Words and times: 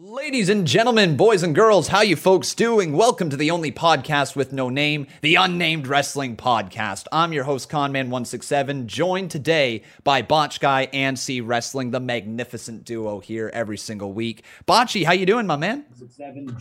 Ladies 0.00 0.48
and 0.48 0.64
gentlemen, 0.64 1.16
boys 1.16 1.42
and 1.42 1.56
girls, 1.56 1.88
how 1.88 2.02
you 2.02 2.14
folks 2.14 2.54
doing? 2.54 2.92
Welcome 2.92 3.30
to 3.30 3.36
the 3.36 3.50
only 3.50 3.72
podcast 3.72 4.36
with 4.36 4.52
no 4.52 4.68
name, 4.68 5.08
the 5.22 5.34
Unnamed 5.34 5.88
Wrestling 5.88 6.36
Podcast. 6.36 7.06
I'm 7.10 7.32
your 7.32 7.42
host, 7.42 7.68
Conman167, 7.68 8.86
joined 8.86 9.32
today 9.32 9.82
by 10.04 10.22
Botch 10.22 10.60
Guy 10.60 10.82
and 10.92 11.18
C 11.18 11.40
Wrestling, 11.40 11.90
the 11.90 11.98
magnificent 11.98 12.84
duo 12.84 13.18
here 13.18 13.50
every 13.52 13.76
single 13.76 14.12
week. 14.12 14.44
Botchy, 14.68 15.04
how 15.04 15.10
you 15.14 15.26
doing, 15.26 15.48
my 15.48 15.56
man? 15.56 15.84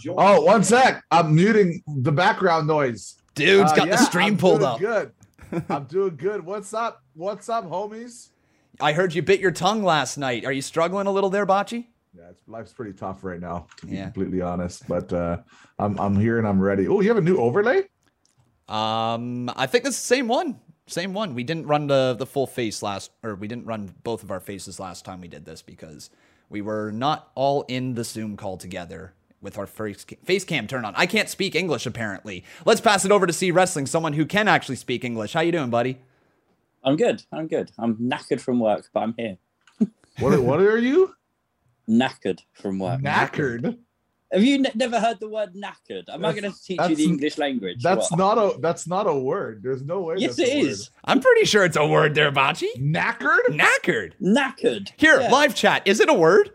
Oh, 0.08 0.42
one 0.42 0.64
sec. 0.64 1.04
I'm 1.12 1.36
muting 1.36 1.84
the 1.86 2.12
background 2.12 2.66
noise. 2.66 3.22
Dude's 3.36 3.72
Uh, 3.72 3.76
got 3.76 3.86
the 3.86 3.92
yeah, 3.92 3.98
stream 3.98 4.34
I'm 4.34 4.38
pulled 4.38 4.64
up. 4.64 4.80
Good. 4.80 5.12
I'm 5.70 5.84
doing 5.84 6.16
good. 6.16 6.44
What's 6.44 6.74
up? 6.74 7.04
What's 7.14 7.50
up, 7.50 7.70
homies? 7.70 8.30
I 8.82 8.94
heard 8.94 9.14
you 9.14 9.22
bit 9.22 9.40
your 9.40 9.52
tongue 9.52 9.84
last 9.84 10.18
night. 10.18 10.44
Are 10.44 10.52
you 10.52 10.64
struggling 10.64 11.06
a 11.06 11.12
little 11.12 11.30
there, 11.30 11.46
Botchy? 11.46 11.86
Yeah, 12.18 12.30
it's, 12.32 12.42
life's 12.48 12.74
pretty 12.74 12.94
tough 12.94 13.24
right 13.24 13.40
now, 13.40 13.68
to 13.78 13.86
be 13.86 13.96
Yeah. 13.96 14.06
completely 14.06 14.42
honest. 14.42 14.88
But 14.88 15.12
uh, 15.14 15.38
I'm 15.78 16.00
I'm 16.00 16.16
here 16.20 16.38
and 16.40 16.48
I'm 16.48 16.60
ready. 16.60 16.88
Oh, 16.88 17.00
you 17.02 17.10
have 17.10 17.18
a 17.18 17.22
new 17.22 17.38
overlay? 17.38 17.84
Um, 18.68 19.50
I 19.56 19.68
think 19.68 19.86
it's 19.86 19.96
the 19.98 20.16
same 20.16 20.28
one. 20.28 20.60
Same 20.88 21.14
one. 21.14 21.36
We 21.36 21.44
didn't 21.44 21.68
run 21.68 21.88
the 21.88 22.16
the 22.18 22.26
full 22.26 22.48
face 22.48 22.82
last, 22.82 23.12
or 23.24 23.36
we 23.36 23.48
didn't 23.48 23.66
run 23.66 23.94
both 24.04 24.24
of 24.24 24.32
our 24.32 24.40
faces 24.40 24.80
last 24.80 25.06
time 25.06 25.22
we 25.22 25.28
did 25.28 25.46
this 25.46 25.62
because 25.62 26.10
we 26.50 26.62
were 26.62 26.92
not 26.92 27.32
all 27.36 27.64
in 27.68 27.94
the 27.96 28.04
Zoom 28.04 28.36
call 28.38 28.58
together 28.58 29.14
with 29.42 29.58
our 29.58 29.68
face 29.68 30.06
face 30.24 30.44
cam 30.44 30.66
turned 30.66 30.86
on. 30.86 30.94
I 30.96 31.06
can't 31.06 31.30
speak 31.30 31.56
English 31.56 31.86
apparently. 31.86 32.44
Let's 32.66 32.82
pass 32.82 33.06
it 33.06 33.12
over 33.12 33.28
to 33.28 33.34
C 33.34 33.52
Wrestling, 33.52 33.86
someone 33.86 34.14
who 34.14 34.26
can 34.26 34.48
actually 34.48 34.78
speak 34.78 35.04
English. 35.04 35.34
How 35.34 35.42
you 35.42 35.52
doing, 35.52 35.70
buddy? 35.70 36.00
I'm 36.84 36.96
good. 36.96 37.22
I'm 37.32 37.48
good. 37.48 37.72
I'm 37.78 37.96
knackered 37.98 38.40
from 38.42 38.60
work, 38.60 38.90
but 38.94 39.02
I'm 39.02 39.14
here. 39.18 39.38
What 40.20 40.40
what 40.42 40.60
are 40.62 40.80
you? 40.80 41.14
Knackered 41.90 42.40
from 42.54 42.80
work. 42.80 43.02
Knackered. 43.02 43.78
Have 44.34 44.44
you 44.44 44.56
n- 44.56 44.68
never 44.76 45.00
heard 45.00 45.22
the 45.22 45.30
word 45.30 45.54
knackered? 45.56 46.04
Am 46.10 46.26
I 46.26 46.34
That's- 46.34 46.42
going 46.42 46.52
to 46.54 46.60
teach 46.62 46.82
you 46.90 46.96
the 46.98 47.04
English 47.06 47.38
language? 47.38 47.82
That's 47.82 48.12
What? 48.12 48.18
not 48.18 48.38
a 48.38 48.60
that's 48.60 48.86
not 48.86 49.08
a 49.08 49.16
word. 49.18 49.64
There's 49.64 49.84
no 49.84 50.02
way. 50.02 50.16
Yes, 50.18 50.36
that's 50.36 50.50
it 50.50 50.54
a 50.56 50.60
word. 50.64 50.68
is. 50.70 50.90
I'm 51.06 51.22
pretty 51.22 51.46
sure 51.46 51.64
it's 51.64 51.78
a 51.78 51.88
word 51.88 52.14
there, 52.14 52.30
Botchy. 52.32 52.68
Knackered? 52.78 53.46
Knackered. 53.50 54.12
Knackered. 54.22 54.92
Here, 54.98 55.22
Yeah. 55.22 55.32
live 55.32 55.56
chat. 55.56 55.84
Is 55.88 56.02
it 56.02 56.10
a 56.10 56.14
word? 56.14 56.52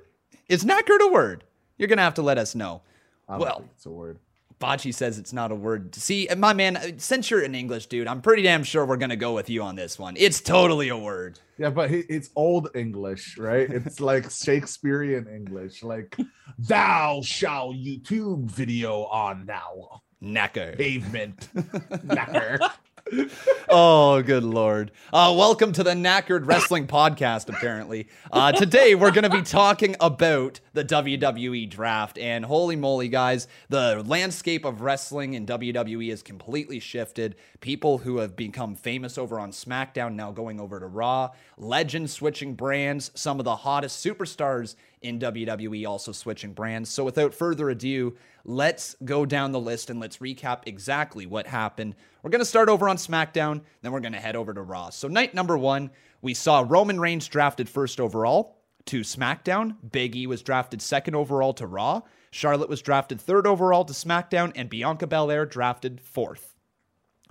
Is 0.51 0.65
knackered 0.65 1.01
a 1.01 1.09
word? 1.11 1.45
You're 1.78 1.89
gonna 1.89 2.03
have 2.03 2.15
to 2.15 2.23
let 2.23 2.37
us 2.37 2.55
know. 2.55 2.83
I 3.27 3.33
don't 3.33 3.41
Well- 3.41 3.59
think 3.61 3.71
it's 3.75 3.87
a 3.87 3.91
word. 3.91 4.19
Botchy 4.63 4.95
says 4.95 5.19
it's 5.19 5.33
not 5.33 5.51
a 5.51 5.57
word. 5.57 5.93
See, 5.97 6.29
my 6.37 6.53
man, 6.53 6.99
since 6.99 7.31
you're 7.31 7.43
an 7.43 7.57
English 7.57 7.87
dude, 7.87 8.07
I'm 8.07 8.23
pretty 8.23 8.43
damn 8.43 8.63
sure 8.63 8.87
we're 8.87 8.97
gonna 8.97 9.17
go 9.17 9.35
with 9.35 9.51
you 9.51 9.61
on 9.63 9.75
this 9.75 9.99
one. 9.99 10.15
It's 10.17 10.41
totally 10.41 10.89
a 10.89 10.97
word. 10.97 11.41
Yeah, 11.59 11.71
but 11.71 11.91
it's 11.91 12.31
old 12.37 12.69
English, 12.77 13.39
right? 13.39 13.69
It's 13.69 14.01
like 14.01 14.31
Shakespearean 14.31 15.27
English, 15.27 15.83
like 15.83 16.17
"Thou 16.59 17.23
shall 17.23 17.73
YouTube 17.73 18.45
video 18.45 19.05
on 19.07 19.47
thou 19.47 20.01
Knacker. 20.23 20.77
pavement." 20.77 21.49
Knacker. 21.55 22.71
Oh, 23.75 24.20
good 24.20 24.45
lord. 24.45 24.91
Uh, 25.14 25.34
welcome 25.36 25.72
to 25.72 25.83
the 25.83 25.92
Knackered 25.92 26.47
Wrestling 26.47 26.86
Podcast, 26.86 27.48
apparently. 27.48 28.06
Uh, 28.31 28.53
today, 28.53 28.94
we're 28.94 29.12
going 29.12 29.22
to 29.22 29.31
be 29.31 29.41
talking 29.41 29.97
about 29.98 30.61
the 30.75 30.84
WWE 30.84 31.70
draft. 31.70 32.19
And 32.19 32.44
holy 32.44 32.77
moly, 32.77 33.09
guys, 33.09 33.48
the 33.70 34.03
landscape 34.05 34.67
of 34.67 34.83
wrestling 34.83 35.33
in 35.33 35.47
WWE 35.47 36.11
has 36.11 36.22
completely 36.22 36.81
shifted. 36.81 37.36
People 37.61 37.98
who 37.98 38.19
have 38.19 38.36
become 38.36 38.75
famous 38.77 39.16
over 39.16 39.41
on 39.41 39.53
SmackDown 39.53 40.14
now 40.14 40.33
going 40.33 40.61
over 40.61 40.78
to 40.78 40.87
Raw, 40.87 41.31
legends 41.56 42.12
switching 42.12 42.55
brands, 42.55 43.11
some 43.14 43.39
of 43.39 43.44
the 43.44 43.56
hottest 43.56 44.05
superstars 44.05 44.75
in 45.03 45.19
WWE 45.19 45.86
also 45.86 46.12
switching 46.12 46.53
brands. 46.53 46.91
So, 46.91 47.05
without 47.05 47.34
further 47.34 47.70
ado, 47.70 48.17
let's 48.45 48.97
go 49.05 49.27
down 49.27 49.53
the 49.53 49.61
list 49.61 49.91
and 49.91 50.00
let's 50.00 50.19
recap 50.19 50.62
exactly 50.67 51.27
what 51.27 51.47
happened. 51.47 51.94
We're 52.22 52.31
going 52.31 52.41
to 52.41 52.44
start 52.44 52.69
over 52.69 52.89
on 52.89 52.97
SmackDown, 52.97 53.62
then 53.83 53.92
we're 53.92 54.00
going 54.00 54.12
to 54.12 54.20
head 54.20 54.37
over 54.37 54.54
to 54.54 54.62
Raw. 54.62 54.91
So, 54.91 55.09
night 55.09 55.34
number 55.34 55.59
one, 55.59 55.91
we 56.21 56.34
saw 56.34 56.65
Roman 56.66 57.00
Reigns 57.00 57.28
drafted 57.28 57.69
first 57.69 58.00
overall 58.00 58.59
to 58.87 59.00
SmackDown. 59.00 59.77
Big 59.91 60.16
E 60.16 60.27
was 60.27 60.43
drafted 60.43 60.81
second 60.81 61.15
overall 61.15 61.54
to 61.54 61.66
Raw. 61.66 62.03
Charlotte 62.31 62.69
was 62.71 62.81
drafted 62.81 63.21
third 63.21 63.47
overall 63.47 63.84
to 63.84 63.93
SmackDown, 63.93 64.53
and 64.54 64.71
Bianca 64.71 65.06
Belair 65.06 65.44
drafted 65.44 66.00
fourth 66.00 66.54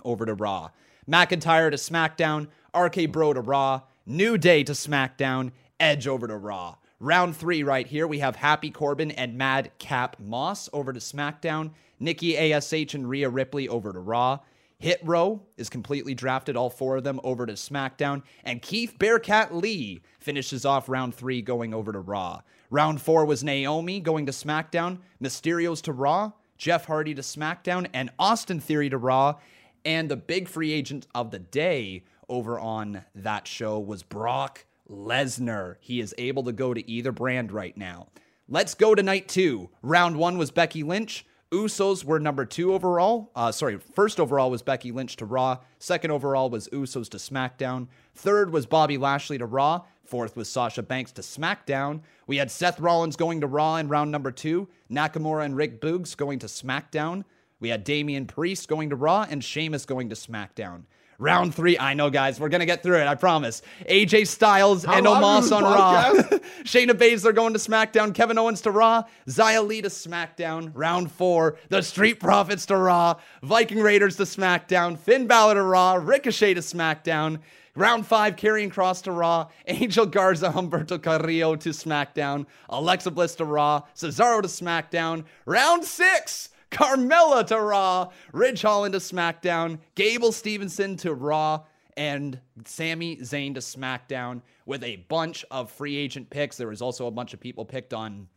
over 0.04 0.26
to 0.26 0.34
Raw. 0.34 0.70
McIntyre 1.10 1.72
to 1.72 1.78
SmackDown, 1.78 2.48
RK 2.78 3.12
Bro 3.12 3.34
to 3.34 3.42
Raw, 3.42 3.82
New 4.06 4.38
Day 4.38 4.64
to 4.64 4.74
SmackDown, 4.74 5.52
Edge 5.80 6.08
over 6.08 6.28
to 6.28 6.38
Raw. 6.38 6.76
Round 7.04 7.36
three 7.36 7.64
right 7.64 7.88
here, 7.88 8.06
we 8.06 8.20
have 8.20 8.36
Happy 8.36 8.70
Corbin 8.70 9.10
and 9.10 9.36
Madcap 9.36 10.20
Moss 10.20 10.70
over 10.72 10.94
to 10.94 11.00
SmackDown, 11.00 11.72
Nikki 12.00 12.38
ASH 12.38 12.94
and 12.94 13.10
Rhea 13.10 13.28
Ripley 13.28 13.68
over 13.68 13.92
to 13.92 14.00
Raw. 14.00 14.38
Hit 14.78 15.00
Row 15.04 15.42
is 15.58 15.68
completely 15.68 16.14
drafted, 16.14 16.56
all 16.56 16.70
four 16.70 16.98
of 16.98 17.04
them 17.04 17.20
over 17.24 17.48
to 17.48 17.54
SmackDown, 17.54 18.22
and 18.44 18.62
Keith 18.62 19.00
Bearcat 19.00 19.52
Lee 19.52 20.04
finishes 20.20 20.64
off 20.64 20.88
round 20.88 21.16
three 21.16 21.42
going 21.42 21.74
over 21.74 21.92
to 21.92 22.00
Raw. 22.00 22.42
Round 22.70 23.02
four 23.02 23.26
was 23.26 23.44
Naomi 23.44 24.00
going 24.00 24.28
to 24.28 24.32
SmackDown, 24.32 25.00
Mysterio's 25.20 25.82
to 25.82 25.94
Raw, 25.94 26.34
Jeff 26.56 26.86
Hardy 26.86 27.16
to 27.16 27.24
SmackDown, 27.24 27.88
and 27.96 28.12
Austin 28.20 28.60
Theory 28.60 28.92
to 28.92 29.00
Raw. 29.00 29.40
And 29.84 30.08
the 30.08 30.18
big 30.18 30.48
free 30.48 30.72
agent 30.72 31.08
of 31.16 31.32
the 31.32 31.40
day 31.40 32.04
over 32.30 32.60
on 32.60 33.06
that 33.16 33.48
show 33.48 33.80
was 33.80 34.04
Brock 34.04 34.66
Lesnar. 34.92 35.76
He 35.80 36.00
is 36.00 36.14
able 36.18 36.44
to 36.44 36.52
go 36.52 36.74
to 36.74 36.90
either 36.90 37.12
brand 37.12 37.52
right 37.52 37.76
now. 37.76 38.08
Let's 38.48 38.76
go 38.76 38.94
to 38.94 39.02
night 39.02 39.28
two. 39.28 39.70
Round 39.82 40.18
one 40.18 40.38
was 40.38 40.52
Becky 40.52 40.84
Lynch. 40.84 41.26
Usos 41.52 42.04
were 42.06 42.20
number 42.20 42.46
two 42.46 42.74
overall. 42.74 43.32
Uh, 43.36 43.52
sorry, 43.52 43.78
first 43.78 44.20
overall 44.20 44.50
was 44.50 44.62
Becky 44.62 44.92
Lynch 44.92 45.18
to 45.18 45.26
Raw. 45.26 45.58
Second 45.80 46.12
overall 46.12 46.50
was 46.50 46.70
Usos 46.70 47.10
to 47.10 47.18
SmackDown. 47.18 47.88
Third 48.16 48.52
was 48.52 48.66
Bobby 48.66 48.98
Lashley 48.98 49.38
to 49.38 49.46
Raw. 49.46 49.82
Fourth 50.06 50.36
was 50.36 50.50
Sasha 50.50 50.84
Banks 50.84 51.12
to 51.14 51.22
SmackDown. 51.22 52.02
We 52.28 52.38
had 52.38 52.52
Seth 52.52 52.80
Rollins 52.80 53.16
going 53.16 53.42
to 53.42 53.48
Raw 53.48 53.78
in 53.78 53.88
round 53.90 54.12
number 54.12 54.32
two. 54.32 54.68
Nakamura 54.90 55.46
and 55.46 55.56
Rick 55.56 55.82
Boogs 55.82 56.16
going 56.16 56.40
to 56.40 56.48
SmackDown. 56.48 57.24
We 57.60 57.70
had 57.70 57.84
Damian 57.84 58.26
Priest 58.28 58.68
going 58.68 58.90
to 58.90 58.96
Raw 58.96 59.26
and 59.30 59.44
Sheamus 59.44 59.86
going 59.86 60.10
to 60.10 60.16
SmackDown. 60.16 60.84
Round 61.22 61.54
three, 61.54 61.78
I 61.78 61.94
know, 61.94 62.10
guys, 62.10 62.40
we're 62.40 62.50
gonna 62.50 62.66
get 62.66 62.82
through 62.82 62.98
it. 62.98 63.06
I 63.06 63.14
promise. 63.14 63.62
AJ 63.88 64.26
Styles 64.26 64.84
How 64.84 64.94
and 64.94 65.06
Omos 65.06 65.56
on 65.56 65.62
Raw. 65.62 66.14
Shayna 66.64 66.94
Baszler 66.94 67.36
going 67.36 67.54
to 67.54 67.60
SmackDown. 67.60 68.12
Kevin 68.12 68.40
Owens 68.40 68.62
to 68.62 68.72
Raw. 68.72 69.04
Xia 69.28 69.68
Li 69.68 69.84
to 69.84 69.90
SmackDown. 69.90 70.72
Round 70.74 71.12
four, 71.12 71.58
the 71.70 71.84
Street 71.84 72.20
Profits 72.20 72.66
to 72.66 72.76
Raw. 72.76 73.20
Viking 73.44 73.82
Raiders 73.82 74.16
to 74.16 74.24
SmackDown. 74.24 74.98
Finn 74.98 75.28
Balor 75.28 75.54
to 75.54 75.62
Raw. 75.62 75.94
Ricochet 75.94 76.56
to 76.56 76.62
SmackDown. 76.62 77.38
Round 77.76 78.06
five, 78.06 78.36
Karrion 78.36 78.74
Kross 78.74 79.04
to 79.04 79.12
Raw. 79.12 79.48
Angel 79.68 80.08
Garza, 80.08 80.50
Humberto 80.50 81.00
Carrillo 81.02 81.56
to 81.56 81.70
SmackDown. 81.70 82.48
Alexa 82.68 83.12
Bliss 83.12 83.36
to 83.36 83.46
Raw. 83.46 83.84
Cesaro 83.96 84.42
to 84.42 84.48
SmackDown. 84.48 85.26
Round 85.46 85.86
six, 85.86 86.50
Carmella 86.72 87.46
to 87.48 87.60
Raw. 87.60 88.12
Ridge 88.32 88.62
Holland 88.62 88.94
to 88.94 89.00
SmackDown. 89.00 89.80
Gable 89.96 90.32
Stevenson 90.32 90.98
to 90.98 91.14
Raw. 91.14 91.66
And 91.98 92.40
Sami 92.66 93.18
Zayn 93.18 93.54
to 93.56 93.60
SmackDown 93.60 94.42
with 94.66 94.84
a 94.84 94.96
bunch 95.10 95.46
of 95.52 95.70
free 95.70 95.98
agent 95.98 96.30
picks. 96.30 96.58
There 96.58 96.70
was 96.70 96.82
also 96.82 97.08
a 97.08 97.12
bunch 97.12 97.34
of 97.34 97.40
people 97.40 97.66
picked 97.66 97.94
on 97.94 98.28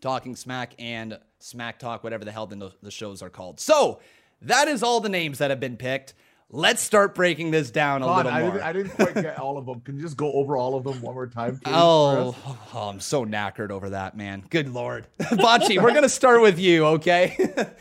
Talking 0.00 0.36
Smack 0.36 0.74
and 0.78 1.18
Smack 1.38 1.78
Talk, 1.78 2.04
whatever 2.04 2.24
the 2.24 2.32
hell 2.32 2.46
the, 2.46 2.72
the 2.82 2.90
shows 2.90 3.22
are 3.22 3.30
called. 3.30 3.58
So 3.58 4.00
that 4.42 4.68
is 4.68 4.82
all 4.82 5.00
the 5.00 5.08
names 5.08 5.38
that 5.38 5.50
have 5.50 5.60
been 5.60 5.76
picked. 5.76 6.14
Let's 6.50 6.80
start 6.80 7.16
breaking 7.16 7.50
this 7.50 7.72
down 7.72 8.02
a 8.02 8.06
God, 8.06 8.16
little 8.26 8.32
I, 8.32 8.42
more. 8.42 8.50
didn't, 8.52 8.64
I 8.66 8.72
didn't 8.72 8.90
quite 8.92 9.14
get 9.14 9.38
all 9.40 9.58
of 9.58 9.66
them. 9.66 9.80
Can 9.80 9.96
you 9.96 10.02
just 10.02 10.16
go 10.16 10.32
over 10.32 10.56
all 10.56 10.76
of 10.76 10.84
them 10.84 11.02
one 11.02 11.14
more 11.14 11.26
time? 11.26 11.58
please, 11.58 11.74
Oh, 11.74 12.36
oh, 12.72 12.88
I'm 12.88 13.00
so 13.00 13.24
knackered 13.26 13.70
over 13.70 13.90
that, 13.90 14.16
man. 14.16 14.44
Good 14.48 14.68
lord. 14.68 15.08
Botchy, 15.20 15.82
we're 15.82 15.90
going 15.90 16.02
to 16.04 16.08
start 16.08 16.40
with 16.40 16.60
you, 16.60 16.86
okay? 16.86 17.36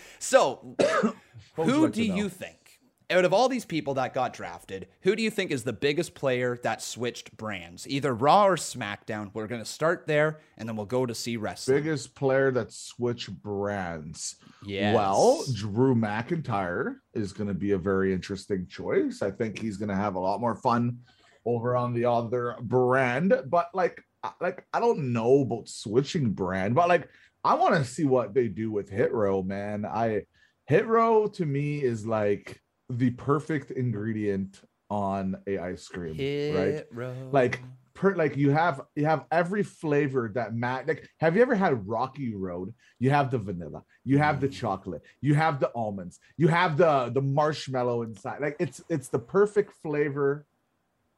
so, 0.19 0.75
who 1.55 1.89
do 1.89 2.03
you 2.03 2.27
think, 2.27 2.64
out 3.09 3.25
of 3.25 3.33
all 3.33 3.47
these 3.49 3.65
people 3.65 3.93
that 3.95 4.13
got 4.13 4.33
drafted, 4.33 4.87
who 5.01 5.15
do 5.15 5.21
you 5.23 5.29
think 5.29 5.51
is 5.51 5.63
the 5.63 5.73
biggest 5.73 6.15
player 6.15 6.57
that 6.63 6.81
switched 6.81 7.35
brands, 7.37 7.87
either 7.87 8.13
Raw 8.13 8.47
or 8.47 8.55
SmackDown? 8.55 9.29
We're 9.33 9.47
going 9.47 9.61
to 9.61 9.65
start 9.65 10.05
there, 10.07 10.39
and 10.57 10.67
then 10.67 10.75
we'll 10.75 10.85
go 10.85 11.05
to 11.05 11.13
C 11.13 11.37
Wrestling. 11.37 11.77
biggest 11.77 12.15
player 12.15 12.51
that 12.51 12.71
switch 12.71 13.29
brands? 13.29 14.35
Yes. 14.65 14.95
Well, 14.95 15.43
Drew 15.53 15.95
McIntyre 15.95 16.95
is 17.13 17.33
going 17.33 17.47
to 17.47 17.53
be 17.53 17.71
a 17.71 17.77
very 17.77 18.13
interesting 18.13 18.67
choice. 18.67 19.21
I 19.21 19.31
think 19.31 19.59
he's 19.59 19.77
going 19.77 19.89
to 19.89 19.95
have 19.95 20.15
a 20.15 20.19
lot 20.19 20.41
more 20.41 20.55
fun 20.55 20.99
over 21.45 21.75
on 21.75 21.93
the 21.93 22.05
other 22.05 22.55
brand. 22.61 23.33
But 23.47 23.69
like, 23.73 24.01
I- 24.23 24.31
like 24.41 24.65
I 24.73 24.79
don't 24.79 25.13
know 25.13 25.41
about 25.41 25.69
switching 25.69 26.31
brand, 26.31 26.73
but 26.73 26.89
like 26.89 27.07
I 27.43 27.53
want 27.53 27.75
to 27.75 27.85
see 27.85 28.05
what 28.05 28.33
they 28.33 28.47
do 28.47 28.71
with 28.71 28.89
Hit 28.89 29.13
Row, 29.13 29.43
man. 29.43 29.85
I 29.85 30.23
Hit 30.65 30.87
Row 30.87 31.27
to 31.27 31.45
me 31.45 31.83
is 31.83 32.07
like 32.07 32.59
the 32.89 33.11
perfect 33.11 33.71
ingredient 33.71 34.61
on 34.89 35.37
a 35.47 35.57
ice 35.57 35.87
cream, 35.87 36.17
right? 36.53 36.83
Row. 36.91 37.29
Like, 37.31 37.61
per 37.93 38.13
like 38.13 38.35
you 38.35 38.51
have 38.51 38.81
you 38.95 39.05
have 39.05 39.25
every 39.31 39.63
flavor 39.63 40.29
that 40.35 40.53
Matt 40.53 40.85
like 40.85 41.07
have 41.19 41.35
you 41.35 41.41
ever 41.41 41.55
had 41.55 41.87
Rocky 41.87 42.35
Road? 42.35 42.73
You 42.99 43.09
have 43.09 43.31
the 43.31 43.37
vanilla, 43.37 43.83
you 44.03 44.17
have 44.17 44.41
the 44.41 44.49
Mm. 44.49 44.53
chocolate, 44.53 45.01
you 45.21 45.33
have 45.33 45.59
the 45.59 45.71
almonds, 45.73 46.19
you 46.37 46.49
have 46.49 46.77
the 46.77 47.09
the 47.13 47.21
marshmallow 47.21 48.03
inside. 48.03 48.41
Like 48.41 48.57
it's 48.59 48.81
it's 48.89 49.07
the 49.07 49.19
perfect 49.19 49.73
flavor. 49.81 50.45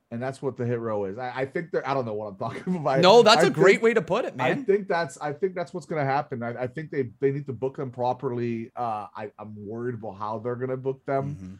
And 0.09 0.24
that's 0.24 0.42
what 0.42 0.56
the 0.56 0.65
hit 0.65 0.80
row 0.80 1.04
is. 1.04 1.18
I, 1.18 1.31
I 1.36 1.45
think 1.45 1.71
they're 1.71 1.88
I 1.88 1.94
don't 1.94 2.06
know 2.06 2.13
what 2.13 2.27
I'm 2.27 2.38
talking 2.38 2.75
about. 2.77 3.01
No, 3.01 3.24
that's 3.24 3.44
a 3.44 3.48
a 3.48 3.50
great 3.50 3.81
way 3.81 3.94
to 3.94 4.01
put 4.01 4.24
it, 4.24 4.38
man. 4.38 4.59
I 4.59 4.63
think 4.63 4.88
that's 4.88 5.18
I 5.19 5.33
think 5.33 5.54
that's 5.54 5.74
what's 5.74 5.86
gonna 5.86 6.06
happen. 6.06 6.42
I, 6.44 6.63
I 6.63 6.68
think 6.68 6.92
they 6.92 7.09
they 7.19 7.31
need 7.31 7.45
to 7.48 7.54
book 7.54 7.75
them 7.75 7.92
properly. 7.92 8.71
Uh 8.75 9.07
I, 9.15 9.31
I'm 9.38 9.54
worried 9.57 9.95
about 9.95 10.13
how 10.18 10.39
they're 10.39 10.56
gonna 10.56 10.77
book 10.77 11.06
them 11.06 11.36
Mhm. 11.36 11.57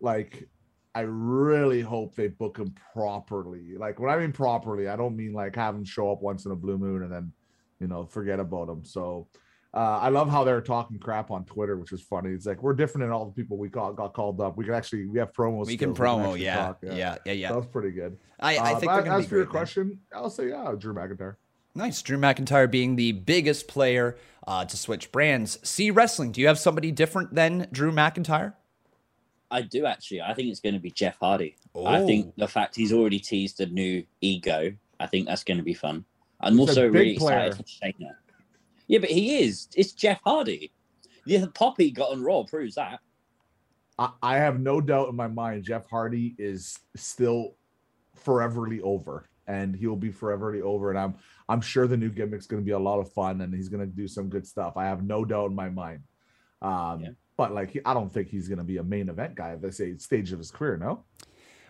like 0.00 0.48
I 0.94 1.00
really 1.02 1.80
hope 1.82 2.14
they 2.14 2.28
book 2.28 2.56
them 2.58 2.74
properly. 2.94 3.76
Like 3.76 3.98
when 4.00 4.10
I 4.10 4.18
mean 4.18 4.32
properly, 4.32 4.88
I 4.88 4.96
don't 4.96 5.16
mean 5.16 5.32
like 5.34 5.54
have 5.56 5.74
him 5.74 5.84
show 5.84 6.10
up 6.12 6.22
once 6.22 6.44
in 6.46 6.52
a 6.52 6.56
blue 6.56 6.78
moon 6.78 7.02
and 7.02 7.12
then 7.12 7.32
you 7.78 7.88
know 7.88 8.06
forget 8.06 8.40
about 8.40 8.68
them. 8.68 8.84
So 8.84 9.28
uh, 9.74 9.98
I 10.00 10.08
love 10.10 10.28
how 10.30 10.44
they're 10.44 10.60
talking 10.60 10.98
crap 10.98 11.30
on 11.30 11.44
Twitter, 11.44 11.76
which 11.76 11.92
is 11.92 12.00
funny. 12.02 12.30
It's 12.30 12.44
like 12.46 12.62
we're 12.62 12.74
different 12.74 13.04
than 13.04 13.10
all 13.12 13.24
the 13.26 13.32
people 13.32 13.56
we 13.56 13.68
got 13.68 13.92
got 13.96 14.12
called 14.12 14.40
up. 14.40 14.56
We 14.56 14.64
can 14.64 14.74
actually 14.74 15.06
we 15.06 15.18
have 15.18 15.32
promos. 15.32 15.66
We 15.66 15.76
can 15.76 15.94
promo, 15.94 16.38
yeah, 16.38 16.74
yeah, 16.82 17.16
yeah, 17.24 17.32
yeah. 17.32 17.48
That 17.48 17.56
was 17.56 17.66
pretty 17.66 17.90
good. 17.90 18.18
I, 18.40 18.56
I 18.56 18.72
Uh, 18.72 18.78
think 18.78 18.84
but 18.90 18.94
they're 18.96 19.04
gonna 19.04 19.18
as 19.18 19.24
be 19.24 19.28
for 19.30 19.34
your 19.36 19.44
great, 19.44 19.52
man. 19.54 19.60
question, 19.60 19.98
I'll 20.14 20.30
say 20.30 20.48
yeah, 20.50 20.74
Drew 20.78 20.92
McIntyre. 20.94 21.36
Nice. 21.74 22.02
Drew 22.02 22.18
McIntyre 22.18 22.70
being 22.70 22.96
the 22.96 23.12
biggest 23.12 23.66
player 23.66 24.18
uh, 24.46 24.64
to 24.66 24.76
switch 24.76 25.10
brands. 25.10 25.58
C 25.62 25.90
Wrestling. 25.90 26.32
Do 26.32 26.42
you 26.42 26.46
have 26.48 26.58
somebody 26.58 26.90
different 26.92 27.34
than 27.34 27.66
Drew 27.72 27.90
McIntyre? 27.92 28.52
I 29.50 29.62
do 29.62 29.86
actually. 29.86 30.20
I 30.22 30.34
think 30.34 30.48
it's 30.50 30.60
going 30.60 30.74
to 30.74 30.80
be 30.80 30.90
Jeff 30.90 31.16
Hardy. 31.20 31.56
I 31.86 32.04
think 32.04 32.26
Oh. 32.28 32.32
the 32.36 32.48
fact 32.48 32.74
he's 32.76 32.92
already 32.92 33.18
teased 33.18 33.60
a 33.60 33.66
new 33.66 34.04
ego, 34.20 34.72
I 35.00 35.06
think 35.06 35.28
that's 35.28 35.44
going 35.44 35.58
to 35.58 35.62
be 35.62 35.72
fun. 35.74 36.04
I'm 36.40 36.58
He's 36.58 36.68
a 36.68 36.70
also 36.72 36.88
really 36.88 37.16
player. 37.18 37.46
excited 37.46 37.56
for 37.56 37.62
Shayna. 37.64 38.10
Yeah, 38.92 38.98
but 38.98 39.08
he 39.08 39.38
is. 39.38 39.68
It's 39.74 39.92
Jeff 39.92 40.20
Hardy. 40.22 40.70
The 41.24 41.50
Poppy 41.54 41.90
got 41.90 42.12
on 42.12 42.22
Raw 42.22 42.42
proves 42.42 42.74
that. 42.74 43.00
I, 43.98 44.10
I 44.22 44.36
have 44.36 44.60
no 44.60 44.82
doubt 44.82 45.08
in 45.08 45.16
my 45.16 45.28
mind 45.28 45.64
Jeff 45.64 45.88
Hardy 45.88 46.34
is 46.36 46.78
still 46.94 47.54
foreverly 48.14 48.82
over 48.82 49.30
and 49.46 49.74
he'll 49.74 49.96
be 49.96 50.10
foreverly 50.10 50.60
over 50.60 50.90
and 50.90 50.98
I'm 50.98 51.14
I'm 51.48 51.62
sure 51.62 51.86
the 51.86 51.96
new 51.96 52.10
gimmick's 52.10 52.46
going 52.46 52.60
to 52.62 52.66
be 52.66 52.72
a 52.72 52.78
lot 52.78 53.00
of 53.00 53.10
fun 53.10 53.40
and 53.40 53.54
he's 53.54 53.70
going 53.70 53.80
to 53.80 53.86
do 53.86 54.06
some 54.06 54.28
good 54.28 54.46
stuff. 54.46 54.76
I 54.76 54.84
have 54.84 55.02
no 55.02 55.24
doubt 55.24 55.48
in 55.48 55.56
my 55.56 55.70
mind. 55.70 56.02
Um 56.60 57.00
Yeah. 57.00 57.10
but 57.38 57.54
like 57.54 57.80
I 57.86 57.94
don't 57.94 58.12
think 58.12 58.28
he's 58.28 58.46
going 58.46 58.58
to 58.58 58.64
be 58.64 58.76
a 58.76 58.84
main 58.84 59.08
event 59.08 59.36
guy 59.36 59.52
at 59.52 59.62
this 59.62 59.80
stage 60.04 60.32
of 60.32 60.38
his 60.38 60.50
career, 60.50 60.76
no? 60.76 61.04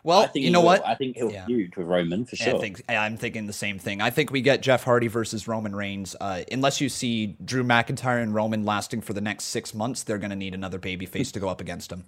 Well, 0.04 0.20
I 0.20 0.26
think 0.26 0.44
you 0.44 0.50
know 0.50 0.60
will. 0.60 0.66
what? 0.66 0.86
I 0.86 0.94
think 0.96 1.16
he'll 1.16 1.30
Yeah. 1.30 1.46
feud 1.46 1.76
with 1.76 1.86
Roman 1.86 2.24
for 2.24 2.34
sure. 2.34 2.56
I 2.56 2.58
think 2.58 2.82
I'm 2.88 3.16
thinking 3.16 3.46
the 3.46 3.52
same 3.52 3.78
thing. 3.78 4.00
I 4.00 4.10
think 4.10 4.32
we 4.32 4.40
get 4.40 4.60
Jeff 4.60 4.82
Hardy 4.84 5.06
versus 5.06 5.46
Roman 5.46 5.76
Reigns. 5.76 6.16
Uh, 6.20 6.42
unless 6.50 6.80
you 6.80 6.88
see 6.88 7.36
Drew 7.44 7.62
McIntyre 7.62 8.20
and 8.22 8.34
Roman 8.34 8.64
lasting 8.64 9.02
for 9.02 9.12
the 9.12 9.20
next 9.20 9.44
six 9.44 9.72
months, 9.74 10.02
they're 10.02 10.18
going 10.18 10.30
to 10.30 10.36
need 10.36 10.54
another 10.54 10.78
babyface 10.80 11.30
to 11.32 11.40
go 11.40 11.48
up 11.48 11.60
against 11.60 11.92
him. 11.92 12.04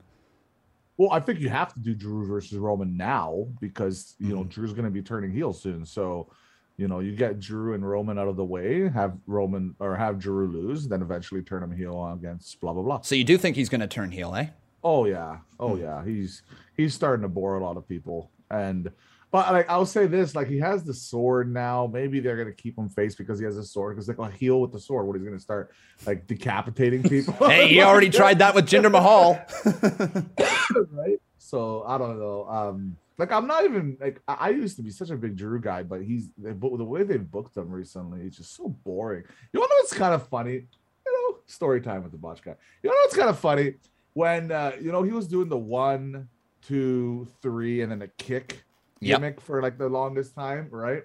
Well, 0.97 1.11
I 1.13 1.21
think 1.21 1.39
you 1.41 1.49
have 1.49 1.73
to 1.75 1.81
do 1.81 1.95
Drew 1.95 2.27
versus 2.27 2.59
Roman 2.59 2.97
now 2.97 3.47
because 3.61 4.15
you 4.19 4.35
know 4.35 4.43
Mhm. 4.45 4.49
Drew's 4.49 4.73
going 4.73 4.85
to 4.85 4.91
be 4.91 5.03
turning 5.03 5.31
heel 5.33 5.53
soon. 5.53 5.85
So, 5.85 6.29
you 6.77 6.89
know, 6.89 6.99
you 7.01 7.15
get 7.15 7.39
Drew 7.39 7.75
and 7.75 7.89
Roman 7.89 8.19
out 8.19 8.27
of 8.29 8.37
the 8.37 8.45
way, 8.45 8.89
have 8.89 9.17
Roman 9.29 9.75
or 9.79 9.95
have 9.97 10.19
Drew 10.19 10.47
lose, 10.49 10.89
then 10.89 11.01
eventually 11.03 11.43
turn 11.43 11.63
him 11.63 11.71
heel 11.71 12.13
against 12.13 12.61
blah 12.61 12.73
blah 12.73 12.83
blah. 12.83 13.01
So 13.03 13.15
you 13.15 13.25
do 13.25 13.39
think 13.39 13.55
he's 13.57 13.69
going 13.69 13.81
to 13.81 13.87
turn 13.87 14.11
heel, 14.11 14.35
eh? 14.35 14.49
Oh 14.85 15.07
yeah, 15.07 15.39
oh 15.59 15.75
Hmm. 15.77 15.83
yeah. 15.83 16.05
He's 16.05 16.43
he's 16.77 16.93
starting 16.95 17.23
to 17.23 17.29
bore 17.29 17.57
a 17.57 17.65
lot 17.65 17.77
of 17.79 17.89
people, 17.89 18.31
and 18.51 18.91
but 19.31 19.51
like 19.53 19.69
I'll 19.69 19.87
say 19.87 20.07
this, 20.07 20.37
like 20.37 20.47
he 20.47 20.59
has 20.59 20.85
the 20.85 20.95
sword 20.95 21.53
now. 21.53 21.91
Maybe 21.93 22.21
they're 22.21 22.37
gonna 22.37 22.53
keep 22.53 22.79
him 22.79 22.89
face 22.89 23.15
because 23.17 23.39
he 23.39 23.45
has 23.47 23.57
a 23.57 23.65
sword. 23.65 23.97
Because 23.97 24.09
like 24.09 24.19
a 24.19 24.31
heel 24.31 24.61
with 24.61 24.73
the 24.73 24.79
sword, 24.79 25.07
what 25.07 25.17
he's 25.17 25.25
gonna 25.25 25.41
start 25.41 25.73
like 26.07 26.27
decapitating 26.27 27.03
people. 27.09 27.33
hey, 27.49 27.67
he 27.69 27.83
already 27.83 28.11
tried 28.21 28.39
that 28.41 28.55
with 28.55 28.67
Jinder 28.69 28.93
Mahal. 28.93 29.41
right? 30.93 31.19
So 31.39 31.85
I 31.87 31.99
don't 31.99 32.19
know. 32.19 32.47
Um, 32.49 32.97
like 33.19 33.33
I'm 33.33 33.47
not 33.47 33.65
even 33.65 33.97
like 34.01 34.21
I, 34.29 34.51
used 34.51 34.77
to 34.77 34.83
be 34.83 34.91
such 34.91 35.11
a 35.11 35.17
big 35.17 35.37
Drew 35.37 35.61
guy, 35.61 35.83
but 35.83 36.03
he's 36.03 36.29
but 36.37 36.77
the 36.77 36.85
way 36.85 37.05
they've 37.05 37.31
booked 37.31 37.57
him 37.57 37.71
recently, 37.71 38.21
it's 38.23 38.37
just 38.37 38.55
so 38.57 38.69
boring. 38.69 39.25
You 39.53 39.61
know 39.61 39.67
what's 39.67 39.95
kind 39.95 40.15
of 40.15 40.29
funny? 40.29 40.67
You 41.07 41.31
know, 41.33 41.39
story 41.47 41.81
time 41.81 42.03
with 42.03 42.13
the 42.13 42.19
botch 42.19 42.43
guy. 42.43 42.55
You 42.83 42.91
know 42.91 42.97
what's 42.97 43.17
kind 43.17 43.31
of 43.31 43.39
funny? 43.39 43.75
When 44.15 44.51
uh, 44.51 44.73
you 44.81 44.93
know 44.93 45.03
he 45.03 45.13
was 45.13 45.29
doing 45.29 45.49
the 45.49 45.59
one, 45.59 46.29
two, 46.63 47.29
three, 47.43 47.83
and 47.83 47.93
then 47.93 48.03
a 48.03 48.09
kick 48.19 48.65
Yep. 49.01 49.21
gimmick 49.21 49.41
for 49.41 49.61
like 49.61 49.77
the 49.77 49.89
longest 49.89 50.35
time, 50.35 50.69
right? 50.71 51.03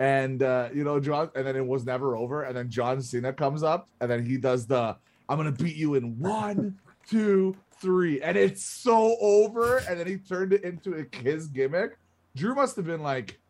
And 0.00 0.42
uh, 0.42 0.70
you 0.74 0.84
know, 0.84 0.98
John, 1.00 1.30
and 1.34 1.46
then 1.46 1.56
it 1.56 1.66
was 1.66 1.84
never 1.84 2.16
over. 2.16 2.42
And 2.42 2.56
then 2.56 2.68
John 2.70 3.00
Cena 3.00 3.32
comes 3.32 3.62
up, 3.62 3.88
and 4.00 4.10
then 4.10 4.24
he 4.24 4.36
does 4.36 4.66
the 4.66 4.96
I'm 5.28 5.36
gonna 5.36 5.52
beat 5.52 5.76
you 5.76 5.94
in 5.94 6.18
one, 6.18 6.80
two, 7.08 7.56
three, 7.80 8.20
and 8.20 8.36
it's 8.36 8.64
so 8.64 9.16
over. 9.20 9.78
And 9.78 9.98
then 10.00 10.06
he 10.06 10.18
turned 10.18 10.52
it 10.52 10.64
into 10.64 10.94
a 10.94 11.16
his 11.16 11.48
gimmick. 11.48 11.98
Drew 12.34 12.54
must 12.54 12.76
have 12.76 12.84
been 12.86 13.02
like, 13.02 13.40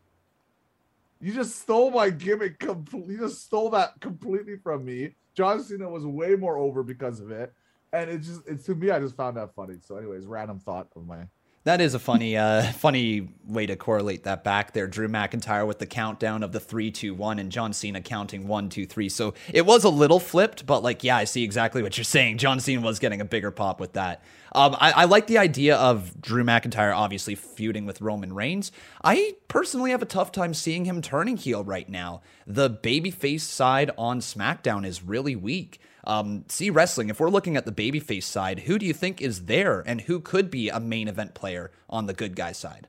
"You 1.19 1.33
just 1.33 1.55
stole 1.59 1.91
my 1.91 2.09
gimmick 2.09 2.59
completely. 2.59 3.15
You 3.15 3.19
just 3.21 3.43
stole 3.45 3.69
that 3.71 3.99
completely 3.99 4.57
from 4.57 4.85
me." 4.85 5.15
John 5.35 5.61
Cena 5.63 5.89
was 5.89 6.05
way 6.05 6.35
more 6.35 6.57
over 6.57 6.83
because 6.83 7.19
of 7.19 7.31
it, 7.31 7.53
and 7.93 8.09
it 8.09 8.19
just 8.19 8.41
it's 8.47 8.65
to 8.65 8.75
me. 8.75 8.91
I 8.91 8.99
just 8.99 9.15
found 9.15 9.37
that 9.37 9.53
funny. 9.55 9.75
So, 9.81 9.97
anyways, 9.97 10.25
random 10.25 10.59
thought 10.59 10.87
of 10.95 11.05
my 11.07 11.23
That 11.63 11.81
is 11.81 11.93
a 11.93 11.99
funny, 11.99 12.37
uh, 12.37 12.63
funny 12.73 13.29
way 13.45 13.65
to 13.65 13.75
correlate 13.75 14.23
that 14.23 14.43
back 14.43 14.73
there. 14.73 14.87
Drew 14.87 15.07
McIntyre 15.07 15.67
with 15.67 15.79
the 15.79 15.85
countdown 15.85 16.43
of 16.43 16.51
the 16.51 16.59
three, 16.59 16.91
two, 16.91 17.13
one, 17.13 17.39
and 17.39 17.51
John 17.51 17.73
Cena 17.73 18.01
counting 18.01 18.47
one, 18.47 18.69
two, 18.69 18.85
three. 18.85 19.09
So 19.09 19.33
it 19.53 19.65
was 19.65 19.83
a 19.83 19.89
little 19.89 20.19
flipped, 20.19 20.65
but 20.65 20.83
like, 20.83 21.03
yeah, 21.03 21.17
I 21.17 21.25
see 21.25 21.43
exactly 21.43 21.83
what 21.83 21.97
you're 21.97 22.05
saying. 22.05 22.37
John 22.37 22.59
Cena 22.59 22.81
was 22.81 22.99
getting 22.99 23.19
a 23.21 23.25
bigger 23.25 23.51
pop 23.51 23.79
with 23.79 23.93
that. 23.93 24.23
Um, 24.53 24.77
I, 24.79 24.91
I 24.91 25.05
like 25.05 25.27
the 25.27 25.37
idea 25.37 25.75
of 25.75 26.19
Drew 26.21 26.43
McIntyre 26.43 26.95
obviously 26.95 27.35
feuding 27.35 27.85
with 27.85 27.99
Roman 27.99 28.33
Reigns. 28.33 28.71
I 29.03 29.35
personally 29.49 29.91
have 29.91 30.01
a 30.01 30.05
tough 30.05 30.31
time 30.31 30.53
seeing 30.53 30.85
him 30.85 31.01
turning 31.01 31.35
heel 31.35 31.65
right 31.65 31.87
now. 31.89 32.21
The 32.45 32.69
babyface 32.69 33.41
side 33.41 33.91
on 33.97 34.19
SmackDown 34.19 34.85
is 34.85 35.03
really 35.03 35.35
weak. 35.35 35.81
Um, 36.07 36.45
C 36.47 36.69
Wrestling. 36.69 37.09
If 37.09 37.19
we're 37.19 37.29
looking 37.29 37.57
at 37.57 37.65
the 37.65 37.71
babyface 37.71 38.23
side, 38.23 38.59
who 38.61 38.79
do 38.79 38.85
you 38.85 38.93
think 38.93 39.21
is 39.21 39.45
there, 39.45 39.83
and 39.85 40.01
who 40.01 40.19
could 40.21 40.49
be 40.49 40.69
a 40.69 40.79
main 40.79 41.07
event 41.09 41.35
player 41.35 41.69
on 41.89 42.05
the 42.07 42.13
good 42.13 42.35
guy 42.35 42.53
side? 42.53 42.87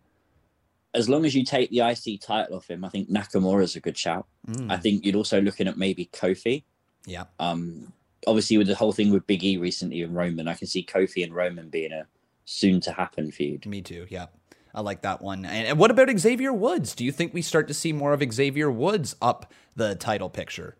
As 0.94 1.08
long 1.08 1.26
as 1.26 1.34
you 1.34 1.44
take 1.44 1.70
the 1.70 1.80
IC 1.80 2.20
title 2.22 2.56
off 2.56 2.70
him, 2.70 2.84
I 2.84 2.88
think 2.88 3.10
Nakamura's 3.10 3.76
a 3.76 3.80
good 3.80 3.98
shout. 3.98 4.26
Mm, 4.46 4.70
I 4.70 4.76
think 4.78 5.04
you're 5.04 5.16
also 5.16 5.40
looking 5.40 5.66
at 5.68 5.76
maybe 5.76 6.08
Kofi. 6.12 6.62
yeah, 7.06 7.24
Um, 7.40 7.92
obviously, 8.26 8.56
with 8.56 8.68
the 8.68 8.74
whole 8.76 8.92
thing 8.92 9.10
with 9.10 9.26
Big 9.26 9.44
E 9.44 9.56
recently 9.56 10.00
and 10.02 10.14
Roman, 10.14 10.48
I 10.48 10.54
can 10.54 10.66
see 10.68 10.84
Kofi 10.84 11.24
and 11.24 11.34
Roman 11.34 11.68
being 11.68 11.92
a 11.92 12.06
soon 12.44 12.80
to 12.82 12.92
happen 12.92 13.30
feud. 13.32 13.66
me 13.66 13.82
too. 13.82 14.06
Yeah, 14.08 14.26
I 14.74 14.80
like 14.80 15.02
that 15.02 15.20
one. 15.20 15.44
And, 15.44 15.66
and 15.68 15.78
what 15.78 15.90
about 15.90 16.08
Xavier 16.18 16.52
Woods? 16.52 16.94
Do 16.94 17.04
you 17.04 17.12
think 17.12 17.34
we 17.34 17.42
start 17.42 17.66
to 17.68 17.74
see 17.74 17.92
more 17.92 18.12
of 18.12 18.22
Xavier 18.32 18.70
Woods 18.70 19.16
up 19.20 19.52
the 19.76 19.94
title 19.96 20.30
picture? 20.30 20.76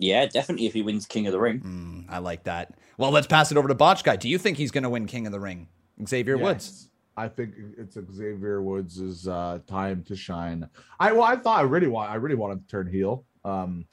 Yeah, 0.00 0.24
definitely 0.26 0.66
if 0.66 0.72
he 0.72 0.80
wins 0.82 1.06
King 1.06 1.26
of 1.26 1.32
the 1.32 1.38
Ring. 1.38 1.60
Mm, 1.60 2.12
I 2.12 2.18
like 2.18 2.44
that. 2.44 2.74
Well, 2.96 3.10
let's 3.10 3.26
pass 3.26 3.52
it 3.52 3.58
over 3.58 3.68
to 3.68 3.74
Botch 3.74 4.02
Guy. 4.02 4.16
Do 4.16 4.28
you 4.28 4.38
think 4.38 4.56
he's 4.56 4.70
going 4.70 4.84
to 4.84 4.90
win 4.90 5.06
King 5.06 5.26
of 5.26 5.32
the 5.32 5.40
Ring? 5.40 5.68
Xavier 6.06 6.38
Woods. 6.38 6.88
I 7.16 7.28
think 7.28 7.54
it's 7.76 7.98
Xavier 8.10 8.62
Woods' 8.62 9.28
uh, 9.28 9.58
time 9.66 10.02
to 10.04 10.16
shine. 10.16 10.66
I 10.98 11.12
well, 11.12 11.24
I 11.24 11.36
thought 11.36 11.58
I 11.58 11.62
really 11.62 11.86
want 11.86 12.10
I 12.10 12.14
really 12.14 12.34
wanted 12.34 12.66
to 12.66 12.70
turn 12.70 12.86
heel. 12.86 13.26
Um, 13.44 13.84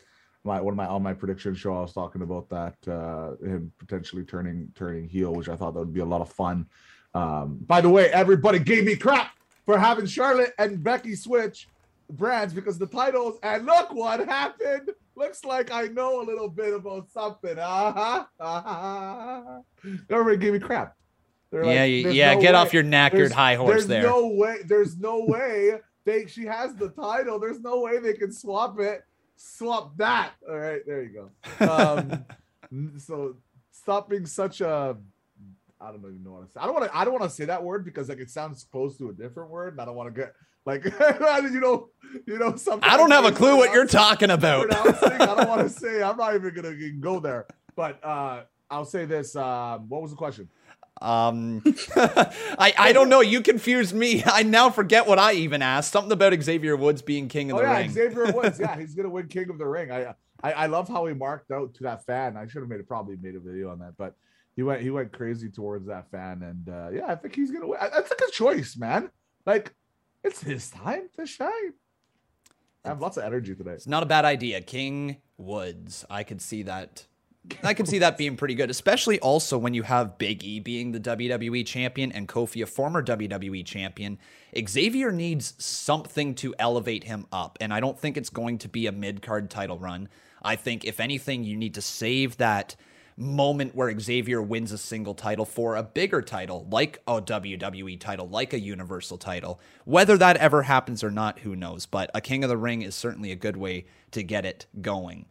my 0.46 0.62
one 0.62 0.72
of 0.72 0.78
my 0.78 0.86
on 0.86 1.04
my 1.04 1.14
prediction 1.14 1.54
show, 1.54 1.76
I 1.78 1.82
was 1.82 1.94
talking 1.94 2.22
about 2.22 2.48
that 2.50 2.76
uh, 2.88 3.36
him 3.46 3.74
potentially 3.80 4.24
turning 4.24 4.72
turning 4.76 5.10
heel, 5.10 5.34
which 5.34 5.50
I 5.50 5.58
thought 5.58 5.74
that 5.74 5.80
would 5.80 5.94
be 5.94 6.00
a 6.00 6.06
lot 6.06 6.22
of 6.22 6.32
fun. 6.32 6.68
Um, 7.14 7.58
by 7.66 7.82
the 7.82 7.90
way, 7.90 8.10
everybody 8.12 8.60
gave 8.60 8.86
me 8.86 8.96
crap 8.96 9.32
for 9.66 9.78
having 9.78 10.06
Charlotte 10.06 10.54
and 10.58 10.82
Becky 10.82 11.16
switch 11.16 11.68
brands 12.10 12.54
because 12.54 12.78
the 12.78 12.88
titles, 12.88 13.38
and 13.44 13.66
look 13.66 13.94
what 13.94 14.26
happened. 14.26 14.92
Looks 15.18 15.44
like 15.44 15.72
I 15.72 15.88
know 15.88 16.22
a 16.22 16.24
little 16.24 16.48
bit 16.48 16.74
about 16.76 17.10
something. 17.10 17.58
Uh-huh. 17.58 18.24
Uh-huh. 18.40 19.62
Everybody 20.12 20.38
give 20.38 20.54
me 20.54 20.60
crap. 20.60 20.96
They're 21.52 21.64
yeah, 21.66 22.06
like, 22.08 22.16
yeah. 22.16 22.34
no 22.36 22.42
get 22.42 22.54
way- 22.54 22.60
off 22.60 22.74
your 22.74 22.84
knackered 22.84 23.12
there's- 23.14 23.32
high 23.32 23.56
horse 23.56 23.72
there's 23.72 23.88
there. 23.88 24.04
no 24.04 24.28
way. 24.28 24.58
There's 24.66 24.98
no 24.98 25.26
way 25.26 25.80
they. 26.06 26.28
She 26.28 26.46
has 26.46 26.76
the 26.76 26.90
title. 26.90 27.40
There's 27.40 27.60
no 27.62 27.80
way 27.82 27.98
they 28.00 28.14
can 28.14 28.32
swap 28.32 28.80
it. 28.80 29.04
Swap 29.38 29.98
that. 29.98 30.34
All 30.48 30.58
right, 30.58 30.82
there 30.86 31.04
you 31.04 31.30
go. 31.60 31.68
Um, 31.68 32.26
so 32.98 33.38
stop 33.72 34.10
being 34.10 34.26
such 34.26 34.62
a. 34.62 34.98
I 35.80 35.88
don't 35.92 36.00
even 36.02 36.24
know 36.24 36.32
what 36.34 36.46
to 36.48 36.52
say. 36.52 36.60
I 36.60 36.66
don't 36.66 36.74
want 36.76 36.92
to. 36.92 36.98
I 36.98 37.06
don't 37.06 37.14
want 37.14 37.24
to 37.24 37.30
say 37.36 37.46
that 37.46 37.64
word 37.64 37.86
because 37.86 38.10
like 38.10 38.20
it 38.20 38.30
sounds 38.30 38.66
close 38.72 38.98
to 38.98 39.10
a 39.10 39.14
different 39.14 39.50
word, 39.50 39.74
and 39.74 39.82
I 39.82 39.86
don't 39.86 39.96
want 39.96 40.14
to 40.14 40.22
get 40.22 40.34
like 40.68 40.84
you 41.54 41.60
know, 41.62 41.90
you 42.28 42.38
know 42.38 42.56
something. 42.58 42.88
I 42.88 42.98
don't 42.98 43.10
have 43.12 43.26
a 43.26 43.32
clue 43.32 43.56
what 43.58 43.74
you're 43.74 43.88
talking 43.88 44.30
about. 44.30 44.72
I 44.72 45.18
don't 45.26 45.48
want 45.50 45.62
to 45.62 45.70
say. 45.80 46.04
I'm 46.04 46.18
not 46.18 46.36
even 46.36 46.54
gonna 46.54 46.76
go 47.00 47.20
there. 47.20 47.48
But 47.76 48.04
uh 48.04 48.42
I'll 48.70 48.86
say 48.86 49.06
this. 49.06 49.36
Um, 49.36 49.88
what 49.90 50.02
was 50.02 50.12
the 50.12 50.18
question? 50.18 50.50
Um, 51.02 51.64
I 51.96 52.74
I 52.78 52.92
don't 52.94 53.08
know. 53.10 53.22
You 53.22 53.42
confused 53.42 53.94
me. 53.96 54.24
I 54.26 54.44
now 54.44 54.70
forget 54.70 55.08
what 55.08 55.20
I 55.20 55.34
even 55.34 55.62
asked. 55.62 55.92
Something 55.92 56.12
about 56.12 56.34
Xavier 56.42 56.76
Woods 56.76 57.02
being 57.02 57.28
king 57.30 57.52
of 57.52 57.58
Oh 57.58 57.62
the 57.62 57.68
yeah, 57.68 57.78
ring. 57.78 57.92
Xavier 57.92 58.32
Woods. 58.34 58.60
Yeah, 58.60 58.78
he's 58.78 58.94
gonna 58.96 59.10
win 59.10 59.28
King 59.28 59.50
of 59.50 59.58
the 59.58 59.66
Ring. 59.68 59.92
I, 59.92 60.16
I 60.44 60.52
I 60.54 60.66
love 60.66 60.88
how 60.90 61.06
he 61.06 61.14
marked 61.14 61.52
out 61.52 61.76
to 61.76 61.84
that 61.84 62.06
fan. 62.06 62.36
I 62.36 62.48
should 62.48 62.62
have 62.62 62.70
made 62.70 62.80
it 62.80 62.88
probably 62.88 63.16
made 63.16 63.36
a 63.36 63.40
video 63.40 63.70
on 63.70 63.80
that, 63.80 63.94
but 63.98 64.16
he 64.56 64.64
went 64.64 64.82
he 64.82 64.90
went 64.90 65.14
crazy 65.14 65.50
towards 65.50 65.86
that 65.88 66.10
fan, 66.12 66.42
and 66.44 66.68
uh, 66.68 66.90
yeah, 66.92 67.06
I 67.08 67.16
think 67.16 67.36
he's 67.36 67.52
gonna 67.52 67.68
win. 67.68 67.78
I- 67.80 67.90
That's 67.90 68.12
a 68.12 68.16
good 68.16 68.32
choice, 68.32 68.76
man. 68.76 69.10
Like 69.46 69.74
it's 70.28 70.42
his 70.42 70.70
time 70.70 71.10
to 71.16 71.26
shine. 71.26 71.74
I 72.86 72.90
have 72.90 73.02
lots 73.02 73.18
of 73.18 73.24
energy 73.24 73.56
today. 73.56 73.72
It's 73.72 73.88
not 73.88 74.04
a 74.04 74.06
bad 74.06 74.26
idea. 74.26 74.62
King 74.62 75.18
Woods. 75.38 76.06
I 76.10 76.24
could 76.24 76.42
see 76.42 76.64
that. 76.64 77.08
I 77.64 77.74
could 77.74 77.88
see 77.88 78.00
that 78.00 78.18
being 78.18 78.36
pretty 78.36 78.56
good, 78.56 78.70
especially 78.70 79.20
also 79.20 79.58
when 79.58 79.74
you 79.74 79.84
have 79.84 80.18
Big 80.18 80.44
E 80.44 80.60
being 80.60 80.92
the 80.92 81.00
WWE 81.00 81.66
champion 81.66 82.12
and 82.12 82.28
Kofi 82.28 82.62
a 82.62 82.66
former 82.66 83.02
WWE 83.02 83.66
champion. 83.66 84.20
Xavier 84.68 85.14
needs 85.14 85.54
something 85.58 86.36
to 86.36 86.54
elevate 86.60 87.06
him 87.06 87.26
up, 87.32 87.58
and 87.62 87.74
I 87.74 87.80
don't 87.80 87.98
think 87.98 88.18
it's 88.18 88.30
going 88.30 88.58
to 88.60 88.70
be 88.70 88.86
a 88.86 88.92
mid 88.92 89.22
card 89.22 89.50
title 89.50 89.80
run. 89.80 90.10
I 90.42 90.58
think, 90.58 90.84
if 90.84 91.00
anything, 91.00 91.46
you 91.46 91.56
need 91.56 91.74
to 91.76 91.82
save 91.82 92.38
that 92.38 92.76
moment 93.18 93.76
where 93.76 93.98
Xavier 94.00 94.42
wins 94.42 94.72
a 94.72 94.78
single 94.78 95.16
title 95.16 95.44
for 95.44 95.76
a 95.76 95.84
bigger 95.84 96.22
title, 96.22 96.68
like 96.70 97.02
a 97.08 97.20
WWE 97.20 98.00
title, 98.00 98.30
like 98.30 98.54
a 98.54 98.60
Universal 98.60 99.18
title. 99.18 99.60
Whether 99.86 100.18
that 100.18 100.38
ever 100.38 100.64
happens 100.64 101.04
or 101.04 101.10
not, 101.10 101.40
who 101.40 101.56
knows? 101.56 101.86
But 101.88 102.12
a 102.14 102.22
King 102.22 102.44
of 102.44 102.50
the 102.50 102.58
Ring 102.58 102.84
is 102.84 102.96
certainly 102.96 103.32
a 103.32 103.36
good 103.36 103.58
way 103.58 103.86
to 104.12 104.22
get 104.22 104.46
it 104.46 104.68
going. 104.82 105.26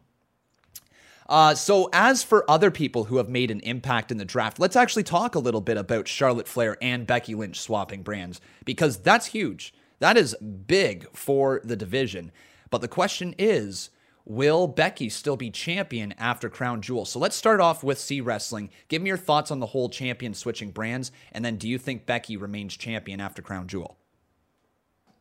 Uh, 1.28 1.54
so, 1.54 1.88
as 1.92 2.22
for 2.22 2.48
other 2.48 2.70
people 2.70 3.04
who 3.04 3.16
have 3.16 3.28
made 3.28 3.50
an 3.50 3.60
impact 3.60 4.12
in 4.12 4.18
the 4.18 4.24
draft, 4.24 4.60
let's 4.60 4.76
actually 4.76 5.02
talk 5.02 5.34
a 5.34 5.40
little 5.40 5.60
bit 5.60 5.76
about 5.76 6.06
Charlotte 6.06 6.46
Flair 6.46 6.76
and 6.80 7.06
Becky 7.06 7.34
Lynch 7.34 7.60
swapping 7.60 8.02
brands 8.02 8.40
because 8.64 8.98
that's 8.98 9.26
huge. 9.26 9.74
That 9.98 10.16
is 10.16 10.36
big 10.36 11.08
for 11.12 11.60
the 11.64 11.76
division. 11.76 12.30
But 12.70 12.80
the 12.80 12.88
question 12.88 13.34
is, 13.38 13.90
will 14.26 14.66
Becky 14.66 15.08
still 15.08 15.36
be 15.36 15.50
champion 15.50 16.12
after 16.18 16.50
Crown 16.50 16.82
Jewel? 16.82 17.06
So 17.06 17.18
let's 17.18 17.36
start 17.36 17.60
off 17.60 17.82
with 17.82 17.98
C 17.98 18.20
Wrestling. 18.20 18.68
Give 18.88 19.00
me 19.00 19.08
your 19.08 19.16
thoughts 19.16 19.50
on 19.50 19.60
the 19.60 19.66
whole 19.66 19.88
champion 19.88 20.34
switching 20.34 20.72
brands, 20.72 21.12
and 21.32 21.44
then 21.44 21.56
do 21.56 21.68
you 21.68 21.78
think 21.78 22.04
Becky 22.04 22.36
remains 22.36 22.76
champion 22.76 23.20
after 23.20 23.40
Crown 23.40 23.68
Jewel? 23.68 23.96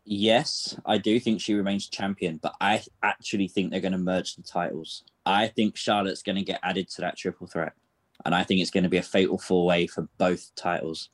Yes, 0.04 0.78
I 0.86 0.98
do 0.98 1.20
think 1.20 1.40
she 1.40 1.54
remains 1.54 1.88
champion, 1.88 2.38
but 2.42 2.54
I 2.60 2.84
actually 3.02 3.48
think 3.48 3.72
they're 3.72 3.80
going 3.80 3.92
to 3.92 3.98
merge 3.98 4.36
the 4.36 4.44
titles. 4.44 5.04
I 5.26 5.48
think 5.48 5.78
Charlotte's 5.78 6.22
going 6.22 6.36
to 6.36 6.44
get 6.44 6.60
added 6.62 6.90
to 6.90 7.02
that 7.02 7.18
triple 7.18 7.48
threat, 7.48 7.74
and 8.26 8.36
I 8.36 8.44
think 8.44 8.62
it's 8.62 8.72
going 8.72 8.84
to 8.84 8.90
be 8.90 8.98
a 8.98 9.04
fatal 9.04 9.38
four 9.38 9.66
way 9.66 9.88
for 9.88 10.08
both 10.18 10.54
titles. 10.56 11.10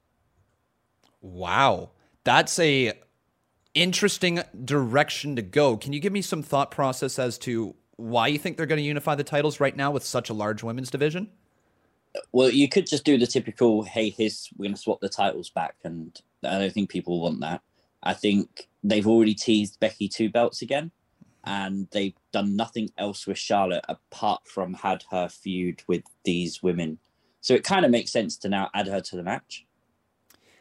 Wow. 1.22 1.92
That's 2.24 2.60
a 2.60 2.94
interesting 3.74 4.42
direction 4.66 5.36
to 5.38 5.42
go. 5.42 5.78
Can 5.78 5.94
you 5.94 6.00
give 6.00 6.12
me 6.12 6.22
some 6.22 6.44
thought 6.44 6.72
process 6.72 7.18
as 7.18 7.38
to 7.40 7.76
why 8.01 8.27
you 8.27 8.39
think 8.39 8.58
they're 8.58 8.65
going 8.65 8.77
to 8.77 8.84
unify 8.84 9.15
the 9.15 9.24
titles 9.24 9.60
right 9.60 9.75
now 9.75 9.91
with 9.91 10.03
such 10.03 10.29
a 10.29 10.34
large 10.34 10.63
women's 10.63 10.89
division? 10.89 11.29
Well, 12.31 12.50
you 12.50 12.67
could 12.67 12.88
just 12.88 13.05
do 13.05 13.17
the 13.17 13.27
typical, 13.27 13.84
hey, 13.84 14.10
here's 14.10 14.50
we're 14.58 14.65
going 14.65 14.75
to 14.75 14.81
swap 14.81 15.00
the 15.00 15.10
titles 15.10 15.50
back, 15.50 15.75
and 15.84 16.20
I 16.43 16.60
don't 16.60 16.74
think 16.74 16.89
people 16.89 17.22
want 17.22 17.39
that. 17.41 17.62
I 18.03 18.13
think 18.13 18.67
they've 18.84 19.08
already 19.08 19.34
teased 19.34 19.79
Becky 19.79 20.10
two 20.10 20.29
belts 20.29 20.62
again, 20.62 20.91
and 21.46 21.88
they've 21.91 22.15
done 22.34 22.55
nothing 22.55 22.89
else 22.98 23.27
with 23.27 23.38
Charlotte 23.38 23.86
apart 23.88 24.41
from 24.48 24.74
had 24.74 25.03
her 25.12 25.29
feud 25.29 25.84
with 25.88 26.03
these 26.25 26.62
women. 26.62 26.98
So 27.39 27.53
it 27.53 27.63
kind 27.63 27.86
of 27.86 27.91
makes 27.91 28.12
sense 28.12 28.38
to 28.38 28.50
now 28.50 28.70
add 28.74 28.88
her 28.88 29.01
to 29.01 29.15
the 29.15 29.24
match. 29.24 29.65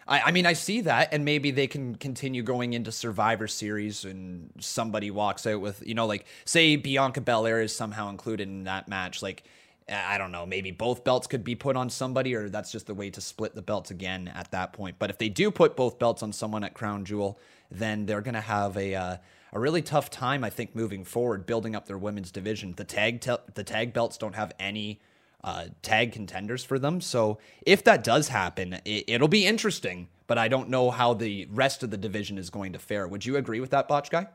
I, 0.07 0.21
I 0.21 0.31
mean, 0.33 0.47
I 0.47 0.55
see 0.55 0.81
that, 0.83 1.13
and 1.13 1.25
maybe 1.25 1.51
they 1.51 1.67
can 1.67 1.95
continue 1.95 2.43
going 2.43 2.73
into 2.73 2.93
Survivor 2.93 3.47
Series, 3.47 4.05
and 4.05 4.51
somebody 4.59 5.11
walks 5.11 5.47
out 5.47 5.61
with, 5.61 5.83
you 5.87 5.95
know, 5.95 6.07
like 6.07 6.27
say 6.45 6.77
Bianca 6.77 7.21
Belair 7.21 7.61
is 7.61 7.75
somehow 7.75 8.09
included 8.09 8.49
in 8.49 8.65
that 8.65 8.89
match. 8.89 9.23
Like, 9.23 9.45
I 9.89 10.19
don't 10.19 10.31
know, 10.31 10.47
maybe 10.47 10.71
both 10.71 11.03
belts 11.03 11.27
could 11.27 11.43
be 11.43 11.55
put 11.55 11.77
on 11.77 11.91
somebody, 11.91 12.35
or 12.35 12.49
that's 12.49 12.71
just 12.71 12.87
the 12.87 12.95
way 12.95 13.11
to 13.11 13.21
split 13.21 13.55
the 13.55 13.63
belts 13.63 13.91
again 13.91 14.29
at 14.29 14.51
that 14.53 14.73
point. 14.73 14.97
But 14.99 15.11
if 15.11 15.19
they 15.19 15.29
do 15.29 15.51
put 15.51 15.77
both 15.77 15.99
belts 15.99 16.23
on 16.23 16.33
someone 16.33 16.65
at 16.65 16.75
Crown 16.75 17.05
Jewel, 17.05 17.39
then 17.71 18.07
they're 18.07 18.21
going 18.21 18.35
to 18.35 18.41
have 18.41 18.77
a 18.77 18.95
uh, 18.95 19.17
a 19.53 19.59
really 19.59 19.83
tough 19.83 20.11
time, 20.11 20.45
I 20.45 20.51
think, 20.51 20.77
moving 20.77 21.05
forward, 21.05 21.45
building 21.45 21.75
up 21.75 21.87
their 21.87 21.99
women's 21.99 22.31
division. 22.31 22.75
The 22.77 22.85
tag 22.85 23.21
te- 23.21 23.37
the 23.55 23.65
tag 23.65 23.93
belts 23.93 24.17
don't 24.17 24.35
have 24.37 24.53
any 24.59 25.01
uh, 25.43 25.67
tag 25.83 26.13
contenders 26.13 26.65
for 26.65 26.79
them. 26.79 27.01
So 27.01 27.39
if 27.63 27.85
that 27.85 28.05
does 28.05 28.29
happen, 28.29 28.75
it, 28.85 29.05
it'll 29.07 29.29
be 29.29 29.47
interesting. 29.47 30.09
But 30.27 30.39
I 30.39 30.49
don't 30.49 30.69
know 30.69 30.91
how 30.91 31.15
the 31.15 31.49
rest 31.51 31.83
of 31.83 31.91
the 31.91 31.97
division 31.97 32.39
is 32.39 32.51
going 32.51 32.73
to 32.75 32.79
fare. 32.79 33.09
Would 33.09 33.27
you 33.27 33.37
agree 33.37 33.59
with 33.59 33.71
that, 33.71 33.89
Botch 33.89 34.11
guy? 34.11 34.29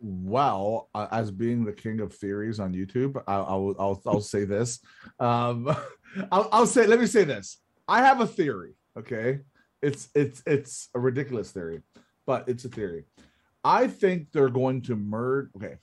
Well, 0.00 0.88
uh, 0.94 1.08
as 1.10 1.30
being 1.30 1.64
the 1.64 1.72
king 1.72 2.00
of 2.00 2.12
theories 2.12 2.58
on 2.60 2.74
YouTube, 2.74 3.22
I, 3.26 3.34
I'll, 3.34 3.74
I'll 3.78 4.02
I'll 4.06 4.20
say 4.20 4.44
this. 4.44 4.80
Um, 5.18 5.68
I'll, 6.32 6.48
I'll 6.52 6.66
say 6.66 6.86
let 6.86 7.00
me 7.00 7.06
say 7.06 7.24
this. 7.24 7.58
I 7.86 8.00
have 8.00 8.20
a 8.20 8.26
theory. 8.26 8.74
Okay, 8.96 9.40
it's 9.82 10.08
it's 10.14 10.42
it's 10.46 10.88
a 10.94 10.98
ridiculous 10.98 11.50
theory, 11.50 11.82
but 12.26 12.48
it's 12.48 12.64
a 12.64 12.68
theory. 12.68 13.04
I 13.62 13.88
think 13.88 14.32
they're 14.32 14.48
going 14.48 14.82
to 14.82 14.96
merge. 14.96 15.50
Okay, 15.56 15.76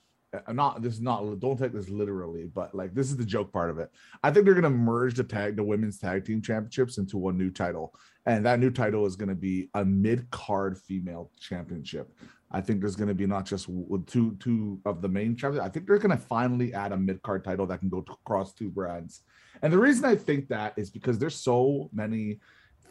I'm 0.46 0.55
not. 0.55 0.81
This 0.81 0.93
is 0.93 1.01
not. 1.01 1.39
Don't 1.39 1.57
take 1.57 1.74
this 1.74 1.89
literally, 1.89 2.50
but 2.53 2.75
like 2.75 2.93
this 2.93 3.10
is 3.10 3.17
the 3.17 3.25
joke 3.25 3.53
part 3.53 3.69
of 3.69 3.79
it. 3.79 3.89
I 4.24 4.31
think 4.31 4.46
they're 4.46 4.53
to 4.63 4.69
merge 4.69 5.15
the 5.15 5.24
tag, 5.24 5.55
the 5.55 5.63
women's 5.63 5.98
tag 5.98 6.25
team 6.25 6.41
championships 6.41 6.98
into 6.98 7.17
one 7.17 7.38
new 7.38 7.50
title, 7.50 7.93
and 8.25 8.46
that 8.46 8.60
new 8.60 8.69
title 8.69 9.05
is 9.05 9.15
to 9.29 9.36
be 9.36 9.69
a 9.74 9.86
mid 9.86 10.29
card 10.29 10.77
female 10.77 11.31
championship. 11.39 12.12
I 12.51 12.62
think 12.62 12.81
there's 12.81 12.96
to 13.07 13.13
be 13.13 13.25
not 13.25 13.46
just 13.46 13.69
two 14.05 14.36
two 14.39 14.81
of 14.86 15.01
the 15.01 15.07
main 15.07 15.36
champions. 15.36 15.65
I 15.65 15.69
think 15.69 15.88
they're 15.88 15.98
to 16.12 16.17
finally 16.17 16.74
add 16.74 16.91
a 16.91 16.98
mid 16.98 17.22
card 17.22 17.46
title 17.46 17.65
that 17.67 17.79
can 17.79 17.89
go 17.89 18.00
across 18.00 18.53
two 18.53 18.69
brands. 18.69 19.22
And 19.62 19.72
the 19.72 19.79
reason 19.79 20.05
I 20.05 20.15
think 20.15 20.50
that 20.50 20.74
is 20.77 20.89
because 20.89 21.17
there's 21.17 21.36
so 21.36 21.89
many 21.93 22.39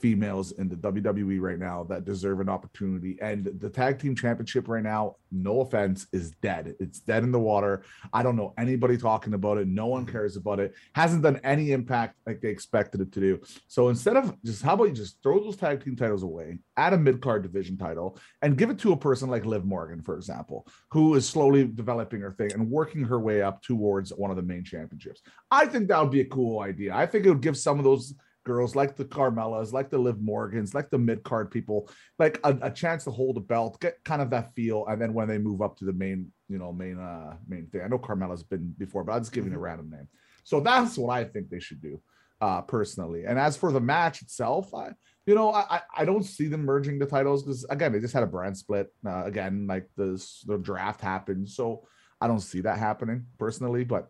females 0.00 0.52
in 0.52 0.68
the 0.68 0.76
WWE 0.76 1.40
right 1.40 1.58
now 1.58 1.84
that 1.84 2.04
deserve 2.04 2.40
an 2.40 2.48
opportunity. 2.48 3.18
And 3.20 3.46
the 3.60 3.70
tag 3.70 3.98
team 3.98 4.14
championship 4.14 4.68
right 4.68 4.82
now, 4.82 5.16
no 5.30 5.60
offense, 5.60 6.06
is 6.12 6.32
dead. 6.42 6.74
It's 6.80 7.00
dead 7.00 7.22
in 7.22 7.32
the 7.32 7.40
water. 7.40 7.82
I 8.12 8.22
don't 8.22 8.36
know 8.36 8.54
anybody 8.58 8.96
talking 8.96 9.34
about 9.34 9.58
it. 9.58 9.68
No 9.68 9.86
one 9.86 10.04
mm-hmm. 10.04 10.12
cares 10.12 10.36
about 10.36 10.60
it. 10.60 10.74
Hasn't 10.94 11.22
done 11.22 11.40
any 11.44 11.72
impact 11.72 12.16
like 12.26 12.40
they 12.40 12.48
expected 12.48 13.00
it 13.00 13.12
to 13.12 13.20
do. 13.20 13.40
So 13.68 13.88
instead 13.88 14.16
of 14.16 14.36
just 14.42 14.62
how 14.62 14.74
about 14.74 14.84
you 14.84 14.94
just 14.94 15.22
throw 15.22 15.42
those 15.42 15.56
tag 15.56 15.84
team 15.84 15.96
titles 15.96 16.22
away, 16.22 16.58
add 16.76 16.92
a 16.92 16.98
mid 16.98 17.20
card 17.20 17.42
division 17.42 17.76
title, 17.76 18.18
and 18.42 18.58
give 18.58 18.70
it 18.70 18.78
to 18.80 18.92
a 18.92 18.96
person 18.96 19.30
like 19.30 19.46
Liv 19.46 19.64
Morgan, 19.64 20.02
for 20.02 20.16
example, 20.16 20.66
who 20.90 21.14
is 21.14 21.28
slowly 21.28 21.64
developing 21.64 22.20
her 22.20 22.32
thing 22.32 22.52
and 22.52 22.70
working 22.70 23.04
her 23.04 23.18
way 23.18 23.42
up 23.42 23.62
towards 23.62 24.10
one 24.10 24.30
of 24.30 24.36
the 24.36 24.42
main 24.42 24.64
championships. 24.64 25.22
I 25.50 25.66
think 25.66 25.88
that 25.88 26.00
would 26.00 26.10
be 26.10 26.20
a 26.20 26.26
cool 26.26 26.60
idea. 26.60 26.94
I 26.94 27.06
think 27.06 27.24
it 27.24 27.30
would 27.30 27.40
give 27.40 27.56
some 27.56 27.78
of 27.78 27.84
those 27.84 28.14
girls 28.46 28.76
like 28.76 28.96
the 28.96 29.04
Carmellas, 29.04 29.72
like 29.72 29.90
the 29.90 29.98
Liv 29.98 30.20
Morgans, 30.20 30.72
like 30.72 30.88
the 30.88 30.98
mid 30.98 31.24
card 31.24 31.50
people, 31.50 31.90
like 32.20 32.38
a, 32.44 32.56
a, 32.62 32.70
chance 32.70 33.02
to 33.04 33.10
hold 33.10 33.36
a 33.36 33.40
belt, 33.40 33.80
get 33.80 34.02
kind 34.04 34.22
of 34.22 34.30
that 34.30 34.54
feel, 34.54 34.86
and 34.86 35.02
then 35.02 35.12
when 35.12 35.26
they 35.26 35.36
move 35.36 35.60
up 35.60 35.76
to 35.78 35.84
the 35.84 35.92
main, 35.92 36.30
you 36.48 36.56
know, 36.56 36.72
main 36.72 36.96
uh 36.98 37.36
main 37.48 37.66
thing. 37.66 37.82
I 37.82 37.88
know 37.88 37.98
Carmella's 37.98 38.44
been 38.44 38.72
before, 38.78 39.02
but 39.02 39.12
I'm 39.12 39.20
just 39.20 39.32
giving 39.32 39.50
mm-hmm. 39.50 39.58
a 39.58 39.62
random 39.62 39.90
name. 39.90 40.08
So 40.44 40.60
that's 40.60 40.96
what 40.96 41.12
I 41.12 41.24
think 41.24 41.50
they 41.50 41.58
should 41.58 41.82
do, 41.82 42.00
uh, 42.40 42.62
personally. 42.62 43.24
And 43.26 43.36
as 43.36 43.56
for 43.56 43.72
the 43.72 43.80
match 43.80 44.22
itself, 44.22 44.72
I 44.72 44.92
you 45.26 45.34
know, 45.34 45.52
I 45.52 45.80
I 45.94 46.04
don't 46.04 46.22
see 46.22 46.46
them 46.46 46.64
merging 46.64 47.00
the 47.00 47.06
titles 47.06 47.42
because 47.42 47.64
again, 47.64 47.92
they 47.92 47.98
just 47.98 48.14
had 48.14 48.22
a 48.22 48.28
brand 48.28 48.56
split. 48.56 48.94
Uh, 49.04 49.24
again, 49.24 49.66
like 49.66 49.88
this 49.96 50.44
the 50.46 50.56
draft 50.56 51.00
happened, 51.00 51.48
so 51.48 51.82
I 52.20 52.28
don't 52.28 52.40
see 52.40 52.60
that 52.60 52.78
happening 52.78 53.26
personally, 53.38 53.82
but 53.82 54.08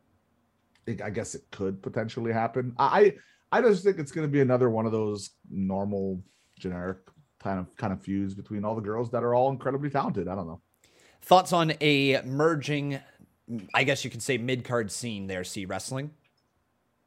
I 1.03 1.09
guess 1.09 1.35
it 1.35 1.43
could 1.51 1.83
potentially 1.83 2.33
happen. 2.35 2.75
I 2.79 3.15
I 3.53 3.61
just 3.61 3.85
think 3.85 3.99
it's 3.99 4.13
going 4.13 4.27
to 4.27 4.33
be 4.33 4.41
another 4.41 4.71
one 4.71 4.87
of 4.87 4.93
those 4.93 5.31
normal, 5.51 6.23
generic 6.59 6.99
kind 7.43 7.61
of 7.61 7.77
kind 7.77 7.93
of 7.93 8.03
feuds 8.03 8.35
between 8.35 8.65
all 8.65 8.75
the 8.75 8.83
girls 8.83 9.11
that 9.11 9.23
are 9.23 9.35
all 9.35 9.51
incredibly 9.51 9.91
talented. 9.91 10.29
I 10.29 10.35
don't 10.35 10.47
know. 10.47 10.61
Thoughts 11.23 11.53
on 11.53 11.73
a 11.81 12.21
merging, 12.23 13.01
I 13.75 13.85
guess 13.85 14.05
you 14.05 14.11
could 14.11 14.23
say 14.23 14.39
mid 14.39 14.65
card 14.65 14.91
scene 14.91 15.27
there. 15.27 15.45
See 15.45 15.65
wrestling. 15.65 16.11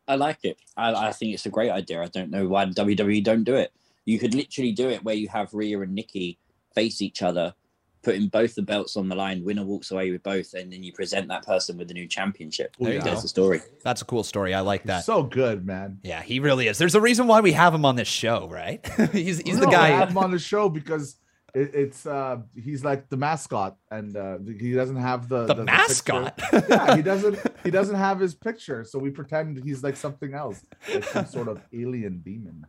I 0.07 0.15
like 0.15 0.39
it. 0.43 0.57
I, 0.75 0.93
I 0.93 1.11
think 1.11 1.33
it's 1.33 1.45
a 1.45 1.49
great 1.49 1.69
idea. 1.69 2.01
I 2.01 2.07
don't 2.07 2.31
know 2.31 2.47
why 2.47 2.65
WWE 2.65 3.23
don't 3.23 3.43
do 3.43 3.55
it. 3.55 3.71
You 4.05 4.17
could 4.17 4.33
literally 4.33 4.71
do 4.71 4.89
it 4.89 5.03
where 5.03 5.15
you 5.15 5.27
have 5.27 5.53
Rhea 5.53 5.79
and 5.81 5.93
Nikki 5.93 6.39
face 6.73 7.01
each 7.01 7.21
other 7.21 7.53
putting 8.01 8.27
both 8.27 8.55
the 8.55 8.61
belts 8.61 8.95
on 8.95 9.09
the 9.09 9.15
line, 9.15 9.43
winner 9.43 9.63
walks 9.63 9.91
away 9.91 10.11
with 10.11 10.23
both, 10.23 10.53
and 10.53 10.71
then 10.71 10.83
you 10.83 10.93
present 10.93 11.27
that 11.27 11.45
person 11.45 11.77
with 11.77 11.87
the 11.87 11.93
new 11.93 12.07
championship. 12.07 12.75
There 12.79 12.93
you 12.93 13.01
There's 13.01 13.21
the 13.21 13.27
story. 13.27 13.61
That's 13.83 14.01
a 14.01 14.05
cool 14.05 14.23
story. 14.23 14.53
I 14.53 14.61
like 14.61 14.83
that. 14.85 15.05
So 15.05 15.23
good, 15.23 15.65
man. 15.65 15.99
Yeah, 16.03 16.21
he 16.21 16.39
really 16.39 16.67
is. 16.67 16.77
There's 16.77 16.95
a 16.95 17.01
reason 17.01 17.27
why 17.27 17.41
we 17.41 17.51
have 17.53 17.73
him 17.73 17.85
on 17.85 17.95
this 17.95 18.07
show, 18.07 18.47
right? 18.47 18.85
he's 19.11 19.39
he's 19.39 19.57
no, 19.57 19.65
the 19.65 19.71
guy. 19.71 19.87
I 19.87 19.91
have 19.91 20.09
him 20.09 20.17
on 20.17 20.31
the 20.31 20.39
show 20.39 20.69
because 20.69 21.17
it, 21.53 21.71
it's 21.73 22.05
uh 22.05 22.37
he's 22.55 22.83
like 22.83 23.09
the 23.09 23.17
mascot, 23.17 23.77
and 23.91 24.15
uh 24.15 24.37
he 24.59 24.73
doesn't 24.73 24.97
have 24.97 25.27
the 25.27 25.45
the, 25.45 25.55
the 25.55 25.63
mascot. 25.65 26.37
The 26.37 26.65
yeah, 26.69 26.95
he 26.95 27.01
doesn't 27.01 27.39
he 27.63 27.71
doesn't 27.71 27.95
have 27.95 28.19
his 28.19 28.33
picture, 28.33 28.83
so 28.83 28.99
we 28.99 29.09
pretend 29.09 29.61
he's 29.63 29.83
like 29.83 29.97
something 29.97 30.33
else, 30.33 30.63
like 30.93 31.03
some 31.03 31.25
sort 31.25 31.47
of 31.47 31.61
alien 31.73 32.19
demon. 32.19 32.65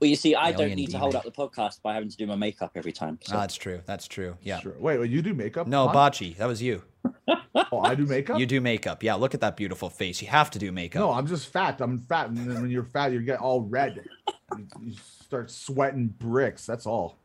Well, 0.00 0.08
you 0.08 0.16
see, 0.16 0.34
I 0.34 0.52
don't 0.52 0.74
need 0.74 0.90
to 0.90 0.98
hold 0.98 1.14
up 1.14 1.24
the 1.24 1.30
podcast 1.30 1.82
by 1.82 1.92
having 1.94 2.08
to 2.08 2.16
do 2.16 2.26
my 2.26 2.34
makeup 2.34 2.72
every 2.74 2.92
time. 2.92 3.18
So. 3.22 3.36
Ah, 3.36 3.40
that's 3.40 3.54
true. 3.54 3.82
That's 3.84 4.08
true. 4.08 4.36
Yeah. 4.42 4.60
Sure. 4.60 4.74
Wait, 4.78 4.98
wait, 4.98 5.10
you 5.10 5.20
do 5.20 5.34
makeup? 5.34 5.66
No, 5.66 5.88
Hon? 5.88 5.94
Botchy, 5.94 6.36
that 6.36 6.46
was 6.46 6.62
you. 6.62 6.82
Oh, 7.72 7.80
I 7.80 7.94
do 7.94 8.04
makeup. 8.06 8.38
You 8.38 8.46
do 8.46 8.60
makeup. 8.60 9.02
Yeah, 9.02 9.14
look 9.14 9.34
at 9.34 9.40
that 9.40 9.56
beautiful 9.56 9.90
face. 9.90 10.20
You 10.22 10.28
have 10.28 10.50
to 10.52 10.58
do 10.58 10.72
makeup. 10.72 11.00
No, 11.00 11.12
I'm 11.12 11.26
just 11.26 11.52
fat. 11.52 11.80
I'm 11.80 11.98
fat, 11.98 12.28
and 12.28 12.38
then 12.38 12.62
when 12.62 12.70
you're 12.70 12.84
fat, 12.84 13.12
you 13.12 13.20
get 13.20 13.38
all 13.38 13.60
red. 13.62 14.04
You, 14.56 14.66
you 14.82 14.92
start 15.22 15.50
sweating 15.50 16.08
bricks. 16.08 16.66
That's 16.66 16.86
all. 16.86 17.18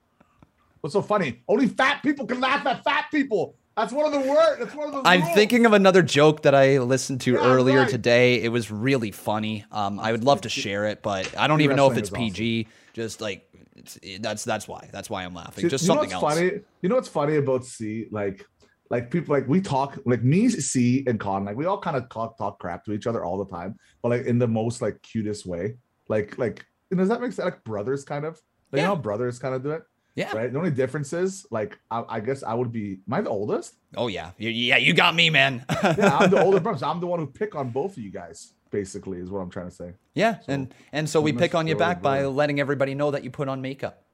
What's 0.81 0.93
so 0.93 1.01
funny? 1.01 1.41
Only 1.47 1.67
fat 1.67 2.03
people 2.03 2.27
can 2.27 2.39
laugh 2.39 2.65
at 2.65 2.83
fat 2.83 3.05
people. 3.11 3.55
That's 3.77 3.91
one 3.91 4.05
of 4.05 4.11
the 4.13 4.29
words. 4.29 4.59
That's 4.59 4.73
one 4.75 4.87
of 4.87 4.93
the. 4.93 5.01
I'm 5.09 5.21
rules. 5.21 5.33
thinking 5.35 5.65
of 5.65 5.73
another 5.73 6.01
joke 6.01 6.43
that 6.43 6.55
I 6.55 6.79
listened 6.79 7.21
to 7.21 7.33
Yeah, 7.33 7.39
earlier 7.39 7.79
right. 7.81 7.89
today. 7.89 8.41
It 8.41 8.49
was 8.49 8.71
really 8.71 9.11
funny. 9.11 9.65
Um, 9.71 9.99
I 9.99 10.11
would 10.11 10.23
love 10.23 10.41
to 10.41 10.49
share 10.49 10.85
it, 10.85 11.01
but 11.03 11.37
I 11.37 11.47
don't 11.47 11.61
even 11.61 11.75
know 11.75 11.91
if 11.91 11.97
it's 11.97 12.09
PG. 12.09 12.67
Just 12.93 13.19
like 13.19 13.45
it's, 13.75 13.97
it- 14.01 14.21
that's 14.21 14.43
that's 14.45 14.67
why. 14.67 14.89
That's 14.93 15.09
why 15.09 15.25
I'm 15.25 15.33
laughing. 15.33 15.63
See, 15.63 15.69
Just 15.69 15.83
you 15.83 15.89
know 15.89 15.95
something 15.95 16.15
what's 16.15 16.23
else. 16.23 16.39
Funny? 16.39 16.51
You 16.81 16.89
know 16.89 16.95
what's 16.95 17.09
funny 17.09 17.35
about 17.35 17.65
C? 17.65 18.05
Like, 18.11 18.45
like 18.89 19.11
people 19.11 19.35
like 19.35 19.47
we 19.47 19.59
talk 19.59 19.99
like 20.05 20.23
me, 20.23 20.47
C, 20.47 21.03
and 21.07 21.19
Con. 21.19 21.43
Like 21.43 21.57
we 21.57 21.65
all 21.65 21.79
kind 21.81 21.97
of 21.97 22.07
talk 22.09 22.37
talk 22.37 22.59
crap 22.59 22.85
to 22.85 22.93
each 22.93 23.07
other 23.07 23.25
all 23.25 23.37
the 23.43 23.51
time, 23.51 23.75
but 24.01 24.07
like 24.09 24.25
in 24.25 24.39
the 24.39 24.47
most 24.47 24.81
like 24.81 25.01
cutest 25.01 25.45
way. 25.45 25.75
Like 26.07 26.37
like 26.37 26.65
does 26.95 27.09
that 27.09 27.19
make 27.19 27.33
sense? 27.33 27.43
Like 27.45 27.61
brothers 27.65 28.05
kind 28.05 28.23
of. 28.23 28.39
Like, 28.71 28.79
You 28.79 28.87
know 28.87 28.95
how 28.95 29.01
brothers 29.01 29.37
kind 29.37 29.53
of 29.53 29.63
do 29.63 29.71
it, 29.71 29.83
Yeah. 30.15 30.31
right? 30.35 30.51
The 30.51 30.57
only 30.57 30.71
difference 30.71 31.11
is 31.13 31.45
like 31.51 31.77
I, 31.91 32.03
I 32.07 32.19
guess 32.21 32.41
I 32.41 32.53
would 32.53 32.71
be. 32.71 32.99
Am 33.07 33.13
I 33.13 33.21
the 33.21 33.29
oldest? 33.29 33.75
Oh 33.97 34.07
yeah. 34.07 34.31
Yeah, 34.37 34.77
you 34.77 34.93
got 34.93 35.13
me, 35.13 35.29
man. 35.29 35.65
Yeah, 35.83 36.17
I'm 36.19 36.29
the 36.31 36.41
older 36.45 36.59
brother. 36.61 36.79
So 36.79 36.87
I'm 36.87 36.99
the 37.01 37.07
one 37.07 37.19
who 37.19 37.27
pick 37.27 37.53
on 37.55 37.69
both 37.71 37.97
of 37.97 38.03
you 38.03 38.11
guys. 38.11 38.53
Basically, 38.71 39.19
is 39.19 39.29
what 39.29 39.39
I'm 39.39 39.49
trying 39.49 39.69
to 39.69 39.75
say. 39.75 39.93
yeah, 40.15 40.37
and 40.47 40.73
and 40.91 41.09
so 41.09 41.21
we 41.21 41.31
pick 41.33 41.53
on 41.55 41.67
you 41.67 41.75
back 41.77 42.01
by 42.01 42.25
letting 42.25 42.59
everybody 42.59 42.93
know 42.95 43.11
that 43.11 43.23
you 43.23 43.29
put 43.31 43.47
on 43.47 43.61
makeup. 43.61 44.04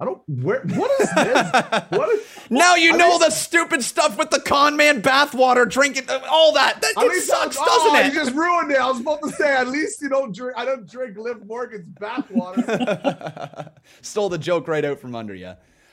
I 0.00 0.06
don't. 0.06 0.22
Where? 0.28 0.62
What 0.62 0.90
is 1.00 1.10
this? 1.14 1.52
what 1.90 2.08
is? 2.08 2.26
Now 2.48 2.74
you 2.74 2.96
know 2.96 3.10
least- 3.10 3.20
the 3.26 3.30
stupid 3.30 3.84
stuff 3.84 4.16
with 4.16 4.30
the 4.30 4.40
con 4.40 4.76
man 4.76 5.02
bathwater 5.02 5.68
drinking 5.70 6.08
uh, 6.08 6.20
all 6.30 6.54
that. 6.54 6.80
That 6.80 6.94
At 6.96 7.04
it 7.04 7.08
least 7.10 7.26
sucks, 7.26 7.58
I- 7.58 7.64
doesn't 7.64 7.90
oh, 7.90 7.96
it? 8.00 8.06
You 8.06 8.12
just 8.18 8.34
ruined 8.34 8.70
it. 8.72 8.78
I 8.80 8.88
was 8.88 9.00
about 9.00 9.20
to 9.22 9.30
say, 9.30 9.54
at 9.54 9.68
least 9.68 10.00
you 10.00 10.08
don't 10.08 10.34
drink. 10.34 10.56
I 10.56 10.64
don't 10.64 10.88
drink 10.88 11.18
Liv 11.18 11.46
Morgan's 11.46 11.86
bathwater. 12.00 13.70
Stole 14.02 14.30
the 14.30 14.38
joke 14.38 14.68
right 14.68 14.84
out 14.84 14.98
from 15.00 15.14
under 15.14 15.34
you. 15.34 15.52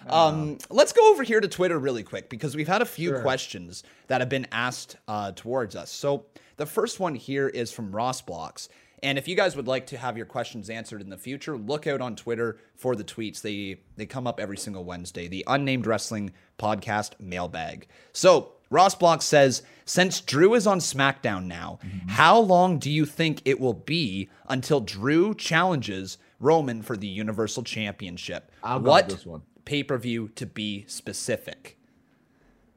Um, 0.10 0.58
let's 0.70 0.94
go 0.94 1.12
over 1.12 1.24
here 1.24 1.42
to 1.42 1.48
Twitter 1.50 1.78
really 1.78 2.04
quick 2.04 2.30
because 2.30 2.56
we've 2.56 2.68
had 2.68 2.82
a 2.82 2.86
few 2.86 3.10
Sure. 3.10 3.22
questions 3.22 3.84
that 4.08 4.22
have 4.22 4.30
been 4.30 4.48
asked 4.54 4.96
uh, 5.10 5.34
towards 5.36 5.76
us. 5.76 5.92
So 5.92 6.28
the 6.56 6.66
first 6.66 7.02
one 7.02 7.14
here 7.14 7.50
is 7.50 7.74
from 7.74 7.92
Ross 7.92 8.22
Blocks. 8.22 8.70
And 9.04 9.18
if 9.18 9.28
you 9.28 9.36
guys 9.36 9.56
would 9.56 9.68
like 9.68 9.86
to 9.88 9.98
have 9.98 10.18
your 10.18 10.26
questions 10.26 10.70
answered 10.70 11.02
in 11.02 11.10
the 11.10 11.18
future, 11.18 11.56
look 11.56 11.86
out 11.86 12.02
on 12.02 12.16
Twitter 12.16 12.58
for 12.76 12.96
the 12.96 13.04
tweets. 13.04 13.42
They 13.42 13.82
they 13.96 14.06
come 14.06 14.26
up 14.26 14.40
every 14.40 14.58
single 14.58 14.84
Wednesday. 14.84 15.28
The 15.28 15.44
Unnamed 15.48 15.86
Wrestling 15.86 16.32
Podcast 16.58 17.12
mailbag. 17.20 17.88
So 18.12 18.54
Ross 18.70 18.96
Block 18.96 19.22
says, 19.22 19.62
since 19.86 20.20
Drew 20.20 20.54
is 20.56 20.68
on 20.68 20.80
SmackDown 20.80 21.46
now, 21.46 21.80
mm-hmm. 21.86 22.10
how 22.10 22.40
long 22.40 22.80
do 22.80 22.90
you 22.92 23.06
think 23.06 23.42
it 23.46 23.60
will 23.60 23.74
be 23.74 24.30
until 24.50 24.82
Drew 24.82 25.34
challenges 25.36 26.18
Roman 26.40 26.82
for 26.82 26.98
the 26.98 27.08
Universal 27.08 27.64
Championship? 27.64 28.52
I'll 28.64 28.82
what 28.82 29.24
pay 29.66 29.84
per 29.84 29.98
view 29.98 30.30
to 30.36 30.46
be 30.46 30.86
specific? 30.88 31.78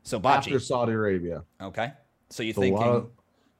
So 0.02 0.20
After 0.22 0.58
Saudi 0.60 0.92
Arabia. 0.92 1.44
okay. 1.60 1.92
So 2.30 2.42
you 2.42 2.52
So 2.52 2.60
uh, 2.60 2.64
thinking? 2.64 2.92
what- 2.92 3.10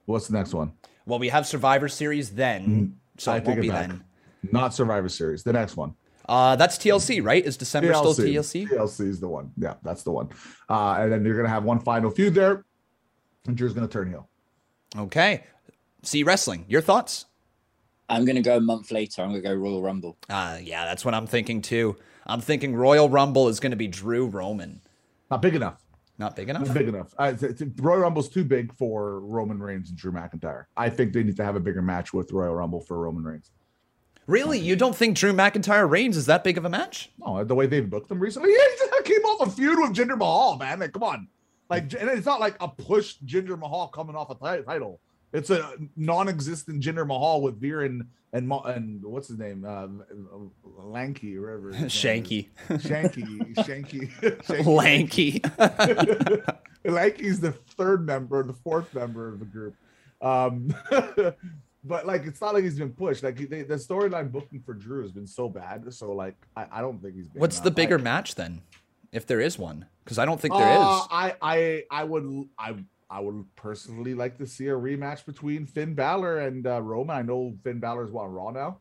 what's 0.05 0.27
the 0.27 0.33
next 0.33 0.53
one? 0.53 0.73
Well, 1.05 1.19
we 1.19 1.29
have 1.29 1.45
Survivor 1.47 1.87
Series 1.89 2.31
then, 2.31 2.97
so 3.17 3.31
Mm, 3.31 3.33
I 3.33 3.37
it 3.37 3.45
won't 3.45 3.61
be 3.61 3.69
back. 3.69 3.87
then. 3.89 4.03
Not 4.51 4.73
Survivor 4.73 5.09
Series. 5.09 5.43
The 5.43 5.53
next 5.53 5.75
one. 5.77 5.95
Uh, 6.29 6.55
that's 6.55 6.77
TLC, 6.77 7.23
right? 7.23 7.43
Is 7.45 7.57
December 7.57 7.93
still 7.93 8.13
TLC? 8.13 8.67
TLC 8.69 9.07
is 9.09 9.19
the 9.19 9.27
one. 9.27 9.51
Yeah, 9.57 9.75
that's 9.83 10.03
the 10.03 10.11
one. 10.11 10.29
Uh, 10.69 10.97
and 10.99 11.11
then 11.11 11.25
you're 11.25 11.35
gonna 11.35 11.49
have 11.49 11.63
one 11.63 11.79
final 11.79 12.09
feud 12.11 12.33
there, 12.35 12.63
and 13.47 13.57
Drew's 13.57 13.73
gonna 13.73 13.87
turn 13.87 14.09
heel. 14.09 14.29
Okay. 14.97 15.43
C 16.03 16.23
Wrestling. 16.23 16.65
Your 16.67 16.81
thoughts? 16.81 17.25
I'm 18.09 18.25
going 18.25 18.35
to 18.35 18.41
go 18.41 18.57
a 18.57 18.59
month 18.59 18.91
later. 18.91 19.21
I'm 19.21 19.29
going 19.29 19.41
to 19.41 19.47
go 19.47 19.53
Royal 19.55 19.81
Rumble. 19.81 20.17
Uh, 20.29 20.57
yeah, 20.61 20.83
that's 20.83 21.05
what 21.05 21.13
I'm 21.13 21.27
thinking 21.27 21.61
too. 21.61 21.95
I'm 22.25 22.41
thinking 22.41 22.75
Royal 22.75 23.07
Rumble 23.07 23.47
is 23.47 23.61
going 23.61 23.69
to 23.71 23.77
be 23.77 23.87
Drew 23.87 24.25
Roman. 24.25 24.81
Not 25.29 25.41
big 25.41 25.55
enough. 25.55 25.79
Not 26.21 26.35
big 26.35 26.49
enough. 26.49 26.67
Not 26.67 26.75
big 26.75 26.87
enough. 26.87 27.15
Th- 27.39 27.71
Royal 27.77 28.01
Rumble's 28.01 28.29
too 28.29 28.43
big 28.43 28.71
for 28.75 29.21
Roman 29.21 29.59
Reigns 29.59 29.89
and 29.89 29.97
Drew 29.97 30.11
McIntyre. 30.11 30.65
I 30.77 30.87
think 30.87 31.13
they 31.13 31.23
need 31.23 31.35
to 31.37 31.43
have 31.43 31.55
a 31.55 31.59
bigger 31.59 31.81
match 31.81 32.13
with 32.13 32.31
Royal 32.31 32.53
Rumble 32.53 32.79
for 32.79 32.99
Roman 32.99 33.23
Reigns. 33.23 33.49
Really? 34.27 34.59
You 34.59 34.75
don't 34.75 34.95
think 34.95 35.17
Drew 35.17 35.33
McIntyre 35.33 35.89
Reigns 35.89 36.15
is 36.15 36.27
that 36.27 36.43
big 36.43 36.59
of 36.59 36.65
a 36.65 36.69
match? 36.69 37.09
No, 37.17 37.43
the 37.43 37.55
way 37.55 37.65
they've 37.65 37.89
booked 37.89 38.07
them 38.07 38.19
recently, 38.19 38.51
yeah, 38.51 38.87
he 38.97 39.11
came 39.11 39.23
off 39.23 39.47
a 39.47 39.49
feud 39.49 39.79
with 39.79 39.95
Jinder 39.95 40.15
Mahal, 40.15 40.57
man. 40.57 40.79
Like, 40.79 40.93
come 40.93 41.01
on, 41.01 41.27
like, 41.71 41.91
and 41.99 42.07
it's 42.07 42.27
not 42.27 42.39
like 42.39 42.55
a 42.61 42.67
push 42.67 43.15
Jinder 43.25 43.57
Mahal 43.57 43.87
coming 43.87 44.15
off 44.15 44.29
a 44.29 44.63
title. 44.63 44.99
It's 45.33 45.49
a 45.49 45.75
non-existent 45.95 46.83
Jinder 46.83 47.07
Mahal 47.07 47.41
with 47.41 47.59
Veer 47.59 47.81
and 47.83 48.05
and 48.33 48.51
and 48.65 49.03
what's 49.03 49.27
his 49.27 49.37
name, 49.37 49.65
uh, 49.65 49.87
Lanky, 50.83 51.37
or 51.37 51.41
whatever. 51.41 51.69
is. 51.85 51.91
Shanky. 51.91 52.47
Shanky, 52.69 53.55
Shanky, 53.55 54.09
Shanky. 54.43 54.65
Lanky. 54.65 55.39
Lanky's 56.85 57.39
the 57.39 57.51
third 57.51 58.05
member, 58.05 58.43
the 58.43 58.53
fourth 58.53 58.93
member 58.93 59.27
of 59.27 59.39
the 59.39 59.45
group. 59.45 59.75
Um, 60.21 60.73
but 61.83 62.05
like, 62.05 62.25
it's 62.25 62.41
not 62.41 62.53
like 62.53 62.63
he's 62.63 62.79
been 62.79 62.93
pushed. 62.93 63.23
Like 63.23 63.37
they, 63.49 63.63
the 63.63 63.75
storyline 63.75 64.31
booking 64.31 64.61
for 64.61 64.73
Drew 64.73 65.01
has 65.01 65.11
been 65.11 65.27
so 65.27 65.49
bad. 65.49 65.93
So 65.93 66.13
like, 66.13 66.35
I, 66.55 66.67
I 66.71 66.81
don't 66.81 67.01
think 67.01 67.15
he's. 67.15 67.27
What's 67.33 67.59
the 67.59 67.71
bigger 67.71 67.99
I, 67.99 68.01
match 68.01 68.35
then? 68.35 68.61
If 69.11 69.27
there 69.27 69.41
is 69.41 69.59
one. 69.59 69.85
Because 70.03 70.17
I 70.17 70.25
don't 70.25 70.39
think 70.39 70.53
there 70.53 70.71
is. 70.71 70.79
Uh, 70.79 71.05
I, 71.11 71.35
I, 71.41 71.83
I 71.91 72.03
would, 72.05 72.47
I, 72.57 72.75
I 73.11 73.19
would 73.19 73.45
personally 73.57 74.13
like 74.13 74.37
to 74.37 74.47
see 74.47 74.67
a 74.67 74.73
rematch 74.73 75.25
between 75.25 75.65
Finn 75.65 75.93
Balor 75.93 76.39
and 76.39 76.65
uh, 76.65 76.81
Roman. 76.81 77.17
I 77.17 77.21
know 77.21 77.53
Finn 77.61 77.79
Balor 77.79 78.05
is 78.05 78.15
on 78.15 78.31
Raw 78.31 78.51
now, 78.51 78.77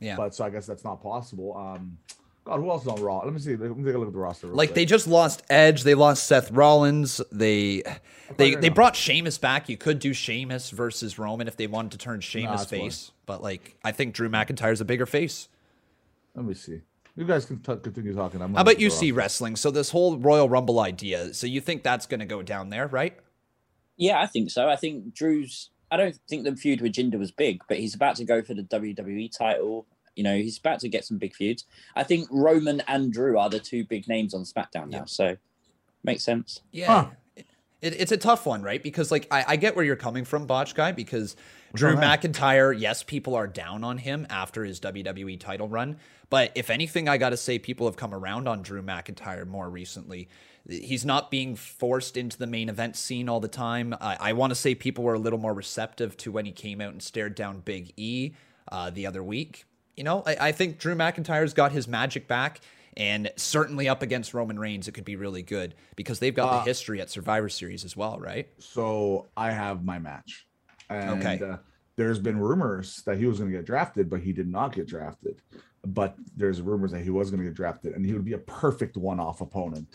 yeah. 0.00 0.16
but 0.16 0.34
so 0.34 0.44
I 0.44 0.50
guess 0.50 0.66
that's 0.66 0.82
not 0.82 1.00
possible. 1.00 1.56
Um, 1.56 1.96
God, 2.44 2.58
who 2.58 2.70
else 2.70 2.82
is 2.82 2.88
on 2.88 3.00
Raw? 3.00 3.20
Let 3.20 3.32
me 3.32 3.38
see. 3.38 3.54
Let 3.54 3.76
me 3.76 3.84
take 3.84 3.94
a 3.94 3.98
look 3.98 4.08
at 4.08 4.12
the 4.12 4.18
roster. 4.18 4.48
Like 4.48 4.70
quick. 4.70 4.74
they 4.74 4.84
just 4.84 5.06
lost 5.06 5.42
Edge, 5.48 5.84
they 5.84 5.94
lost 5.94 6.26
Seth 6.26 6.50
Rollins, 6.50 7.20
they 7.30 7.84
they 8.36 8.56
they 8.56 8.68
brought 8.68 8.96
Sheamus 8.96 9.38
back. 9.38 9.68
You 9.68 9.76
could 9.76 10.00
do 10.00 10.12
Sheamus 10.12 10.70
versus 10.70 11.16
Roman 11.16 11.46
if 11.46 11.56
they 11.56 11.68
wanted 11.68 11.92
to 11.92 11.98
turn 11.98 12.20
Sheamus 12.20 12.64
fine. 12.64 12.80
face, 12.80 13.12
but 13.26 13.42
like 13.42 13.76
I 13.84 13.92
think 13.92 14.12
Drew 14.12 14.28
McIntyre's 14.28 14.80
a 14.80 14.84
bigger 14.84 15.06
face. 15.06 15.48
Let 16.34 16.44
me 16.44 16.54
see. 16.54 16.80
You 17.14 17.24
guys 17.24 17.44
can 17.44 17.58
t- 17.58 17.76
continue 17.82 18.14
talking. 18.14 18.40
I'm 18.40 18.54
How 18.54 18.62
about 18.62 18.80
you 18.80 18.90
C 18.90 19.12
Wrestling? 19.12 19.54
So 19.54 19.70
this 19.70 19.90
whole 19.90 20.16
Royal 20.18 20.48
Rumble 20.48 20.80
idea, 20.80 21.34
so 21.34 21.46
you 21.46 21.60
think 21.60 21.84
that's 21.84 22.06
going 22.06 22.20
to 22.20 22.26
go 22.26 22.42
down 22.42 22.70
there, 22.70 22.86
right? 22.86 23.18
Yeah, 23.98 24.20
I 24.20 24.26
think 24.26 24.50
so. 24.50 24.68
I 24.68 24.76
think 24.76 25.12
Drew's. 25.14 25.70
I 25.90 25.96
don't 25.96 26.18
think 26.28 26.44
the 26.44 26.54
feud 26.54 26.80
with 26.80 26.92
Jinder 26.92 27.18
was 27.18 27.30
big, 27.30 27.62
but 27.68 27.78
he's 27.78 27.94
about 27.94 28.16
to 28.16 28.24
go 28.24 28.42
for 28.42 28.54
the 28.54 28.62
WWE 28.62 29.30
title. 29.36 29.86
You 30.16 30.24
know, 30.24 30.36
he's 30.36 30.58
about 30.58 30.80
to 30.80 30.88
get 30.88 31.04
some 31.04 31.16
big 31.18 31.34
feuds. 31.34 31.64
I 31.96 32.02
think 32.02 32.28
Roman 32.30 32.80
and 32.88 33.12
Drew 33.12 33.38
are 33.38 33.48
the 33.48 33.60
two 33.60 33.84
big 33.84 34.08
names 34.08 34.34
on 34.34 34.42
SmackDown 34.42 34.90
now, 34.90 34.98
Yeah. 34.98 35.04
so 35.06 35.36
makes 36.04 36.24
sense. 36.24 36.60
Yeah. 36.72 36.86
Huh. 36.86 37.06
It, 37.80 37.94
it's 38.00 38.10
a 38.12 38.16
tough 38.16 38.44
one, 38.44 38.62
right? 38.62 38.82
Because 38.82 39.10
like 39.12 39.28
I, 39.30 39.44
I 39.48 39.56
get 39.56 39.76
where 39.76 39.84
you're 39.84 39.94
coming 39.96 40.24
from, 40.24 40.46
Botch 40.46 40.74
guy, 40.74 40.90
because 40.92 41.36
Drew 41.74 41.94
going? 41.94 42.02
McIntyre, 42.04 42.78
yes, 42.78 43.02
people 43.04 43.34
are 43.36 43.46
down 43.46 43.84
on 43.84 43.98
him 43.98 44.26
after 44.28 44.64
his 44.64 44.80
WWE 44.80 45.38
title 45.38 45.68
run. 45.68 45.96
But 46.28 46.50
if 46.56 46.68
anything, 46.70 47.08
I 47.08 47.16
gotta 47.18 47.36
say 47.36 47.58
people 47.58 47.86
have 47.86 47.96
come 47.96 48.12
around 48.12 48.48
on 48.48 48.62
Drew 48.62 48.82
McIntyre 48.82 49.46
more 49.46 49.70
recently. 49.70 50.28
He's 50.68 51.04
not 51.04 51.30
being 51.30 51.56
forced 51.56 52.16
into 52.16 52.36
the 52.36 52.46
main 52.46 52.68
event 52.68 52.94
scene 52.96 53.28
all 53.28 53.40
the 53.40 53.48
time. 53.48 53.94
I, 54.00 54.16
I 54.20 54.32
want 54.34 54.50
to 54.50 54.54
say 54.54 54.74
people 54.74 55.02
were 55.02 55.14
a 55.14 55.18
little 55.18 55.38
more 55.38 55.54
receptive 55.54 56.16
to 56.18 56.30
when 56.30 56.44
he 56.44 56.52
came 56.52 56.80
out 56.80 56.92
and 56.92 57.02
stared 57.02 57.34
down 57.34 57.60
Big 57.60 57.92
E 57.96 58.32
uh, 58.70 58.90
the 58.90 59.06
other 59.06 59.22
week. 59.22 59.64
You 59.96 60.04
know, 60.04 60.22
I, 60.26 60.36
I 60.48 60.52
think 60.52 60.78
Drew 60.78 60.94
McIntyre's 60.94 61.54
got 61.54 61.72
his 61.72 61.88
magic 61.88 62.28
back. 62.28 62.60
And 62.96 63.30
certainly 63.36 63.88
up 63.88 64.02
against 64.02 64.34
Roman 64.34 64.58
Reigns, 64.58 64.88
it 64.88 64.92
could 64.92 65.04
be 65.04 65.14
really 65.14 65.42
good 65.42 65.74
because 65.94 66.18
they've 66.18 66.34
got 66.34 66.48
Uh, 66.52 66.58
the 66.58 66.64
history 66.64 67.00
at 67.00 67.08
Survivor 67.08 67.48
Series 67.48 67.84
as 67.84 67.96
well, 67.96 68.18
right? 68.18 68.48
So 68.58 69.28
I 69.36 69.52
have 69.52 69.84
my 69.84 70.00
match. 70.00 70.46
And 70.90 71.10
Okay. 71.10 71.40
uh, 71.42 71.58
there's 71.96 72.18
been 72.18 72.38
rumors 72.38 73.02
that 73.06 73.16
he 73.16 73.26
was 73.26 73.38
going 73.38 73.52
to 73.52 73.56
get 73.56 73.64
drafted, 73.66 74.10
but 74.10 74.20
he 74.20 74.32
did 74.32 74.48
not 74.48 74.74
get 74.74 74.86
drafted. 74.88 75.40
But 75.86 76.16
there's 76.36 76.60
rumors 76.60 76.90
that 76.90 77.02
he 77.02 77.10
was 77.10 77.30
going 77.30 77.38
to 77.38 77.46
get 77.48 77.54
drafted, 77.54 77.94
and 77.94 78.04
he 78.04 78.12
would 78.14 78.24
be 78.24 78.32
a 78.32 78.38
perfect 78.38 78.96
one-off 78.96 79.40
opponent. 79.40 79.86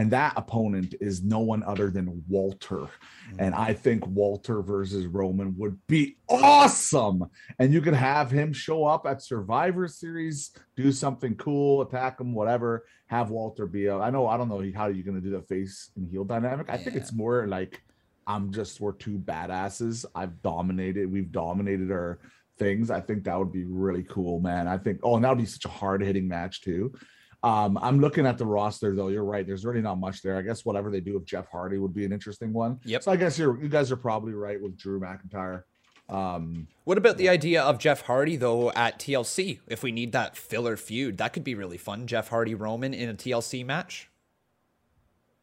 And 0.00 0.10
that 0.12 0.32
opponent 0.34 0.94
is 0.98 1.22
no 1.22 1.40
one 1.40 1.62
other 1.62 1.90
than 1.90 2.24
Walter. 2.26 2.78
Mm. 2.78 3.36
And 3.38 3.54
I 3.54 3.74
think 3.74 4.06
Walter 4.06 4.62
versus 4.62 5.06
Roman 5.06 5.54
would 5.58 5.78
be 5.88 6.16
awesome. 6.26 7.26
And 7.58 7.70
you 7.70 7.82
could 7.82 7.92
have 7.92 8.30
him 8.30 8.54
show 8.54 8.86
up 8.86 9.04
at 9.06 9.20
Survivor 9.20 9.88
Series, 9.88 10.52
do 10.74 10.90
something 10.90 11.34
cool, 11.34 11.82
attack 11.82 12.18
him, 12.18 12.32
whatever. 12.32 12.86
Have 13.08 13.28
Walter 13.28 13.66
be 13.66 13.86
a. 13.86 13.98
I 13.98 14.08
know. 14.08 14.26
I 14.26 14.38
don't 14.38 14.48
know 14.48 14.64
how 14.74 14.86
you're 14.86 15.04
going 15.04 15.20
to 15.20 15.28
do 15.28 15.36
the 15.36 15.42
face 15.42 15.90
and 15.96 16.08
heel 16.08 16.24
dynamic. 16.24 16.70
I 16.70 16.78
think 16.78 16.96
it's 16.96 17.12
more 17.12 17.46
like 17.46 17.82
I'm 18.26 18.54
just 18.54 18.80
we're 18.80 18.92
two 18.92 19.18
badasses. 19.18 20.06
I've 20.14 20.40
dominated. 20.40 21.12
We've 21.12 21.30
dominated 21.30 21.92
our 21.92 22.20
things. 22.58 22.90
I 22.90 23.02
think 23.02 23.24
that 23.24 23.38
would 23.38 23.52
be 23.52 23.64
really 23.64 24.04
cool, 24.04 24.40
man. 24.40 24.66
I 24.66 24.78
think. 24.78 25.00
Oh, 25.02 25.16
and 25.16 25.24
that 25.26 25.28
would 25.28 25.44
be 25.44 25.44
such 25.44 25.66
a 25.66 25.68
hard 25.68 26.02
hitting 26.02 26.26
match 26.26 26.62
too. 26.62 26.94
Um, 27.42 27.78
I'm 27.80 28.00
looking 28.00 28.26
at 28.26 28.36
the 28.38 28.44
roster 28.46 28.94
though. 28.94 29.08
You're 29.08 29.24
right. 29.24 29.46
There's 29.46 29.64
really 29.64 29.80
not 29.80 29.98
much 29.98 30.20
there. 30.22 30.36
I 30.36 30.42
guess 30.42 30.64
whatever 30.64 30.90
they 30.90 31.00
do 31.00 31.14
with 31.14 31.24
Jeff 31.24 31.46
Hardy 31.48 31.78
would 31.78 31.94
be 31.94 32.04
an 32.04 32.12
interesting 32.12 32.52
one. 32.52 32.78
Yep. 32.84 33.02
So 33.04 33.12
I 33.12 33.16
guess 33.16 33.38
you're 33.38 33.60
you 33.62 33.68
guys 33.68 33.90
are 33.90 33.96
probably 33.96 34.34
right 34.34 34.60
with 34.60 34.76
Drew 34.76 35.00
McIntyre. 35.00 35.62
Um, 36.10 36.66
What 36.84 36.98
about 36.98 37.18
the 37.18 37.28
idea 37.28 37.62
of 37.62 37.78
Jeff 37.78 38.02
Hardy 38.02 38.36
though 38.36 38.70
at 38.72 38.98
TLC? 38.98 39.60
If 39.68 39.82
we 39.82 39.92
need 39.92 40.12
that 40.12 40.36
filler 40.36 40.76
feud, 40.76 41.18
that 41.18 41.32
could 41.32 41.44
be 41.44 41.54
really 41.54 41.78
fun. 41.78 42.06
Jeff 42.06 42.28
Hardy 42.28 42.54
Roman 42.54 42.92
in 42.92 43.08
a 43.08 43.14
TLC 43.14 43.64
match. 43.64 44.10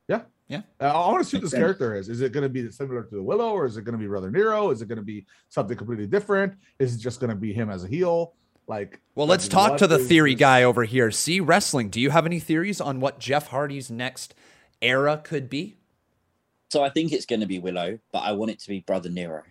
yeah, 0.07 0.21
Yeah. 0.49 0.61
Uh, 0.79 0.85
I 1.05 1.11
want 1.11 1.23
to 1.23 1.29
see 1.29 1.37
what 1.37 1.43
this 1.43 1.53
Okay. 1.53 1.61
character 1.61 1.95
is. 1.95 2.09
Is 2.09 2.21
it 2.21 2.31
going 2.31 2.43
to 2.43 2.49
be 2.49 2.69
similar 2.69 3.03
to 3.03 3.15
the 3.15 3.23
Willow, 3.23 3.51
or 3.51 3.65
is 3.65 3.77
it 3.77 3.83
going 3.83 3.93
to 3.93 3.99
be 4.01 4.07
Brother 4.07 4.29
Nero? 4.29 4.69
Is 4.71 4.81
it 4.81 4.87
going 4.87 4.97
to 4.97 5.03
be 5.03 5.25
something 5.49 5.75
completely 5.77 6.05
different? 6.07 6.53
Is 6.79 6.95
it 6.95 6.99
just 6.99 7.19
going 7.19 7.29
to 7.31 7.35
be 7.35 7.53
him 7.53 7.69
as 7.69 7.83
a 7.83 7.87
heel? 7.87 8.33
Like, 8.67 8.99
Well, 9.15 9.27
let's 9.27 9.45
like, 9.45 9.51
talk 9.51 9.77
to 9.79 9.87
the 9.87 9.97
theory 9.97 10.33
this- 10.33 10.39
guy 10.39 10.63
over 10.63 10.83
here. 10.83 11.09
C 11.11 11.39
Wrestling. 11.39 11.89
Do 11.89 11.99
you 12.01 12.09
have 12.09 12.25
any 12.25 12.39
theories 12.39 12.81
on 12.81 12.99
what 12.99 13.19
Jeff 13.19 13.47
Hardy's 13.47 13.89
next 13.89 14.35
era 14.81 15.19
could 15.23 15.49
be? 15.49 15.77
So 16.69 16.83
I 16.83 16.89
think 16.89 17.13
it's 17.13 17.25
going 17.25 17.39
to 17.39 17.45
be 17.45 17.59
Willow, 17.59 17.99
but 18.11 18.19
I 18.19 18.33
want 18.33 18.51
it 18.51 18.59
to 18.59 18.67
be 18.69 18.81
Brother 18.81 19.09
Nero. 19.09 19.43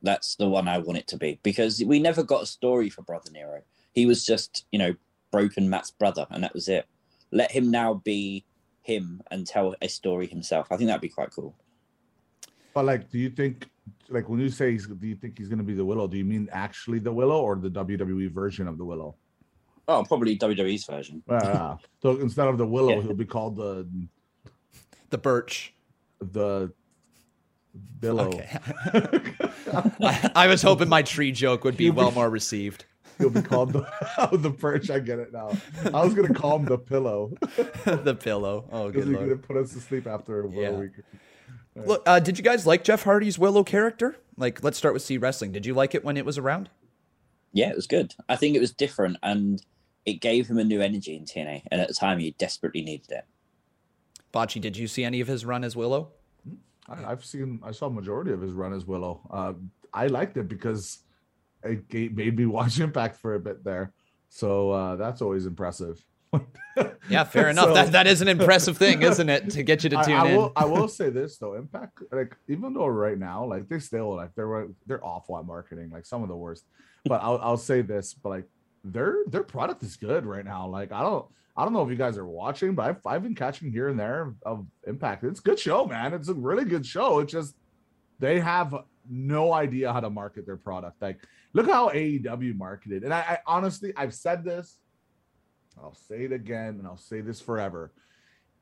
That's 0.00 0.36
the 0.36 0.48
one 0.48 0.68
I 0.68 0.78
want 0.78 0.98
it 0.98 1.08
to 1.08 1.16
be 1.16 1.40
because 1.42 1.82
we 1.84 1.98
never 1.98 2.22
got 2.22 2.42
a 2.44 2.46
story 2.46 2.88
for 2.88 3.02
Brother 3.02 3.30
Nero. 3.32 3.62
He 3.92 4.06
was 4.06 4.24
just, 4.24 4.64
you 4.70 4.78
know, 4.78 4.94
broken 5.32 5.68
Matt's 5.68 5.90
brother, 5.90 6.26
and 6.30 6.44
that 6.44 6.54
was 6.54 6.68
it. 6.68 6.86
Let 7.32 7.50
him 7.50 7.70
now 7.70 7.94
be 7.94 8.44
him 8.82 9.22
and 9.30 9.46
tell 9.46 9.74
a 9.82 9.88
story 9.88 10.26
himself. 10.28 10.68
I 10.70 10.76
think 10.76 10.86
that'd 10.88 11.00
be 11.00 11.08
quite 11.08 11.30
cool. 11.32 11.54
But 12.74 12.84
like, 12.84 13.10
do 13.10 13.18
you 13.18 13.30
think, 13.30 13.68
like, 14.08 14.28
when 14.28 14.40
you 14.40 14.48
say, 14.50 14.72
he's, 14.72 14.86
do 14.86 15.06
you 15.06 15.14
think 15.16 15.38
he's 15.38 15.48
going 15.48 15.58
to 15.58 15.64
be 15.64 15.74
the 15.74 15.84
Willow? 15.84 16.06
Do 16.06 16.16
you 16.18 16.24
mean 16.24 16.48
actually 16.52 16.98
the 16.98 17.12
Willow 17.12 17.40
or 17.42 17.56
the 17.56 17.70
WWE 17.70 18.30
version 18.30 18.68
of 18.68 18.78
the 18.78 18.84
Willow? 18.84 19.16
Oh, 19.88 20.04
probably 20.04 20.38
WWE's 20.38 20.84
version. 20.84 21.22
Uh, 21.28 21.76
so 22.00 22.16
instead 22.20 22.46
of 22.48 22.56
the 22.58 22.66
Willow, 22.66 22.96
Yeah. 22.96 23.02
he'll 23.02 23.14
be 23.14 23.24
called 23.24 23.56
the 23.56 23.86
The 25.10 25.18
Birch. 25.18 25.74
the 26.20 26.72
Billow. 28.00 28.26
Okay. 28.28 28.58
I, 30.02 30.30
I 30.36 30.46
was 30.46 30.62
hoping 30.62 30.88
my 30.88 31.02
tree 31.02 31.32
joke 31.32 31.64
would 31.64 31.76
be 31.76 31.90
well 31.90 32.10
more 32.12 32.28
received. 32.28 32.84
He'll 33.18 33.30
be 33.30 33.42
called 33.42 33.72
the 33.72 33.86
oh, 34.18 34.36
the 34.36 34.50
perch. 34.50 34.90
I 34.90 34.98
get 34.98 35.18
it 35.18 35.32
now. 35.32 35.52
I 35.94 36.04
was 36.04 36.12
gonna 36.14 36.34
call 36.34 36.58
him 36.58 36.64
the 36.66 36.78
pillow 36.78 37.32
the 37.84 38.14
pillow. 38.18 38.68
Oh, 38.72 38.90
good 38.90 39.04
he's 39.04 39.14
gonna 39.14 39.26
lord. 39.26 39.42
put 39.42 39.56
us 39.56 39.72
to 39.74 39.80
sleep 39.80 40.06
after 40.06 40.44
a 40.44 40.50
Yeah. 40.50 40.70
week. 40.72 40.90
Look, 41.74 42.02
uh, 42.06 42.20
did 42.20 42.38
you 42.38 42.44
guys 42.44 42.66
like 42.66 42.84
Jeff 42.84 43.04
Hardy's 43.04 43.38
Willow 43.38 43.64
character? 43.64 44.16
Like, 44.36 44.62
let's 44.62 44.76
start 44.76 44.94
with 44.94 45.02
C 45.02 45.18
Wrestling. 45.18 45.52
Did 45.52 45.66
you 45.66 45.74
like 45.74 45.94
it 45.94 46.04
when 46.04 46.16
it 46.16 46.24
was 46.24 46.38
around? 46.38 46.68
Yeah, 47.52 47.70
it 47.70 47.76
was 47.76 47.86
good. 47.86 48.14
I 48.28 48.36
think 48.36 48.56
it 48.56 48.60
was 48.60 48.72
different 48.72 49.18
and 49.22 49.62
it 50.04 50.14
gave 50.14 50.48
him 50.48 50.58
a 50.58 50.64
new 50.64 50.80
energy 50.80 51.16
in 51.16 51.24
TNA. 51.24 51.62
And 51.70 51.80
at 51.80 51.88
the 51.88 51.94
time, 51.94 52.18
he 52.18 52.32
desperately 52.32 52.82
needed 52.82 53.10
it. 53.10 53.24
Botchy, 54.32 54.60
did 54.60 54.76
you 54.76 54.88
see 54.88 55.04
any 55.04 55.20
of 55.20 55.28
his 55.28 55.44
run 55.44 55.64
as 55.64 55.76
Willow? 55.76 56.12
I, 56.88 57.04
I've 57.04 57.24
seen. 57.24 57.60
I 57.62 57.70
saw 57.72 57.86
a 57.86 57.90
majority 57.90 58.32
of 58.32 58.40
his 58.40 58.52
run 58.52 58.72
as 58.72 58.86
Willow. 58.86 59.20
Uh, 59.30 59.52
I 59.92 60.06
liked 60.06 60.36
it 60.36 60.48
because 60.48 61.00
it 61.62 61.92
made 62.14 62.36
me 62.36 62.46
watch 62.46 62.80
Impact 62.80 63.16
for 63.16 63.34
a 63.34 63.40
bit 63.40 63.62
there. 63.64 63.92
So 64.28 64.70
uh, 64.70 64.96
that's 64.96 65.20
always 65.20 65.46
impressive. 65.46 66.04
Yeah, 67.08 67.24
fair 67.24 67.48
enough. 67.48 67.66
So- 67.66 67.74
that, 67.74 67.92
that 67.92 68.06
is 68.06 68.22
an 68.22 68.28
impressive 68.28 68.78
thing, 68.78 69.02
isn't 69.02 69.28
it, 69.28 69.50
to 69.50 69.62
get 69.62 69.84
you 69.84 69.90
to 69.90 70.02
tune 70.04 70.14
I 70.14 70.28
in? 70.28 70.36
will. 70.36 70.52
I 70.56 70.64
will 70.64 70.88
say 70.88 71.10
this 71.10 71.38
though, 71.38 71.54
Impact, 71.54 72.02
like 72.10 72.36
even 72.48 72.72
though 72.74 72.86
right 72.86 73.18
now, 73.18 73.44
like 73.44 73.68
they 73.68 73.78
still 73.78 74.16
like 74.16 74.34
they're 74.34 74.68
they're 74.86 75.04
awful 75.04 75.38
at 75.38 75.44
marketing, 75.46 75.90
like 75.90 76.06
some 76.06 76.22
of 76.22 76.28
the 76.28 76.36
worst. 76.36 76.64
But 77.04 77.22
I'll 77.22 77.38
I'll 77.42 77.56
say 77.56 77.82
this, 77.82 78.14
but 78.14 78.30
like 78.30 78.44
their 78.84 79.18
their 79.26 79.42
product 79.42 79.82
is 79.82 79.96
good 79.96 80.24
right 80.24 80.44
now. 80.44 80.66
Like 80.66 80.92
I 80.92 81.02
don't 81.02 81.26
I 81.56 81.64
don't 81.64 81.72
know 81.72 81.82
if 81.82 81.90
you 81.90 81.96
guys 81.96 82.16
are 82.16 82.26
watching, 82.26 82.74
but 82.74 82.86
I've 82.88 83.06
I've 83.06 83.22
been 83.22 83.34
catching 83.34 83.70
here 83.70 83.88
and 83.88 83.98
there 83.98 84.34
of 84.42 84.66
Impact. 84.86 85.24
It's 85.24 85.40
a 85.40 85.42
good 85.42 85.58
show, 85.58 85.84
man. 85.86 86.14
It's 86.14 86.28
a 86.28 86.34
really 86.34 86.64
good 86.64 86.86
show. 86.86 87.18
It's 87.18 87.32
just 87.32 87.54
they 88.18 88.40
have 88.40 88.74
no 89.10 89.52
idea 89.52 89.92
how 89.92 90.00
to 90.00 90.10
market 90.10 90.46
their 90.46 90.56
product. 90.56 91.02
Like 91.02 91.18
look 91.52 91.68
how 91.68 91.90
AEW 91.90 92.56
marketed. 92.56 93.04
And 93.04 93.12
I, 93.12 93.20
I 93.20 93.38
honestly 93.46 93.92
I've 93.96 94.14
said 94.14 94.44
this. 94.44 94.78
I'll 95.80 95.94
say 95.94 96.24
it 96.24 96.32
again, 96.32 96.78
and 96.78 96.86
I'll 96.86 96.96
say 96.96 97.20
this 97.20 97.40
forever. 97.40 97.92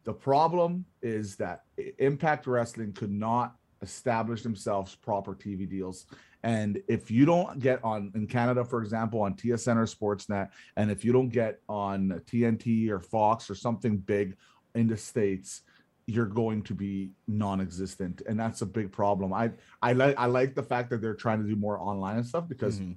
The 0.04 0.12
problem 0.12 0.84
is 1.02 1.36
that 1.36 1.64
Impact 1.98 2.46
Wrestling 2.46 2.92
could 2.92 3.10
not 3.10 3.56
establish 3.82 4.42
themselves 4.42 4.94
proper 4.94 5.34
TV 5.34 5.68
deals. 5.68 6.06
And 6.42 6.82
if 6.88 7.10
you 7.10 7.26
don't 7.26 7.58
get 7.58 7.82
on 7.84 8.12
in 8.14 8.26
Canada, 8.26 8.64
for 8.64 8.80
example, 8.82 9.20
on 9.20 9.34
TSN 9.34 9.76
or 9.76 9.84
Sportsnet, 9.84 10.48
and 10.76 10.90
if 10.90 11.04
you 11.04 11.12
don't 11.12 11.28
get 11.28 11.60
on 11.68 12.22
TNT 12.26 12.88
or 12.88 13.00
Fox 13.00 13.50
or 13.50 13.54
something 13.54 13.98
big 13.98 14.36
in 14.74 14.86
the 14.86 14.96
States, 14.96 15.62
you're 16.06 16.26
going 16.26 16.62
to 16.62 16.74
be 16.74 17.12
non-existent. 17.28 18.22
And 18.26 18.40
that's 18.40 18.62
a 18.62 18.66
big 18.66 18.90
problem. 18.90 19.32
I 19.32 19.50
I 19.82 19.92
like 19.92 20.18
I 20.18 20.26
like 20.26 20.54
the 20.54 20.62
fact 20.62 20.90
that 20.90 21.02
they're 21.02 21.14
trying 21.14 21.42
to 21.42 21.48
do 21.48 21.56
more 21.56 21.78
online 21.78 22.16
and 22.16 22.26
stuff 22.26 22.48
because 22.48 22.80
Mhm. 22.80 22.96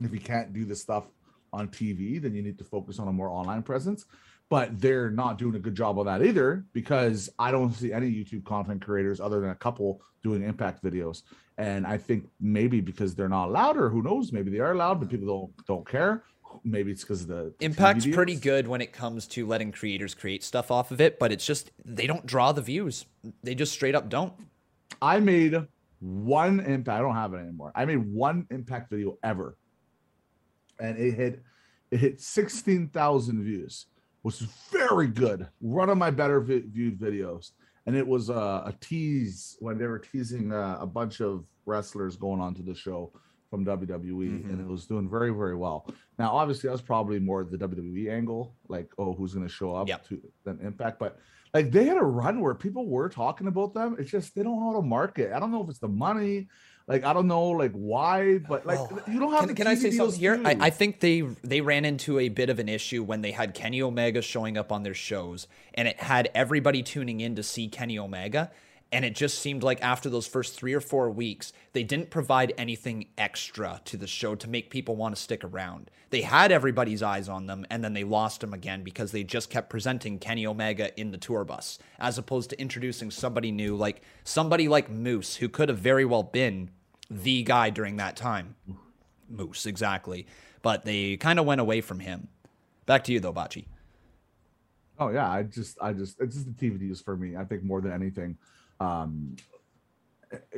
if 0.00 0.12
you 0.12 0.20
can't 0.20 0.52
do 0.52 0.64
the 0.64 0.76
stuff 0.76 1.08
on 1.52 1.68
TV, 1.68 2.20
then 2.20 2.34
you 2.34 2.42
need 2.42 2.58
to 2.58 2.64
focus 2.64 2.98
on 2.98 3.08
a 3.08 3.12
more 3.12 3.28
online 3.28 3.62
presence. 3.62 4.04
But 4.50 4.80
they're 4.80 5.10
not 5.10 5.36
doing 5.36 5.56
a 5.56 5.58
good 5.58 5.74
job 5.74 5.98
on 5.98 6.06
that 6.06 6.22
either 6.22 6.64
because 6.72 7.28
I 7.38 7.50
don't 7.50 7.72
see 7.72 7.92
any 7.92 8.10
YouTube 8.10 8.44
content 8.44 8.82
creators 8.82 9.20
other 9.20 9.40
than 9.40 9.50
a 9.50 9.54
couple 9.54 10.00
doing 10.22 10.42
impact 10.42 10.82
videos. 10.82 11.22
And 11.58 11.86
I 11.86 11.98
think 11.98 12.24
maybe 12.40 12.80
because 12.80 13.14
they're 13.14 13.28
not 13.28 13.48
allowed, 13.48 13.76
or 13.76 13.90
who 13.90 14.02
knows, 14.02 14.32
maybe 14.32 14.50
they 14.50 14.60
are 14.60 14.72
allowed, 14.72 15.00
but 15.00 15.10
people 15.10 15.26
don't 15.26 15.66
don't 15.66 15.86
care. 15.86 16.24
Maybe 16.64 16.92
it's 16.92 17.02
because 17.02 17.22
of 17.22 17.28
the 17.28 17.54
Impact's 17.60 18.06
pretty 18.06 18.36
good 18.36 18.66
when 18.66 18.80
it 18.80 18.92
comes 18.92 19.26
to 19.28 19.46
letting 19.46 19.70
creators 19.70 20.14
create 20.14 20.42
stuff 20.42 20.70
off 20.70 20.90
of 20.90 21.00
it, 21.00 21.18
but 21.18 21.30
it's 21.30 21.44
just 21.44 21.70
they 21.84 22.06
don't 22.06 22.24
draw 22.24 22.52
the 22.52 22.62
views. 22.62 23.04
They 23.42 23.54
just 23.54 23.72
straight 23.72 23.94
up 23.94 24.08
don't. 24.08 24.32
I 25.02 25.20
made 25.20 25.56
one 26.00 26.60
impact. 26.60 26.98
I 26.98 27.02
don't 27.02 27.14
have 27.14 27.34
it 27.34 27.38
anymore. 27.38 27.72
I 27.74 27.84
made 27.84 27.98
one 27.98 28.46
impact 28.50 28.90
video 28.90 29.18
ever, 29.22 29.56
and 30.80 30.98
it 30.98 31.12
hit 31.14 31.42
it 31.90 31.98
hit 32.00 32.20
sixteen 32.20 32.88
thousand 32.88 33.42
views, 33.44 33.86
which 34.22 34.40
is 34.42 34.48
very 34.70 35.06
good. 35.08 35.48
One 35.60 35.88
of 35.90 35.98
my 35.98 36.10
better 36.10 36.40
vi- 36.40 36.64
viewed 36.66 36.98
videos, 36.98 37.52
and 37.86 37.96
it 37.96 38.06
was 38.06 38.30
uh, 38.30 38.62
a 38.66 38.74
tease 38.80 39.56
when 39.60 39.78
they 39.78 39.86
were 39.86 39.98
teasing 39.98 40.52
uh, 40.52 40.78
a 40.80 40.86
bunch 40.86 41.20
of 41.20 41.44
wrestlers 41.66 42.16
going 42.16 42.40
on 42.40 42.54
to 42.54 42.62
the 42.62 42.74
show 42.74 43.12
from 43.50 43.64
WWE, 43.64 44.44
and 44.50 44.60
it 44.60 44.66
was 44.66 44.86
doing 44.86 45.08
very 45.08 45.30
very 45.30 45.56
well. 45.56 45.88
Now, 46.18 46.32
obviously, 46.36 46.68
that's 46.68 46.82
probably 46.82 47.18
more 47.18 47.44
the 47.44 47.56
WWE 47.56 48.10
angle, 48.12 48.54
like 48.68 48.90
oh, 48.98 49.14
who's 49.14 49.32
going 49.34 49.46
to 49.46 49.52
show 49.52 49.74
up 49.74 49.88
Yep. 49.88 50.08
to 50.08 50.22
than 50.44 50.60
Impact, 50.60 50.98
but 50.98 51.18
like 51.54 51.70
they 51.70 51.86
had 51.86 51.96
a 51.96 52.04
run 52.04 52.40
where 52.42 52.54
people 52.54 52.86
were 52.86 53.08
talking 53.08 53.46
about 53.46 53.72
them. 53.72 53.96
It's 53.98 54.10
just 54.10 54.34
they 54.34 54.42
don't 54.42 54.60
know 54.60 54.72
how 54.72 54.80
to 54.80 54.86
market. 54.86 55.32
I 55.32 55.40
don't 55.40 55.50
know 55.50 55.62
if 55.62 55.70
it's 55.70 55.78
the 55.78 55.88
money, 55.88 56.48
like 56.88 57.04
I 57.04 57.12
don't 57.12 57.26
know 57.26 57.50
like 57.50 57.72
why, 57.72 58.38
but 58.38 58.66
like 58.66 58.90
Well, 58.90 59.02
you 59.06 59.20
don't 59.20 59.30
have. 59.32 59.40
Can, 59.40 59.48
the 59.48 59.54
can 59.54 59.66
I 59.66 59.74
say 59.74 59.90
something 59.90 60.18
here? 60.18 60.40
I. 60.44 60.56
I 60.58 60.70
think 60.70 61.00
they 61.00 61.20
they 61.44 61.60
ran 61.60 61.84
into 61.84 62.18
a 62.18 62.30
bit 62.30 62.48
of 62.48 62.58
an 62.58 62.68
issue 62.68 63.04
when 63.04 63.20
they 63.20 63.30
had 63.30 63.54
Kenny 63.54 63.82
Omega 63.82 64.22
showing 64.22 64.56
up 64.56 64.72
on 64.72 64.82
their 64.82 64.94
shows, 64.94 65.46
and 65.74 65.86
it 65.86 66.00
had 66.00 66.30
everybody 66.34 66.82
tuning 66.82 67.20
in 67.20 67.36
to 67.36 67.42
see 67.42 67.68
Kenny 67.68 67.98
Omega. 67.98 68.50
And 68.90 69.04
it 69.04 69.14
just 69.14 69.38
seemed 69.38 69.62
like 69.62 69.82
after 69.82 70.08
those 70.08 70.26
first 70.26 70.56
three 70.56 70.72
or 70.72 70.80
four 70.80 71.10
weeks, 71.10 71.52
they 71.74 71.82
didn't 71.82 72.08
provide 72.08 72.54
anything 72.56 73.08
extra 73.18 73.82
to 73.84 73.98
the 73.98 74.06
show 74.06 74.34
to 74.36 74.48
make 74.48 74.70
people 74.70 74.96
want 74.96 75.14
to 75.14 75.20
stick 75.20 75.44
around. 75.44 75.90
They 76.08 76.22
had 76.22 76.50
everybody's 76.50 77.02
eyes 77.02 77.28
on 77.28 77.44
them, 77.44 77.66
and 77.68 77.84
then 77.84 77.92
they 77.92 78.04
lost 78.04 78.40
them 78.40 78.54
again 78.54 78.82
because 78.82 79.12
they 79.12 79.24
just 79.24 79.50
kept 79.50 79.68
presenting 79.68 80.18
Kenny 80.18 80.46
Omega 80.46 80.98
in 80.98 81.10
the 81.10 81.18
tour 81.18 81.44
bus, 81.44 81.78
as 81.98 82.16
opposed 82.16 82.48
to 82.48 82.58
introducing 82.58 83.10
somebody 83.10 83.52
new, 83.52 83.76
like 83.76 84.00
somebody 84.24 84.68
like 84.68 84.88
Moose, 84.88 85.36
who 85.36 85.50
could 85.50 85.68
have 85.68 85.78
very 85.78 86.06
well 86.06 86.22
been 86.22 86.70
the 87.10 87.42
guy 87.42 87.70
during 87.70 87.96
that 87.96 88.16
time. 88.16 88.54
Moose, 89.28 89.66
exactly. 89.66 90.26
But 90.62 90.84
they 90.84 91.16
kind 91.16 91.38
of 91.38 91.46
went 91.46 91.60
away 91.60 91.80
from 91.80 92.00
him. 92.00 92.28
Back 92.86 93.04
to 93.04 93.12
you 93.12 93.20
though, 93.20 93.32
Botchy. 93.32 93.66
Oh 94.98 95.10
yeah, 95.10 95.30
I 95.30 95.42
just 95.44 95.78
I 95.80 95.92
just 95.92 96.20
it's 96.20 96.34
just 96.34 96.46
the 96.46 96.52
TV 96.52 96.78
deals 96.78 97.00
for 97.00 97.16
me. 97.16 97.36
I 97.36 97.44
think 97.44 97.62
more 97.62 97.80
than 97.80 97.92
anything. 97.92 98.36
Um 98.80 99.36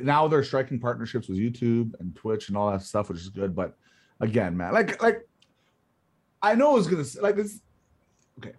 now 0.01 0.27
they're 0.27 0.43
striking 0.43 0.79
partnerships 0.79 1.27
with 1.29 1.37
YouTube 1.37 1.93
and 1.99 2.15
Twitch 2.15 2.49
and 2.49 2.57
all 2.57 2.71
that 2.71 2.81
stuff, 2.81 3.09
which 3.09 3.19
is 3.19 3.29
good. 3.29 3.55
But 3.55 3.77
again, 4.19 4.57
man, 4.57 4.73
like 4.73 5.01
like 5.01 5.27
I 6.41 6.55
know 6.55 6.77
it's 6.77 6.87
gonna 6.87 7.05
like 7.21 7.35
this. 7.35 7.59
Okay, 8.39 8.53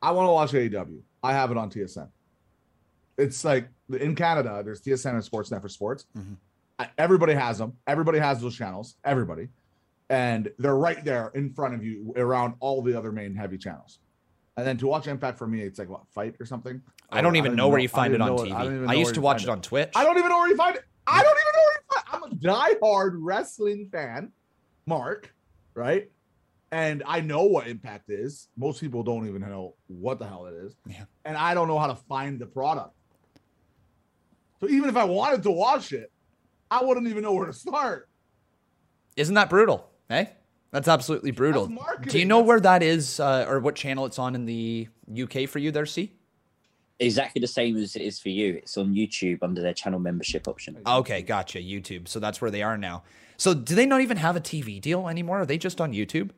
I 0.00 0.12
want 0.12 0.26
to 0.28 0.32
watch 0.32 0.52
AEW. 0.52 1.00
I 1.22 1.32
have 1.32 1.50
it 1.50 1.56
on 1.56 1.70
TSN. 1.70 2.08
It's 3.18 3.44
like 3.44 3.68
in 4.00 4.14
Canada, 4.14 4.62
there's 4.64 4.80
TSN 4.80 5.10
and 5.14 5.22
Sportsnet 5.22 5.60
for 5.60 5.68
sports. 5.68 6.06
Mhm. 6.16 6.36
I- 6.78 6.90
Everybody 6.98 7.34
has 7.34 7.58
them. 7.58 7.74
Everybody 7.86 8.18
has 8.18 8.40
those 8.40 8.56
channels. 8.56 8.96
Everybody, 9.04 9.48
and 10.10 10.50
they're 10.58 10.76
right 10.76 11.02
there 11.04 11.30
in 11.34 11.52
front 11.52 11.74
of 11.74 11.84
you 11.84 12.12
around 12.16 12.54
all 12.60 12.82
the 12.82 12.96
other 12.96 13.12
main 13.12 13.34
heavy 13.34 13.58
channels. 13.58 13.98
And 14.56 14.66
then 14.66 14.76
to 14.78 14.86
watch 14.86 15.06
Impact 15.06 15.38
for 15.38 15.46
me, 15.46 15.62
it's 15.62 15.78
like 15.78 15.88
what 15.88 16.06
fight 16.14 16.36
or 16.40 16.46
something. 16.46 16.80
I 17.10 17.20
don't 17.20 17.34
oh, 17.36 17.38
Or 17.40 17.46
even 17.46 17.56
know 17.56 17.68
where 17.68 17.78
you 17.78 17.88
find 17.88 18.14
it 18.14 18.20
on 18.20 18.32
even 18.32 18.48
know- 18.48 18.56
I 18.56 18.66
TV. 18.66 18.88
I 18.88 18.94
used 18.94 19.14
to 19.14 19.20
watch 19.20 19.42
it 19.42 19.48
on 19.48 19.60
Twitch. 19.60 19.92
I 19.94 20.04
don't 20.04 20.16
even 20.16 20.30
know 20.30 20.38
where 20.38 20.48
you 20.48 20.56
find 20.56 20.76
it. 20.76 20.84
I 21.06 21.22
don't 21.22 21.36
even 21.36 21.52
know 21.54 21.62
where 21.62 21.74
you 21.74 21.82
find 21.92 22.32
it. 22.32 22.48
I'm 22.48 22.72
a 22.72 22.74
diehard 22.76 23.16
wrestling 23.20 23.88
fan, 23.92 24.32
Mark, 24.86 25.34
right? 25.74 26.10
And 26.72 27.02
I 27.06 27.20
know 27.20 27.44
what 27.44 27.68
Impact 27.68 28.10
is. 28.10 28.48
Most 28.56 28.80
people 28.80 29.02
don't 29.02 29.28
even 29.28 29.42
know 29.42 29.74
what 29.86 30.18
the 30.18 30.26
hell 30.26 30.46
it 30.46 30.54
is. 30.54 30.74
Yeah. 30.86 31.04
And 31.24 31.36
I 31.36 31.54
don't 31.54 31.68
know 31.68 31.78
how 31.78 31.86
to 31.86 31.94
find 31.94 32.38
the 32.40 32.46
product. 32.46 32.94
So 34.60 34.68
even 34.68 34.88
if 34.88 34.96
I 34.96 35.04
wanted 35.04 35.42
to 35.44 35.50
watch 35.50 35.92
it, 35.92 36.10
I 36.70 36.84
wouldn't 36.84 37.06
even 37.08 37.22
know 37.22 37.32
where 37.32 37.46
to 37.46 37.52
start. 37.52 38.08
Isn't 39.16 39.34
that 39.34 39.48
brutal? 39.48 39.88
Hey, 40.08 40.30
that's 40.72 40.88
absolutely 40.88 41.30
brutal. 41.30 41.66
That's. 41.68 42.12
Do 42.12 42.18
you 42.18 42.24
know 42.24 42.40
where 42.40 42.60
that 42.60 42.82
is, 42.82 43.18
uh, 43.20 43.46
or 43.48 43.60
what 43.60 43.74
channel 43.74 44.04
it's 44.06 44.18
on 44.18 44.34
in 44.34 44.44
the 44.46 44.88
UK 45.10 45.48
for 45.48 45.58
you 45.58 45.70
there? 45.70 45.86
See. 45.86 46.12
Exactly 46.98 47.40
the 47.40 47.46
same 47.46 47.76
as 47.76 47.94
it 47.94 48.00
is 48.00 48.18
for 48.18 48.30
you. 48.30 48.54
It's 48.54 48.76
on 48.78 48.94
YouTube 48.94 49.40
under 49.42 49.60
their 49.60 49.74
channel 49.74 49.98
membership 50.00 50.48
option. 50.48 50.78
Okay, 50.86 51.20
gotcha. 51.20 51.58
YouTube. 51.58 52.08
So 52.08 52.18
that's 52.18 52.40
where 52.40 52.50
they 52.50 52.62
are 52.62 52.78
now. 52.78 53.02
So 53.36 53.52
do 53.52 53.74
they 53.74 53.84
not 53.84 54.00
even 54.00 54.16
have 54.16 54.34
a 54.34 54.40
TV 54.40 54.80
deal 54.80 55.06
anymore? 55.06 55.42
Are 55.42 55.46
they 55.46 55.58
just 55.58 55.78
on 55.78 55.92
YouTube? 55.92 56.30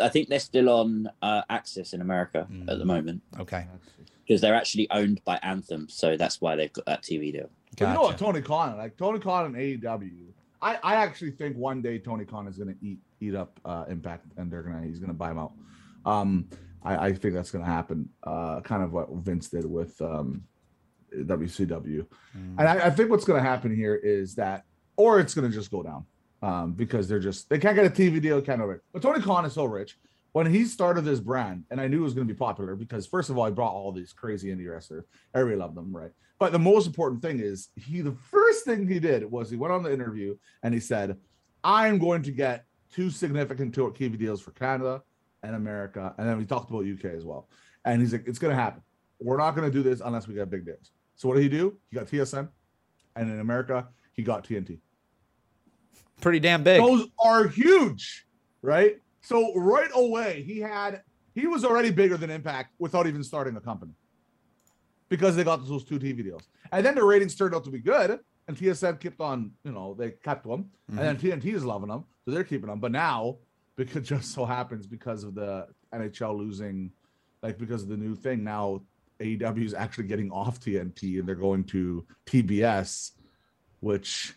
I 0.00 0.08
think 0.08 0.28
they're 0.28 0.40
still 0.40 0.68
on 0.68 1.08
uh, 1.22 1.42
AXS 1.48 1.94
in 1.94 2.00
America 2.00 2.48
Mm. 2.50 2.68
at 2.68 2.78
the 2.78 2.84
moment 2.84 3.22
Okay, 3.38 3.64
because 4.26 4.40
they're 4.40 4.56
actually 4.56 4.90
owned 4.90 5.24
by 5.24 5.36
Anthem, 5.36 5.88
so 5.88 6.16
that's 6.16 6.40
why 6.40 6.56
they've 6.56 6.72
got 6.72 6.86
that 6.86 7.02
TV 7.02 7.30
deal. 7.30 7.48
But 7.78 7.88
you 7.88 7.94
know 7.94 8.02
what. 8.02 8.18
Tony 8.18 8.40
Khan, 8.42 8.76
like 8.78 8.96
Tony 8.96 9.18
Khan 9.18 9.46
and 9.46 9.54
AEW. 9.56 10.10
I, 10.62 10.78
I 10.82 10.94
actually 10.96 11.32
think 11.32 11.56
one 11.56 11.82
day 11.82 11.98
Tony 11.98 12.24
Khan 12.24 12.46
is 12.48 12.56
gonna 12.56 12.74
eat 12.80 12.98
eat 13.20 13.34
up 13.34 13.58
uh, 13.64 13.84
Impact 13.88 14.26
and 14.36 14.50
they're 14.50 14.62
gonna 14.62 14.82
he's 14.86 14.98
gonna 14.98 15.12
buy 15.12 15.30
him 15.30 15.38
out. 15.38 15.52
Um, 16.06 16.48
I, 16.82 17.06
I 17.08 17.12
think 17.12 17.34
that's 17.34 17.50
gonna 17.50 17.64
happen. 17.66 18.08
Uh, 18.22 18.60
kind 18.60 18.82
of 18.82 18.92
what 18.92 19.10
Vince 19.10 19.48
did 19.48 19.64
with 19.64 20.00
um, 20.00 20.42
WCW, 21.14 22.06
Mm. 22.36 22.58
and 22.58 22.68
I, 22.68 22.86
I 22.86 22.90
think 22.90 23.10
what's 23.10 23.24
gonna 23.24 23.40
happen 23.42 23.74
here 23.74 23.94
is 23.94 24.34
that, 24.36 24.64
or 24.96 25.20
it's 25.20 25.34
gonna 25.34 25.48
just 25.48 25.70
go 25.70 25.82
down 25.82 26.04
um, 26.42 26.72
because 26.72 27.08
they're 27.08 27.20
just 27.20 27.48
they 27.48 27.58
can't 27.58 27.76
get 27.76 27.86
a 27.86 27.90
TV 27.90 28.20
deal, 28.20 28.40
can't 28.42 28.60
do 28.60 28.70
it. 28.70 28.80
But 28.92 29.02
Tony 29.02 29.20
Khan 29.22 29.44
is 29.44 29.52
so 29.52 29.64
rich. 29.64 29.98
When 30.34 30.52
he 30.52 30.64
started 30.64 31.02
this 31.02 31.20
brand, 31.20 31.62
and 31.70 31.80
I 31.80 31.86
knew 31.86 32.00
it 32.00 32.02
was 32.02 32.12
going 32.12 32.26
to 32.26 32.34
be 32.34 32.36
popular 32.36 32.74
because 32.74 33.06
first 33.06 33.30
of 33.30 33.38
all, 33.38 33.46
he 33.46 33.52
brought 33.52 33.72
all 33.72 33.92
these 33.92 34.12
crazy 34.12 34.52
indie 34.52 34.68
wrestlers. 34.68 35.04
Everybody 35.32 35.60
loved 35.60 35.76
them, 35.76 35.96
right? 35.96 36.10
But 36.40 36.50
the 36.50 36.58
most 36.58 36.88
important 36.88 37.22
thing 37.22 37.38
is 37.38 37.68
he 37.76 38.00
the 38.00 38.16
first 38.32 38.64
thing 38.64 38.88
he 38.88 38.98
did 38.98 39.30
was 39.30 39.48
he 39.48 39.56
went 39.56 39.72
on 39.72 39.84
the 39.84 39.92
interview 39.92 40.36
and 40.64 40.74
he 40.74 40.80
said, 40.80 41.16
I'm 41.62 42.00
going 42.00 42.24
to 42.24 42.32
get 42.32 42.64
two 42.92 43.10
significant 43.10 43.72
tour 43.76 43.92
TV 43.92 44.18
deals 44.18 44.40
for 44.40 44.50
Canada 44.50 45.04
and 45.44 45.54
America. 45.54 46.12
And 46.18 46.28
then 46.28 46.36
we 46.36 46.44
talked 46.46 46.68
about 46.68 46.84
UK 46.84 47.14
as 47.14 47.24
well. 47.24 47.48
And 47.84 48.00
he's 48.00 48.10
like, 48.10 48.24
it's 48.26 48.40
gonna 48.40 48.56
happen. 48.56 48.82
We're 49.20 49.36
not 49.36 49.54
gonna 49.54 49.70
do 49.70 49.84
this 49.84 50.00
unless 50.04 50.26
we 50.26 50.34
get 50.34 50.50
big 50.50 50.66
deals. 50.66 50.90
So 51.14 51.28
what 51.28 51.34
did 51.34 51.44
he 51.44 51.48
do? 51.48 51.78
He 51.90 51.96
got 51.96 52.08
TSN, 52.08 52.48
and 53.14 53.30
in 53.30 53.38
America, 53.38 53.86
he 54.12 54.24
got 54.24 54.42
TNT. 54.42 54.80
Pretty 56.20 56.40
damn 56.40 56.64
big. 56.64 56.82
Those 56.82 57.06
are 57.24 57.46
huge, 57.46 58.26
right? 58.62 58.98
So 59.24 59.54
right 59.54 59.90
away, 59.94 60.42
he 60.46 60.60
had 60.60 61.02
he 61.34 61.46
was 61.46 61.64
already 61.64 61.90
bigger 61.90 62.16
than 62.16 62.30
Impact 62.30 62.72
without 62.78 63.06
even 63.06 63.24
starting 63.24 63.56
a 63.56 63.60
company 63.60 63.92
because 65.08 65.34
they 65.34 65.44
got 65.44 65.66
those 65.66 65.84
two 65.84 65.98
TV 65.98 66.22
deals, 66.22 66.48
and 66.72 66.84
then 66.84 66.94
the 66.94 67.04
ratings 67.04 67.34
turned 67.34 67.54
out 67.54 67.64
to 67.64 67.70
be 67.70 67.80
good, 67.80 68.20
and 68.48 68.56
TSN 68.56 69.00
kept 69.00 69.20
on, 69.20 69.50
you 69.64 69.72
know, 69.72 69.94
they 69.98 70.10
kept 70.10 70.46
them, 70.46 70.70
and 70.88 70.98
then 70.98 71.16
mm-hmm. 71.16 71.40
TNT 71.40 71.54
is 71.54 71.64
loving 71.64 71.88
them, 71.88 72.04
so 72.24 72.30
they're 72.30 72.44
keeping 72.44 72.68
them. 72.68 72.80
But 72.80 72.92
now, 72.92 73.38
because 73.76 74.06
just 74.08 74.32
so 74.32 74.44
happens 74.44 74.86
because 74.86 75.24
of 75.24 75.34
the 75.34 75.66
NHL 75.92 76.36
losing, 76.36 76.90
like 77.42 77.58
because 77.58 77.82
of 77.82 77.88
the 77.88 77.96
new 77.96 78.14
thing, 78.14 78.44
now 78.44 78.82
AEW 79.20 79.64
is 79.64 79.74
actually 79.74 80.04
getting 80.04 80.30
off 80.30 80.60
TNT 80.60 81.18
and 81.18 81.28
they're 81.28 81.34
going 81.34 81.64
to 81.64 82.04
TBS, 82.26 83.12
which. 83.80 84.34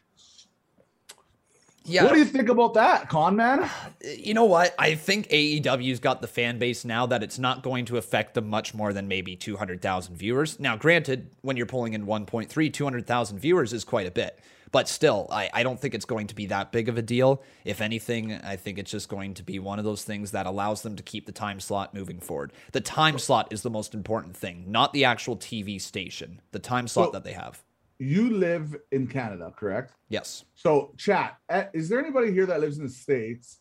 Yeah. 1.87 2.03
What 2.03 2.13
do 2.13 2.19
you 2.19 2.25
think 2.25 2.49
about 2.49 2.73
that, 2.73 3.09
con 3.09 3.35
man? 3.35 3.69
you 4.03 4.33
know 4.33 4.45
what? 4.45 4.75
I 4.77 4.95
think 4.95 5.29
AEW's 5.29 5.99
got 5.99 6.21
the 6.21 6.27
fan 6.27 6.59
base 6.59 6.83
now 6.83 7.05
that 7.07 7.23
it's 7.23 7.39
not 7.39 7.63
going 7.63 7.85
to 7.85 7.97
affect 7.97 8.33
them 8.33 8.49
much 8.49 8.73
more 8.73 8.91
than 8.91 9.07
maybe 9.07 9.35
200,000 9.35 10.15
viewers. 10.15 10.59
Now, 10.59 10.75
granted, 10.75 11.29
when 11.41 11.55
you're 11.55 11.65
pulling 11.65 11.93
in 11.93 12.05
1.3, 12.05 12.73
200,000 12.73 13.39
viewers 13.39 13.73
is 13.73 13.83
quite 13.83 14.05
a 14.05 14.11
bit. 14.11 14.39
But 14.71 14.89
still, 14.89 15.27
I, 15.31 15.49
I 15.53 15.63
don't 15.63 15.79
think 15.79 15.93
it's 15.93 16.05
going 16.05 16.27
to 16.27 16.35
be 16.35 16.47
that 16.47 16.73
big 16.73 16.89
of 16.89 16.97
a 16.97 17.01
deal. 17.01 17.41
If 17.63 17.79
anything, 17.79 18.33
I 18.33 18.57
think 18.57 18.77
it's 18.77 18.91
just 18.91 19.07
going 19.07 19.33
to 19.35 19.43
be 19.43 19.59
one 19.59 19.79
of 19.79 19.85
those 19.85 20.03
things 20.03 20.31
that 20.31 20.45
allows 20.45 20.81
them 20.81 20.97
to 20.97 21.03
keep 21.03 21.25
the 21.25 21.31
time 21.31 21.61
slot 21.61 21.93
moving 21.93 22.19
forward. 22.19 22.51
The 22.73 22.81
time 22.81 23.17
slot 23.17 23.47
is 23.51 23.61
the 23.61 23.69
most 23.69 23.93
important 23.93 24.35
thing, 24.35 24.65
not 24.67 24.91
the 24.91 25.05
actual 25.05 25.37
TV 25.37 25.79
station. 25.79 26.41
The 26.51 26.59
time 26.59 26.89
slot 26.89 27.13
that 27.13 27.23
they 27.23 27.33
have. 27.33 27.63
You 27.99 28.29
live 28.29 28.75
in 28.91 29.07
Canada, 29.07 29.51
correct? 29.55 29.93
Yes. 30.09 30.45
So, 30.53 30.93
chat, 30.97 31.37
eh, 31.49 31.65
is 31.73 31.89
there 31.89 31.99
anybody 31.99 32.31
here 32.31 32.45
that 32.45 32.59
lives 32.59 32.77
in 32.77 32.83
the 32.83 32.91
States? 32.91 33.59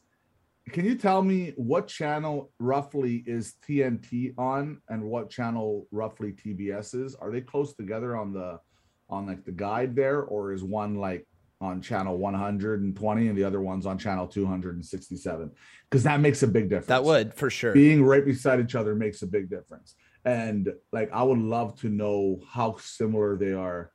Can 0.73 0.85
you 0.85 0.97
tell 0.97 1.23
me 1.23 1.55
what 1.57 1.87
channel 1.87 2.51
roughly 2.59 3.23
is 3.27 3.55
TNT 3.67 4.35
on 4.37 4.83
and 4.89 5.03
what 5.05 5.31
channel 5.31 5.87
roughly 5.91 6.33
TBS 6.33 6.95
is? 6.95 7.15
Are 7.15 7.31
they 7.31 7.41
close 7.41 7.75
together 7.75 8.17
on 8.17 8.33
the 8.33 8.61
on 9.09 9.27
like 9.27 9.45
the 9.45 9.53
guide 9.53 9.95
there 9.95 10.23
or 10.23 10.53
is 10.53 10.65
one 10.65 10.97
like 10.97 11.27
on 11.61 11.81
channel 11.81 12.19
120 12.19 13.29
and 13.29 13.39
the 13.39 13.45
other 13.45 13.61
one's 13.61 13.87
on 13.87 13.97
channel 13.97 14.27
267? 14.27 15.53
Because 15.89 16.03
that 16.03 16.21
makes 16.21 16.43
a 16.43 16.49
big 16.49 16.65
difference. 16.65 16.89
That 16.89 17.05
would, 17.05 17.33
for 17.33 17.49
sure. 17.49 17.73
being 17.73 18.05
right 18.05 18.25
beside 18.25 18.61
each 18.61 18.75
other 18.75 18.97
makes 18.97 19.23
a 19.23 19.27
big 19.27 19.49
difference. 19.49 19.95
And 20.25 20.75
like 20.93 21.11
I 21.13 21.23
would 21.23 21.39
love 21.39 21.79
to 21.81 21.89
know 21.89 22.41
how 22.51 22.77
similar 22.81 23.37
they 23.37 23.53
are 23.53 23.93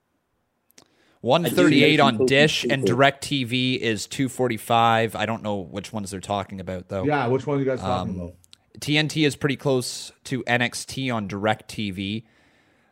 138 1.21 1.97
know 1.97 2.05
on 2.05 2.13
people- 2.13 2.25
Dish 2.27 2.63
and 2.63 2.83
people- 2.83 2.87
Direct 2.95 3.23
TV 3.23 3.75
is 3.79 4.07
245. 4.07 5.15
I 5.15 5.25
don't 5.25 5.43
know 5.43 5.57
which 5.59 5.93
ones 5.93 6.11
they're 6.11 6.19
talking 6.19 6.59
about 6.59 6.87
though. 6.89 7.03
Yeah, 7.03 7.27
which 7.27 7.45
one 7.47 7.57
are 7.57 7.59
you 7.59 7.65
guys 7.65 7.79
talking 7.79 8.13
Um, 8.15 8.19
about? 8.21 8.35
TNT 8.79 9.25
is 9.25 9.35
pretty 9.35 9.57
close 9.57 10.11
to 10.25 10.43
NXT 10.47 11.11
on 11.11 11.27
Direct 11.27 11.69
TV. 11.69 12.25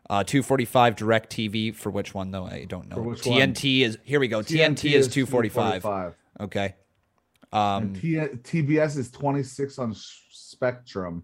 Uh, 0.10 0.24
245 0.24 0.96
Direct 0.96 1.32
TV 1.32 1.72
for 1.72 1.90
which 1.90 2.14
one 2.14 2.32
though? 2.32 2.46
I 2.46 2.66
don't 2.66 2.90
know. 2.90 2.96
For 2.98 3.02
which 3.04 3.26
one? 3.26 3.40
TNT 3.40 3.82
is 3.84 3.98
here 4.04 4.20
we 4.20 4.28
go. 4.28 4.42
TNT, 4.42 4.94
is 4.94 5.08
245. 5.08 5.82
245. 5.84 6.16
Okay. 6.42 6.76
And 7.52 7.86
Um, 7.88 7.94
T- 7.96 8.16
TBS 8.18 8.98
is 8.98 9.10
26 9.12 9.80
on 9.80 9.96
Spectrum. 9.96 11.24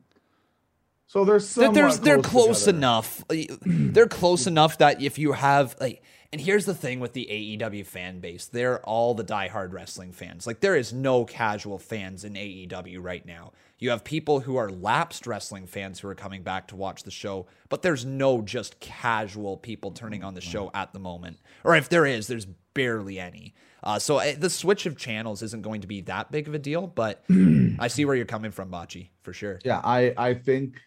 So 1.07 1.23
there's 1.23 1.53
they're, 1.55 1.65
some 1.67 1.73
there's- 1.73 1.99
they're 1.99 2.21
close 2.21 2.67
enough. 2.67 3.23
They're 3.29 4.07
close 4.07 4.47
enough 4.47 4.77
that 4.79 5.01
if 5.01 5.17
you 5.17 5.33
have 5.33 5.75
like, 5.79 6.01
and 6.33 6.41
here's 6.41 6.65
the 6.65 6.73
thing 6.73 6.99
with 6.99 7.13
the 7.13 7.27
AEW 7.31 7.85
fan 7.85 8.19
base, 8.19 8.47
they're 8.47 8.79
all 8.81 9.13
the 9.13 9.23
diehard 9.23 9.71
wrestling 9.71 10.11
fans. 10.11 10.45
Like 10.45 10.59
there 10.59 10.75
is 10.75 10.91
no 10.91 11.23
casual 11.23 11.77
fans 11.79 12.25
in 12.25 12.33
AEW 12.33 13.01
right 13.01 13.25
now. 13.25 13.53
You 13.77 13.91
have 13.91 14.03
people 14.03 14.41
who 14.41 14.55
are 14.57 14.69
lapsed 14.69 15.27
wrestling 15.27 15.67
fans 15.67 15.99
who 15.99 16.07
are 16.07 16.15
coming 16.15 16.43
back 16.43 16.67
to 16.69 16.75
watch 16.75 17.03
the 17.03 17.11
show, 17.11 17.45
but 17.69 17.81
there's 17.83 18.03
no 18.03 18.41
just 18.41 18.79
casual 18.79 19.57
people 19.57 19.91
turning 19.91 20.23
on 20.23 20.33
the 20.33 20.41
show 20.41 20.71
at 20.73 20.91
the 20.91 20.99
moment. 20.99 21.37
Or 21.63 21.75
if 21.75 21.87
there 21.87 22.05
is, 22.05 22.27
there's 22.27 22.45
barely 22.73 23.19
any. 23.19 23.53
Uh, 23.83 23.99
so 23.99 24.17
uh, 24.17 24.33
the 24.37 24.49
switch 24.49 24.85
of 24.85 24.97
channels 24.97 25.41
isn't 25.43 25.61
going 25.61 25.81
to 25.81 25.87
be 25.87 26.01
that 26.01 26.31
big 26.31 26.47
of 26.47 26.53
a 26.55 26.59
deal, 26.59 26.87
but 26.87 27.23
I 27.79 27.87
see 27.87 28.03
where 28.05 28.15
you're 28.15 28.25
coming 28.25 28.51
from, 28.51 28.71
Botchy, 28.71 29.09
for 29.21 29.31
sure. 29.31 29.59
Yeah, 29.63 29.79
I 29.83 30.13
I 30.17 30.33
think 30.33 30.81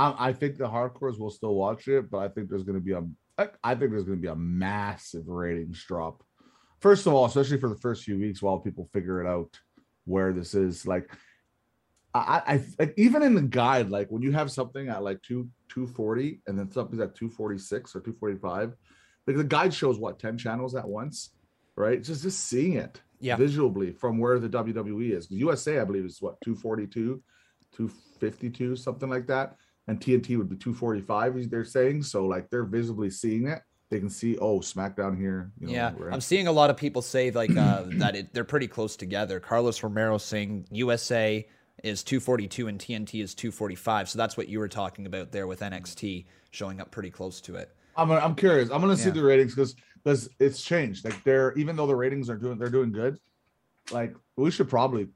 I, 0.00 0.28
I 0.28 0.32
think 0.32 0.56
the 0.56 0.64
hardcores 0.76 1.18
will 1.18 1.30
still 1.30 1.54
watch 1.54 1.88
it, 1.88 2.10
but 2.10 2.18
I 2.18 2.28
think 2.28 2.48
there's 2.48 2.62
going 2.68 2.78
to 2.82 2.84
be 2.90 2.92
a 2.92 3.02
I- 3.64 3.74
think 3.74 3.90
there's 3.90 4.04
going 4.04 4.18
to 4.18 4.22
be 4.22 4.28
a 4.28 4.36
massive 4.36 5.26
ratings 5.28 5.82
drop. 5.84 6.22
First 6.80 7.06
of 7.06 7.12
all, 7.14 7.24
especially 7.26 7.58
for 7.58 7.68
the 7.68 7.76
first 7.86 8.04
few 8.04 8.18
weeks 8.18 8.40
while 8.42 8.58
people 8.58 8.88
figure 8.92 9.20
it 9.22 9.26
out 9.28 9.58
where 10.04 10.32
this 10.32 10.54
is. 10.54 10.86
Like, 10.86 11.10
I, 12.14 12.42
I 12.46 12.64
like 12.78 12.94
even 12.96 13.22
in 13.22 13.34
the 13.34 13.42
guide, 13.42 13.88
like 13.90 14.08
when 14.10 14.22
you 14.22 14.32
have 14.32 14.50
something 14.50 14.88
at 14.88 15.02
like 15.02 15.20
two 15.22 15.48
two 15.68 15.86
forty 15.86 16.40
and 16.46 16.58
then 16.58 16.70
something's 16.70 17.00
at 17.02 17.14
two 17.14 17.30
forty 17.30 17.58
six 17.58 17.94
or 17.94 18.00
two 18.00 18.12
forty 18.14 18.36
five, 18.36 18.74
like 19.26 19.36
the 19.36 19.44
guide 19.44 19.72
shows 19.72 19.98
what 19.98 20.18
ten 20.18 20.36
channels 20.36 20.74
at 20.74 20.88
once, 20.88 21.30
right? 21.76 22.02
Just 22.02 22.22
just 22.22 22.40
seeing 22.50 22.74
it 22.74 23.00
Yeah. 23.20 23.36
visually 23.36 23.92
from 23.92 24.18
where 24.18 24.38
the 24.38 24.48
WWE 24.48 25.12
is. 25.16 25.30
USA, 25.30 25.78
I 25.80 25.84
believe, 25.84 26.04
is 26.06 26.20
what 26.20 26.40
242, 26.42 27.22
252, 27.76 28.76
something 28.76 29.08
like 29.08 29.26
that. 29.28 29.56
And 29.90 30.00
TNT 30.00 30.38
would 30.38 30.48
be 30.48 30.54
245, 30.54 31.50
they're 31.50 31.64
saying. 31.64 32.04
So, 32.04 32.24
like, 32.24 32.48
they're 32.48 32.64
visibly 32.64 33.10
seeing 33.10 33.48
it. 33.48 33.60
They 33.90 33.98
can 33.98 34.08
see, 34.08 34.38
oh, 34.38 34.60
SmackDown 34.60 35.18
here. 35.18 35.50
You 35.58 35.66
know, 35.66 35.72
yeah, 35.72 35.92
I'm 36.12 36.20
seeing 36.20 36.46
a 36.46 36.52
lot 36.52 36.70
of 36.70 36.76
people 36.76 37.02
say 37.02 37.32
like 37.32 37.56
uh, 37.56 37.86
that 37.94 38.14
it, 38.14 38.32
they're 38.32 38.44
pretty 38.44 38.68
close 38.68 38.94
together. 38.94 39.40
Carlos 39.40 39.82
Romero 39.82 40.16
saying 40.16 40.68
USA 40.70 41.44
is 41.82 42.04
242 42.04 42.68
and 42.68 42.78
TNT 42.78 43.20
is 43.20 43.34
245. 43.34 44.10
So 44.10 44.16
that's 44.16 44.36
what 44.36 44.48
you 44.48 44.60
were 44.60 44.68
talking 44.68 45.06
about 45.06 45.32
there 45.32 45.48
with 45.48 45.58
NXT 45.58 46.26
showing 46.52 46.80
up 46.80 46.92
pretty 46.92 47.10
close 47.10 47.40
to 47.40 47.56
it. 47.56 47.74
I'm, 47.96 48.12
I'm 48.12 48.36
curious. 48.36 48.70
I'm 48.70 48.80
gonna 48.80 48.96
see 48.96 49.10
the 49.10 49.24
ratings 49.24 49.56
because 49.56 49.74
because 50.04 50.28
it's 50.38 50.62
changed. 50.62 51.04
Like 51.04 51.24
they're 51.24 51.52
even 51.54 51.74
though 51.74 51.88
the 51.88 51.96
ratings 51.96 52.30
are 52.30 52.36
doing 52.36 52.58
they're 52.58 52.70
doing 52.70 52.92
good, 52.92 53.18
like 53.90 54.14
we 54.36 54.52
should 54.52 54.68
probably 54.68 55.08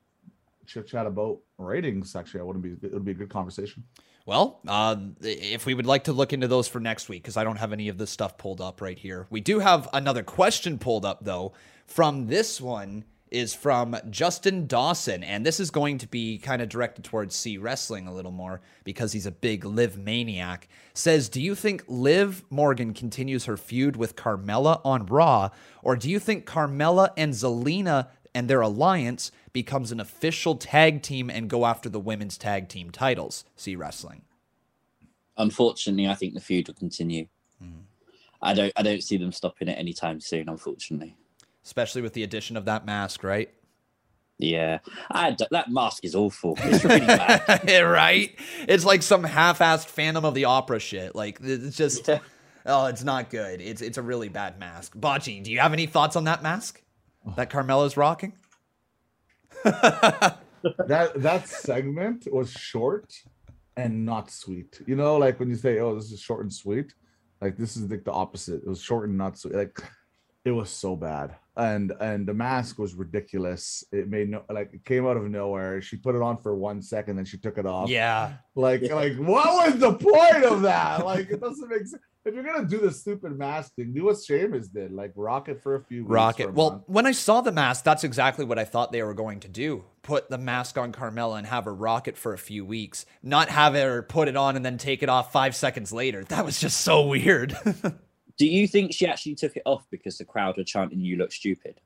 chit 0.66 0.88
chat 0.88 1.06
about 1.06 1.38
ratings. 1.58 2.16
Actually, 2.16 2.40
I 2.40 2.42
wouldn't 2.42 2.64
be. 2.64 2.86
It 2.86 2.92
would 2.92 3.04
be 3.04 3.12
a 3.12 3.14
good 3.14 3.30
conversation. 3.30 3.84
Well, 4.26 4.60
uh, 4.66 4.96
if 5.20 5.66
we 5.66 5.74
would 5.74 5.84
like 5.84 6.04
to 6.04 6.12
look 6.12 6.32
into 6.32 6.48
those 6.48 6.66
for 6.66 6.80
next 6.80 7.10
week, 7.10 7.22
because 7.22 7.36
I 7.36 7.44
don't 7.44 7.58
have 7.58 7.74
any 7.74 7.88
of 7.88 7.98
this 7.98 8.10
stuff 8.10 8.38
pulled 8.38 8.60
up 8.60 8.80
right 8.80 8.98
here. 8.98 9.26
We 9.28 9.42
do 9.42 9.58
have 9.58 9.88
another 9.92 10.22
question 10.22 10.78
pulled 10.78 11.04
up, 11.04 11.24
though, 11.24 11.52
from 11.86 12.26
this 12.26 12.58
one 12.58 13.04
is 13.30 13.52
from 13.52 13.96
Justin 14.08 14.66
Dawson, 14.66 15.22
and 15.22 15.44
this 15.44 15.60
is 15.60 15.70
going 15.70 15.98
to 15.98 16.06
be 16.06 16.38
kind 16.38 16.62
of 16.62 16.70
directed 16.70 17.04
towards 17.04 17.34
C 17.34 17.58
Wrestling 17.58 18.06
a 18.06 18.14
little 18.14 18.30
more 18.30 18.62
because 18.84 19.12
he's 19.12 19.26
a 19.26 19.32
big 19.32 19.64
Liv 19.66 19.98
maniac. 19.98 20.68
Says, 20.94 21.28
Do 21.28 21.42
you 21.42 21.54
think 21.54 21.84
Liv 21.86 22.44
Morgan 22.48 22.94
continues 22.94 23.44
her 23.44 23.58
feud 23.58 23.96
with 23.96 24.16
Carmella 24.16 24.80
on 24.84 25.04
Raw, 25.04 25.50
or 25.82 25.96
do 25.96 26.08
you 26.08 26.18
think 26.18 26.46
Carmella 26.46 27.10
and 27.16 27.34
Zelina 27.34 28.08
and 28.34 28.48
their 28.48 28.62
alliance 28.62 29.30
becomes 29.54 29.90
an 29.90 30.00
official 30.00 30.56
tag 30.56 31.00
team 31.00 31.30
and 31.30 31.48
go 31.48 31.64
after 31.64 31.88
the 31.88 31.98
women's 31.98 32.36
tag 32.36 32.68
team 32.68 32.90
titles? 32.90 33.46
C 33.56 33.74
Wrestling. 33.74 34.20
Unfortunately, 35.38 36.06
I 36.06 36.14
think 36.14 36.34
the 36.34 36.40
feud 36.40 36.68
will 36.68 36.74
continue. 36.74 37.28
Mm. 37.62 37.84
I 38.42 38.52
don't. 38.52 38.72
I 38.76 38.82
don't 38.82 39.02
see 39.02 39.16
them 39.16 39.32
stopping 39.32 39.68
it 39.68 39.78
anytime 39.78 40.20
soon. 40.20 40.50
Unfortunately 40.50 41.16
especially 41.64 42.02
with 42.02 42.12
the 42.12 42.22
addition 42.22 42.56
of 42.56 42.66
that 42.66 42.86
mask, 42.86 43.24
right? 43.24 43.50
Yeah, 44.38 44.78
I, 45.10 45.36
that 45.50 45.70
mask 45.70 46.04
is 46.04 46.14
awful. 46.14 46.58
It's 46.62 46.84
really 46.84 47.06
bad. 47.06 47.82
right? 47.84 48.38
It's 48.68 48.84
like 48.84 49.02
some 49.02 49.24
half-assed 49.24 49.86
Phantom 49.86 50.24
of 50.24 50.34
the 50.34 50.44
Opera 50.44 50.80
shit. 50.80 51.14
Like 51.14 51.38
it's 51.42 51.76
just, 51.76 52.08
yeah. 52.08 52.18
oh, 52.66 52.86
it's 52.86 53.04
not 53.04 53.30
good. 53.30 53.60
It's 53.60 53.80
it's 53.80 53.96
a 53.96 54.02
really 54.02 54.28
bad 54.28 54.58
mask. 54.58 54.96
Botchy, 54.96 55.42
do 55.42 55.50
you 55.50 55.60
have 55.60 55.72
any 55.72 55.86
thoughts 55.86 56.16
on 56.16 56.24
that 56.24 56.42
mask 56.42 56.82
that 57.36 57.48
Carmella's 57.48 57.96
rocking? 57.96 58.34
that 59.64 61.12
that 61.16 61.48
segment 61.48 62.26
was 62.30 62.50
short 62.50 63.12
and 63.76 64.04
not 64.04 64.30
sweet. 64.30 64.80
You 64.86 64.96
know, 64.96 65.16
like 65.16 65.38
when 65.40 65.48
you 65.48 65.56
say, 65.56 65.78
"Oh, 65.78 65.94
this 65.94 66.12
is 66.12 66.20
short 66.20 66.42
and 66.42 66.52
sweet," 66.52 66.94
like 67.40 67.56
this 67.56 67.76
is 67.76 67.90
like 67.90 68.04
the 68.04 68.12
opposite. 68.12 68.62
It 68.62 68.68
was 68.68 68.80
short 68.80 69.08
and 69.08 69.18
not 69.18 69.38
sweet. 69.38 69.54
Like 69.54 69.82
it 70.44 70.52
was 70.52 70.70
so 70.70 70.94
bad 70.94 71.34
and 71.56 71.92
and 72.00 72.26
the 72.26 72.34
mask 72.34 72.78
was 72.78 72.94
ridiculous 72.94 73.84
it 73.92 74.08
made 74.08 74.28
no 74.28 74.42
like 74.50 74.72
it 74.72 74.84
came 74.84 75.06
out 75.06 75.16
of 75.16 75.24
nowhere 75.30 75.80
she 75.80 75.96
put 75.96 76.14
it 76.14 76.22
on 76.22 76.36
for 76.36 76.54
one 76.54 76.82
second 76.82 77.16
then 77.16 77.24
she 77.24 77.38
took 77.38 77.58
it 77.58 77.66
off 77.66 77.88
yeah 77.88 78.34
like 78.56 78.82
like 78.90 79.16
what 79.16 79.70
was 79.70 79.78
the 79.78 79.92
point 79.92 80.44
of 80.44 80.62
that 80.62 81.04
like 81.04 81.30
it 81.30 81.40
doesn't 81.40 81.68
make 81.68 81.86
sense 81.86 82.02
if 82.24 82.34
you're 82.34 82.44
gonna 82.44 82.66
do 82.66 82.78
the 82.78 82.90
stupid 82.90 83.36
mask 83.36 83.74
thing, 83.74 83.92
do 83.92 84.04
what 84.04 84.22
Sheamus 84.22 84.68
did, 84.68 84.92
like 84.92 85.12
rock 85.14 85.48
it 85.48 85.62
for 85.62 85.74
a 85.74 85.84
few. 85.84 86.02
Weeks. 86.02 86.10
Rocket. 86.10 86.48
A 86.48 86.52
well, 86.52 86.70
month. 86.70 86.82
when 86.86 87.06
I 87.06 87.12
saw 87.12 87.40
the 87.40 87.52
mask, 87.52 87.84
that's 87.84 88.04
exactly 88.04 88.44
what 88.44 88.58
I 88.58 88.64
thought 88.64 88.92
they 88.92 89.02
were 89.02 89.14
going 89.14 89.40
to 89.40 89.48
do: 89.48 89.84
put 90.02 90.30
the 90.30 90.38
mask 90.38 90.78
on 90.78 90.92
Carmella 90.92 91.38
and 91.38 91.46
have 91.46 91.66
her 91.66 91.74
rock 91.74 92.08
it 92.08 92.16
for 92.16 92.32
a 92.32 92.38
few 92.38 92.64
weeks, 92.64 93.04
not 93.22 93.48
have 93.50 93.74
her 93.74 94.02
put 94.02 94.28
it 94.28 94.36
on 94.36 94.56
and 94.56 94.64
then 94.64 94.78
take 94.78 95.02
it 95.02 95.08
off 95.08 95.32
five 95.32 95.54
seconds 95.54 95.92
later. 95.92 96.24
That 96.24 96.44
was 96.44 96.58
just 96.58 96.80
so 96.80 97.06
weird. 97.06 97.56
Do 98.36 98.46
you 98.46 98.66
think 98.66 98.92
she 98.92 99.06
actually 99.06 99.36
took 99.36 99.56
it 99.56 99.62
off 99.64 99.84
because 99.90 100.18
the 100.18 100.24
crowd 100.24 100.56
were 100.56 100.64
chanting 100.64 101.00
"You 101.00 101.16
look 101.16 101.32
stupid"? 101.32 101.80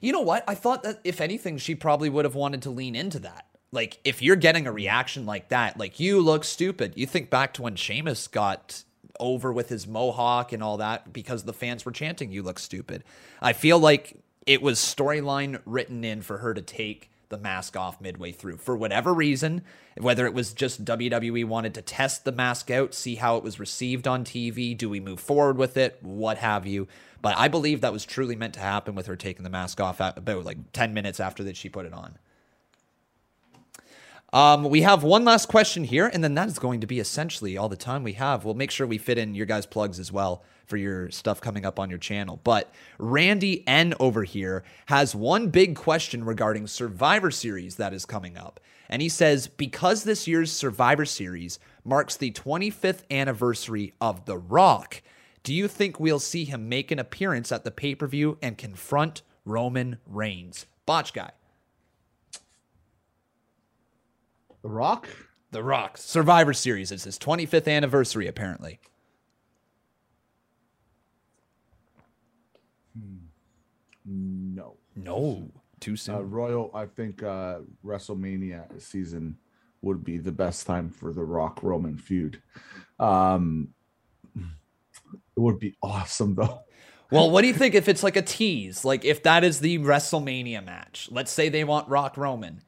You 0.00 0.12
know 0.12 0.22
what? 0.22 0.44
I 0.48 0.54
thought 0.54 0.82
that 0.82 1.00
if 1.04 1.20
anything, 1.20 1.58
she 1.58 1.74
probably 1.74 2.08
would 2.08 2.24
have 2.24 2.34
wanted 2.34 2.62
to 2.62 2.70
lean 2.70 2.96
into 2.96 3.20
that. 3.20 3.46
Like, 3.72 4.00
if 4.02 4.20
you're 4.20 4.36
getting 4.36 4.66
a 4.66 4.72
reaction 4.72 5.26
like 5.26 5.50
that, 5.50 5.78
like 5.78 6.00
you 6.00 6.20
look 6.20 6.42
stupid. 6.42 6.94
You 6.96 7.06
think 7.06 7.30
back 7.30 7.54
to 7.54 7.62
when 7.62 7.76
Sheamus 7.76 8.26
got 8.26 8.82
over 9.20 9.52
with 9.52 9.68
his 9.68 9.86
mohawk 9.86 10.52
and 10.52 10.62
all 10.62 10.78
that 10.78 11.12
because 11.12 11.44
the 11.44 11.52
fans 11.52 11.84
were 11.84 11.92
chanting 11.92 12.32
"You 12.32 12.42
look 12.42 12.58
stupid." 12.58 13.04
I 13.40 13.52
feel 13.52 13.78
like 13.78 14.16
it 14.46 14.62
was 14.62 14.80
storyline 14.80 15.60
written 15.64 16.02
in 16.02 16.22
for 16.22 16.38
her 16.38 16.54
to 16.54 16.62
take 16.62 17.10
the 17.30 17.38
mask 17.38 17.76
off 17.76 18.00
midway 18.00 18.32
through 18.32 18.56
for 18.56 18.76
whatever 18.76 19.14
reason, 19.14 19.62
whether 19.96 20.26
it 20.26 20.34
was 20.34 20.52
just 20.52 20.84
WWE 20.84 21.44
wanted 21.44 21.74
to 21.74 21.82
test 21.82 22.24
the 22.24 22.32
mask 22.32 22.70
out, 22.70 22.92
see 22.92 23.14
how 23.14 23.36
it 23.36 23.44
was 23.44 23.60
received 23.60 24.06
on 24.06 24.24
TV, 24.24 24.76
do 24.76 24.90
we 24.90 25.00
move 25.00 25.20
forward 25.20 25.56
with 25.56 25.76
it, 25.76 25.98
what 26.02 26.38
have 26.38 26.66
you. 26.66 26.88
But 27.22 27.36
I 27.38 27.48
believe 27.48 27.80
that 27.80 27.92
was 27.92 28.04
truly 28.04 28.34
meant 28.34 28.54
to 28.54 28.60
happen 28.60 28.94
with 28.94 29.06
her 29.06 29.16
taking 29.16 29.44
the 29.44 29.50
mask 29.50 29.80
off 29.80 30.00
at 30.00 30.18
about 30.18 30.44
like 30.44 30.72
10 30.72 30.92
minutes 30.92 31.20
after 31.20 31.44
that 31.44 31.56
she 31.56 31.68
put 31.68 31.86
it 31.86 31.92
on. 31.92 32.18
Um, 34.32 34.64
we 34.64 34.82
have 34.82 35.02
one 35.02 35.24
last 35.24 35.48
question 35.48 35.82
here, 35.82 36.06
and 36.06 36.22
then 36.22 36.34
that 36.34 36.48
is 36.48 36.58
going 36.58 36.80
to 36.80 36.86
be 36.86 37.00
essentially 37.00 37.56
all 37.56 37.68
the 37.68 37.76
time 37.76 38.04
we 38.04 38.12
have. 38.12 38.44
We'll 38.44 38.54
make 38.54 38.70
sure 38.70 38.86
we 38.86 38.98
fit 38.98 39.18
in 39.18 39.34
your 39.34 39.46
guys' 39.46 39.66
plugs 39.66 39.98
as 39.98 40.12
well 40.12 40.44
for 40.66 40.76
your 40.76 41.10
stuff 41.10 41.40
coming 41.40 41.66
up 41.66 41.80
on 41.80 41.90
your 41.90 41.98
channel. 41.98 42.40
But 42.44 42.72
Randy 42.98 43.66
N 43.66 43.94
over 43.98 44.22
here 44.22 44.62
has 44.86 45.16
one 45.16 45.48
big 45.48 45.74
question 45.74 46.22
regarding 46.22 46.68
Survivor 46.68 47.32
Series 47.32 47.74
that 47.76 47.92
is 47.92 48.06
coming 48.06 48.36
up. 48.36 48.60
And 48.88 49.02
he 49.02 49.08
says, 49.08 49.48
because 49.48 50.04
this 50.04 50.28
year's 50.28 50.52
Survivor 50.52 51.04
Series 51.04 51.58
marks 51.84 52.16
the 52.16 52.30
25th 52.30 53.02
anniversary 53.10 53.94
of 54.00 54.26
The 54.26 54.38
Rock, 54.38 55.02
do 55.42 55.52
you 55.52 55.66
think 55.66 55.98
we'll 55.98 56.20
see 56.20 56.44
him 56.44 56.68
make 56.68 56.92
an 56.92 56.98
appearance 57.00 57.50
at 57.50 57.64
the 57.64 57.70
pay 57.70 57.96
per 57.96 58.06
view 58.06 58.38
and 58.40 58.56
confront 58.56 59.22
Roman 59.44 59.98
Reigns? 60.06 60.66
Botch 60.86 61.12
guy. 61.12 61.32
The 64.62 64.68
Rock? 64.68 65.08
The 65.50 65.62
Rock. 65.62 65.98
Survivor 65.98 66.52
Series. 66.52 66.92
It's 66.92 67.04
his 67.04 67.18
25th 67.18 67.68
anniversary, 67.68 68.26
apparently. 68.26 68.80
No. 74.04 74.76
No. 74.96 75.50
Too 75.80 75.96
soon. 75.96 76.14
Uh, 76.16 76.20
Royal, 76.20 76.70
I 76.74 76.86
think 76.86 77.22
uh, 77.22 77.60
WrestleMania 77.84 78.80
season 78.80 79.36
would 79.82 80.04
be 80.04 80.18
the 80.18 80.32
best 80.32 80.66
time 80.66 80.90
for 80.90 81.12
the 81.12 81.22
Rock 81.22 81.62
Roman 81.62 81.96
feud. 81.96 82.42
Um, 82.98 83.68
it 84.36 85.40
would 85.40 85.58
be 85.58 85.74
awesome 85.82 86.34
though. 86.34 86.60
Well, 87.10 87.30
what 87.30 87.42
do 87.42 87.48
you 87.48 87.54
think 87.54 87.74
if 87.74 87.88
it's 87.88 88.02
like 88.02 88.16
a 88.16 88.22
tease? 88.22 88.84
Like 88.84 89.04
if 89.04 89.22
that 89.24 89.42
is 89.42 89.60
the 89.60 89.78
WrestleMania 89.78 90.64
match, 90.64 91.08
let's 91.10 91.32
say 91.32 91.48
they 91.48 91.64
want 91.64 91.88
Rock 91.88 92.16
Roman, 92.16 92.62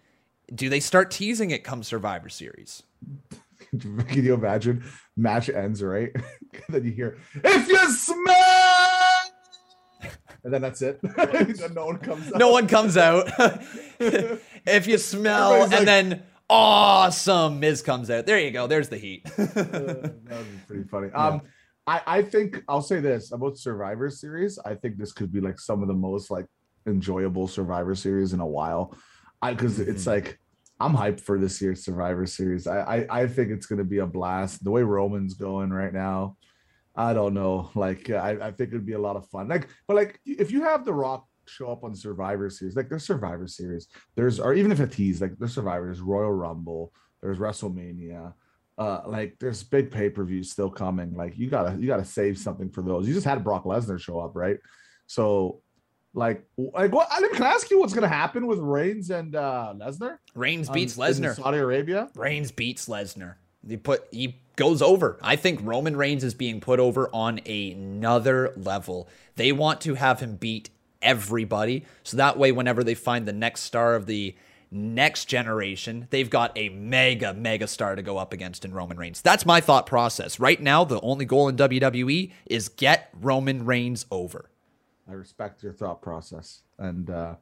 do 0.55 0.69
they 0.69 0.81
start 0.81 1.11
teasing 1.11 1.51
it 1.51 1.65
come 1.65 1.83
Survivor 1.83 2.29
Series? 2.29 2.83
Can 3.81 4.25
you 4.25 4.35
imagine? 4.35 4.85
Match 5.17 5.49
ends 5.49 5.83
right, 5.83 6.11
then 6.69 6.85
you 6.85 6.93
hear 6.93 7.19
if 7.35 7.69
you 7.69 7.91
smell 7.91 9.03
and 10.45 10.53
then 10.53 10.61
that's 10.61 10.83
it. 10.83 10.99
no 11.73 11.87
one 11.87 11.99
comes. 11.99 12.33
Out. 12.33 12.39
No 12.39 12.51
one 12.51 12.67
comes 12.67 12.97
out. 12.97 13.29
if 14.01 14.87
you 14.87 14.99
smell, 14.99 15.63
and 15.63 15.73
like, 15.73 15.85
then 15.85 16.23
awesome, 16.51 17.61
Miz 17.61 17.83
comes 17.83 18.11
out. 18.11 18.27
There 18.27 18.39
you 18.39 18.51
go. 18.51 18.67
There's 18.67 18.89
the 18.89 18.99
heat. 18.99 19.23
uh, 19.39 19.45
that 19.45 20.21
would 20.31 20.51
be 20.51 20.59
pretty 20.67 20.85
funny. 20.85 21.09
Yeah. 21.13 21.27
Um, 21.27 21.43
I 21.87 22.03
I 22.07 22.23
think 22.23 22.63
I'll 22.69 22.83
say 22.83 23.01
this 23.01 23.33
about 23.33 23.57
Survivor 23.57 24.11
Series. 24.11 24.59
I 24.65 24.75
think 24.75 24.97
this 24.97 25.13
could 25.13 25.33
be 25.33 25.41
like 25.41 25.61
some 25.61 25.83
of 25.83 25.89
the 25.89 25.95
most 25.95 26.31
like 26.31 26.47
enjoyable 26.87 27.47
Survivor 27.47 27.95
Series 27.95 28.33
in 28.33 28.41
a 28.41 28.47
while. 28.47 28.97
I 29.41 29.55
because 29.55 29.79
mm-hmm. 29.79 29.91
it's 29.91 30.07
like 30.07 30.39
I'm 30.83 30.95
hyped 30.95 31.21
for 31.21 31.39
this 31.39 31.61
year's 31.63 31.85
Survivor 31.85 32.27
Series. 32.27 32.67
I, 32.67 32.81
I 32.81 33.21
I 33.23 33.27
think 33.27 33.51
it's 33.51 33.67
gonna 33.67 33.85
be 33.85 33.99
a 33.99 34.07
blast. 34.07 34.65
The 34.65 34.71
way 34.71 34.83
Roman's 34.83 35.35
going 35.35 35.71
right 35.71 35.93
now. 35.93 36.37
I 36.95 37.15
don't 37.15 37.35
know. 37.35 37.71
Like, 37.75 38.11
I, 38.11 38.33
I 38.33 38.51
think 38.51 38.69
it'd 38.71 38.85
be 38.85 38.93
a 38.93 38.99
lot 38.99 39.17
of 39.17 39.27
fun. 39.29 39.49
Like, 39.49 39.69
but 39.89 39.97
like, 39.97 40.21
if 40.27 40.51
you 40.51 40.63
have 40.63 40.85
The 40.85 40.93
Rock 40.93 41.27
show 41.47 41.73
up 41.73 41.85
on 41.85 41.95
Survivor 41.95 42.51
Series, 42.51 42.77
like 42.77 42.89
there's 42.89 43.07
Survivor 43.07 43.47
Series, 43.47 43.89
there's, 44.15 44.39
or 44.39 44.53
even 44.55 44.71
if 44.73 44.81
a 44.81 44.87
tease, 44.87 45.21
like 45.21 45.39
there's 45.39 45.55
Survivor, 45.55 45.87
there's 45.87 46.01
Royal 46.01 46.33
Rumble, 46.33 46.93
there's 47.23 47.39
WrestleMania, 47.39 48.35
uh, 48.77 49.01
like 49.07 49.37
there's 49.41 49.63
big 49.63 49.91
pay 49.91 50.11
per 50.11 50.25
views 50.25 50.51
still 50.51 50.71
coming. 50.71 51.17
Like, 51.17 51.39
you 51.39 51.49
gotta, 51.49 51.79
you 51.79 51.87
gotta 51.87 52.05
save 52.05 52.37
something 52.37 52.69
for 52.69 52.83
those. 52.83 53.09
You 53.09 53.15
just 53.15 53.27
had 53.27 53.43
Brock 53.43 53.65
Lesnar 53.65 53.99
show 53.99 54.21
up, 54.21 54.33
right? 54.35 54.59
So, 55.07 55.63
like, 56.15 56.45
like 56.57 56.93
what? 56.93 57.09
I 57.11 57.21
mean, 57.21 57.33
can 57.33 57.43
I 57.43 57.51
ask 57.51 57.71
you 57.71 57.81
what's 57.81 57.95
gonna 57.95 58.09
happen 58.09 58.47
with 58.47 58.59
Reigns 58.59 59.11
and 59.11 59.35
uh 59.35 59.75
Lesnar? 59.77 60.19
Reigns 60.35 60.69
beats 60.69 60.97
Lesnar. 60.97 61.35
Saudi 61.35 61.59
Arabia. 61.59 62.09
Reigns 62.15 62.51
beats 62.51 62.89
Lesnar. 62.89 63.37
He 63.67 63.77
put 63.77 64.07
he 64.11 64.37
goes 64.57 64.83
over. 64.83 65.19
I 65.23 65.37
think 65.37 65.61
Roman 65.63 65.97
Reigns 65.97 66.25
is 66.25 66.35
being 66.35 66.61
put 66.61 66.81
over 66.81 67.09
on 67.13 67.39
another 67.47 68.53
level. 68.57 69.09
They 69.37 69.53
want 69.53 69.81
to 69.83 69.95
have 69.95 70.21
him 70.21 70.37
beat 70.37 70.71
everybody. 71.01 71.85
So 72.03 72.17
that 72.19 72.39
way, 72.39 72.53
whenever 72.53 72.85
they 72.85 72.95
find 72.95 73.27
the 73.27 73.33
next 73.33 73.63
star 73.63 73.95
of 73.95 74.07
the 74.07 74.35
next 74.71 75.27
generation, 75.27 76.09
they've 76.11 76.31
got 76.31 76.53
a 76.57 76.71
mega, 76.71 77.35
mega 77.35 77.67
star 77.67 77.95
to 77.97 78.03
go 78.03 78.19
up 78.19 78.33
against 78.33 78.65
in 78.65 78.73
Roman 78.73 78.97
Reigns. 78.97 79.21
That's 79.21 79.45
my 79.45 79.61
thought 79.61 79.87
process. 79.87 80.41
Right 80.41 80.61
now, 80.61 80.85
the 80.85 81.01
only 81.01 81.25
goal 81.25 81.49
in 81.49 81.57
WWE 81.57 82.33
is 82.47 82.69
get 82.69 83.11
Roman 83.21 83.65
Reigns 83.67 84.07
over. 84.11 84.49
I 85.09 85.13
respect 85.13 85.63
your 85.63 85.73
thought 85.73 86.03
process. 86.03 86.63
And 86.79 87.11
uh, 87.11 87.35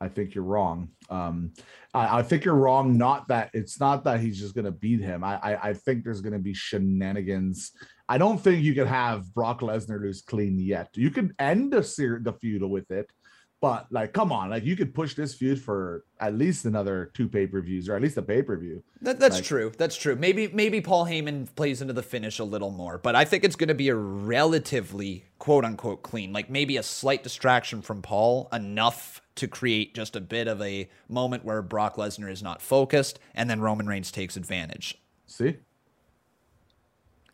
I 0.00 0.08
think 0.08 0.34
you're 0.34 0.44
wrong. 0.44 0.90
Um, 1.10 1.52
I, 1.92 2.18
I, 2.18 2.22
think 2.22 2.44
you're 2.44 2.54
wrong. 2.54 2.96
Not 2.96 3.26
that 3.28 3.50
it's 3.52 3.80
not 3.80 4.04
that 4.04 4.20
he's 4.20 4.38
just 4.38 4.54
going 4.54 4.64
to 4.64 4.70
beat 4.70 5.00
him. 5.00 5.24
I, 5.24 5.38
I, 5.42 5.68
I 5.70 5.74
think 5.74 6.04
there's 6.04 6.20
going 6.20 6.34
to 6.34 6.38
be 6.38 6.54
shenanigans. 6.54 7.72
I 8.08 8.16
don't 8.16 8.38
think 8.38 8.62
you 8.62 8.74
can 8.74 8.86
have 8.86 9.32
Brock 9.34 9.60
Lesnar 9.60 10.00
lose 10.00 10.22
clean 10.22 10.58
yet. 10.58 10.88
You 10.94 11.10
can 11.10 11.34
end 11.38 11.72
the 11.72 11.80
the 12.22 12.32
feud 12.32 12.62
with 12.62 12.90
it, 12.90 13.10
But 13.60 13.90
like, 13.90 14.12
come 14.12 14.30
on, 14.30 14.50
like 14.50 14.64
you 14.64 14.76
could 14.76 14.94
push 14.94 15.14
this 15.14 15.34
feud 15.34 15.60
for 15.60 16.04
at 16.20 16.34
least 16.34 16.64
another 16.64 17.10
two 17.14 17.28
pay 17.28 17.44
per 17.44 17.60
views 17.60 17.88
or 17.88 17.96
at 17.96 18.02
least 18.02 18.16
a 18.16 18.22
pay 18.22 18.40
per 18.40 18.56
view. 18.56 18.84
That, 19.02 19.18
that's 19.18 19.36
Like- 19.36 19.44
true. 19.44 19.72
That's 19.76 19.96
true. 19.96 20.14
Maybe 20.14 20.46
maybe 20.48 20.80
Paul 20.80 21.06
Heyman 21.06 21.52
plays 21.56 21.82
into 21.82 21.92
the 21.92 22.02
finish 22.04 22.38
a 22.38 22.44
little 22.44 22.70
more, 22.70 22.98
but 22.98 23.16
I 23.16 23.24
think 23.24 23.42
it's 23.42 23.56
going 23.56 23.66
to 23.68 23.74
be 23.74 23.88
a 23.88 23.96
relatively 23.96 25.24
quote 25.40 25.64
unquote 25.64 26.04
clean, 26.04 26.32
like 26.32 26.48
maybe 26.48 26.76
a 26.76 26.84
slight 26.84 27.24
distraction 27.24 27.82
from 27.82 28.00
Paul, 28.00 28.48
enough 28.52 29.22
to 29.34 29.48
create 29.48 29.92
just 29.92 30.14
a 30.14 30.20
bit 30.20 30.46
of 30.46 30.62
a 30.62 30.88
moment 31.08 31.44
where 31.44 31.60
Brock 31.60 31.96
Lesnar 31.96 32.30
is 32.30 32.42
not 32.44 32.62
focused, 32.62 33.18
and 33.34 33.50
then 33.50 33.60
Roman 33.60 33.88
Reigns 33.88 34.12
takes 34.12 34.36
advantage. 34.36 35.00
See, 35.26 35.56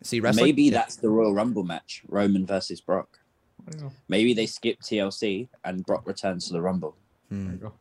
C 0.02 0.20
Wrestling. 0.20 0.46
Maybe 0.46 0.64
Yeah. 0.64 0.70
that's 0.72 0.96
the 0.96 1.10
Royal 1.10 1.34
Rumble 1.34 1.64
match, 1.64 2.02
Roman 2.08 2.46
versus 2.46 2.80
Brock. 2.80 3.20
There 3.66 3.80
you 3.80 3.88
go. 3.88 3.92
Maybe 4.08 4.34
they 4.34 4.46
skip 4.46 4.80
TLC 4.80 5.48
and 5.64 5.84
Brock 5.86 6.06
returns 6.06 6.46
to 6.48 6.52
the 6.52 6.60
Rumble. 6.62 6.96
There 7.30 7.52
you 7.52 7.58
go. 7.58 7.72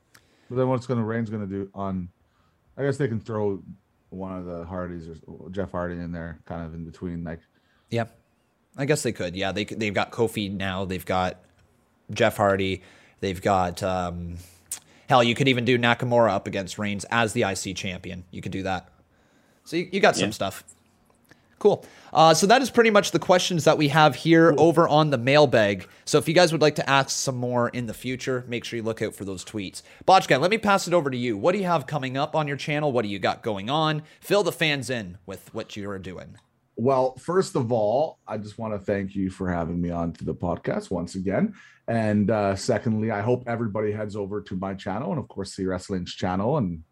But 0.50 0.56
then 0.58 0.68
what's 0.70 0.86
gonna 0.88 1.04
Reigns 1.04 1.30
gonna 1.30 1.46
do 1.48 1.70
on? 1.74 2.10
I 2.78 2.84
guess 2.84 2.98
they 2.98 3.08
can 3.08 3.20
throw 3.20 3.62
one 4.10 4.38
of 4.38 4.46
the 4.46 4.64
Hardys 4.66 5.08
or 5.28 5.50
Jeff 5.50 5.72
Hardy 5.72 5.96
in 5.96 6.12
there, 6.12 6.40
kind 6.46 6.66
of 6.66 6.74
in 6.74 6.86
between, 6.86 7.24
like. 7.24 7.40
Yeah, 7.90 8.06
I 8.78 8.86
guess 8.86 9.04
they 9.04 9.12
could. 9.12 9.36
Yeah, 9.36 9.52
they 9.52 9.66
they've 9.66 9.94
got 9.94 10.12
Kofi 10.12 10.52
now. 10.52 10.86
They've 10.86 11.06
got 11.06 11.40
Jeff 12.12 12.38
Hardy. 12.38 12.82
They've 13.20 13.42
got 13.42 13.82
um, 13.84 14.38
hell. 15.08 15.24
You 15.24 15.36
could 15.36 15.48
even 15.48 15.66
do 15.66 15.78
Nakamura 15.78 16.30
up 16.32 16.48
against 16.48 16.78
Reigns 16.80 17.06
as 17.12 17.34
the 17.34 17.44
IC 17.44 17.76
champion. 17.76 18.24
You 18.32 18.42
could 18.42 18.52
do 18.52 18.64
that. 18.64 18.90
So 19.66 19.78
you, 19.78 19.88
you 19.92 20.00
got 20.00 20.16
some 20.16 20.30
Yeah. 20.30 20.32
stuff. 20.32 20.64
Cool. 21.64 21.86
Uh, 22.12 22.34
so 22.34 22.46
that 22.46 22.62
is 22.62 22.70
pretty 22.70 22.90
much 22.90 23.12
the 23.12 23.20
questions 23.20 23.64
that 23.64 23.78
we 23.78 23.88
have 23.88 24.16
here 24.16 24.54
over 24.58 24.86
on 24.86 25.12
the 25.12 25.18
mailbag. 25.18 25.88
So 26.04 26.18
if 26.18 26.28
you 26.28 26.34
guys 26.34 26.52
would 26.52 26.60
like 26.60 26.76
to 26.76 26.90
ask 26.90 27.12
some 27.12 27.38
more 27.38 27.70
in 27.70 27.86
the 27.86 27.94
future, 27.94 28.44
make 28.50 28.66
sure 28.66 28.76
you 28.76 28.84
look 28.84 29.02
out 29.02 29.16
for 29.16 29.24
those 29.24 29.46
tweets. 29.46 29.82
Botchka, 30.06 30.42
let 30.42 30.52
me 30.52 30.58
pass 30.58 30.90
it 30.90 30.94
over 30.94 31.10
to 31.10 31.16
you. 31.16 31.38
What 31.38 31.54
do 31.54 31.60
you 31.60 31.64
have 31.64 31.88
coming 31.88 32.18
up 32.18 32.36
on 32.36 32.50
your 32.50 32.58
channel? 32.58 32.92
What 32.92 33.04
do 33.04 33.08
you 33.08 33.18
got 33.18 33.44
going 33.44 33.70
on? 33.70 34.04
Fill 34.20 34.44
the 34.44 34.52
fans 34.52 34.90
in 34.90 35.18
with 35.26 35.54
what 35.54 35.78
you 35.78 35.90
are 35.90 36.00
doing. 36.00 36.36
Well, 36.76 37.16
first 37.16 37.56
of 37.56 37.72
all, 37.72 38.20
I 38.28 38.40
just 38.40 38.58
want 38.58 38.74
to 38.74 38.80
thank 38.80 39.16
you 39.16 39.30
for 39.30 39.50
having 39.50 39.80
me 39.80 39.90
on 39.90 40.12
to 40.12 40.26
the 40.26 40.36
podcast 40.36 40.92
once 40.92 41.16
again. 41.16 41.54
And 41.88 42.30
uh, 42.30 42.58
secondly, 42.58 43.10
I 43.10 43.22
hope 43.22 43.46
everybody 43.48 43.94
heads 43.94 44.18
over 44.18 44.42
to 44.42 44.58
my 44.58 44.74
channel 44.74 45.12
and, 45.12 45.20
of 45.20 45.30
course, 45.30 45.54
C 45.54 45.64
Wrestling's 45.64 46.14
channel 46.14 46.58
and 46.58 46.84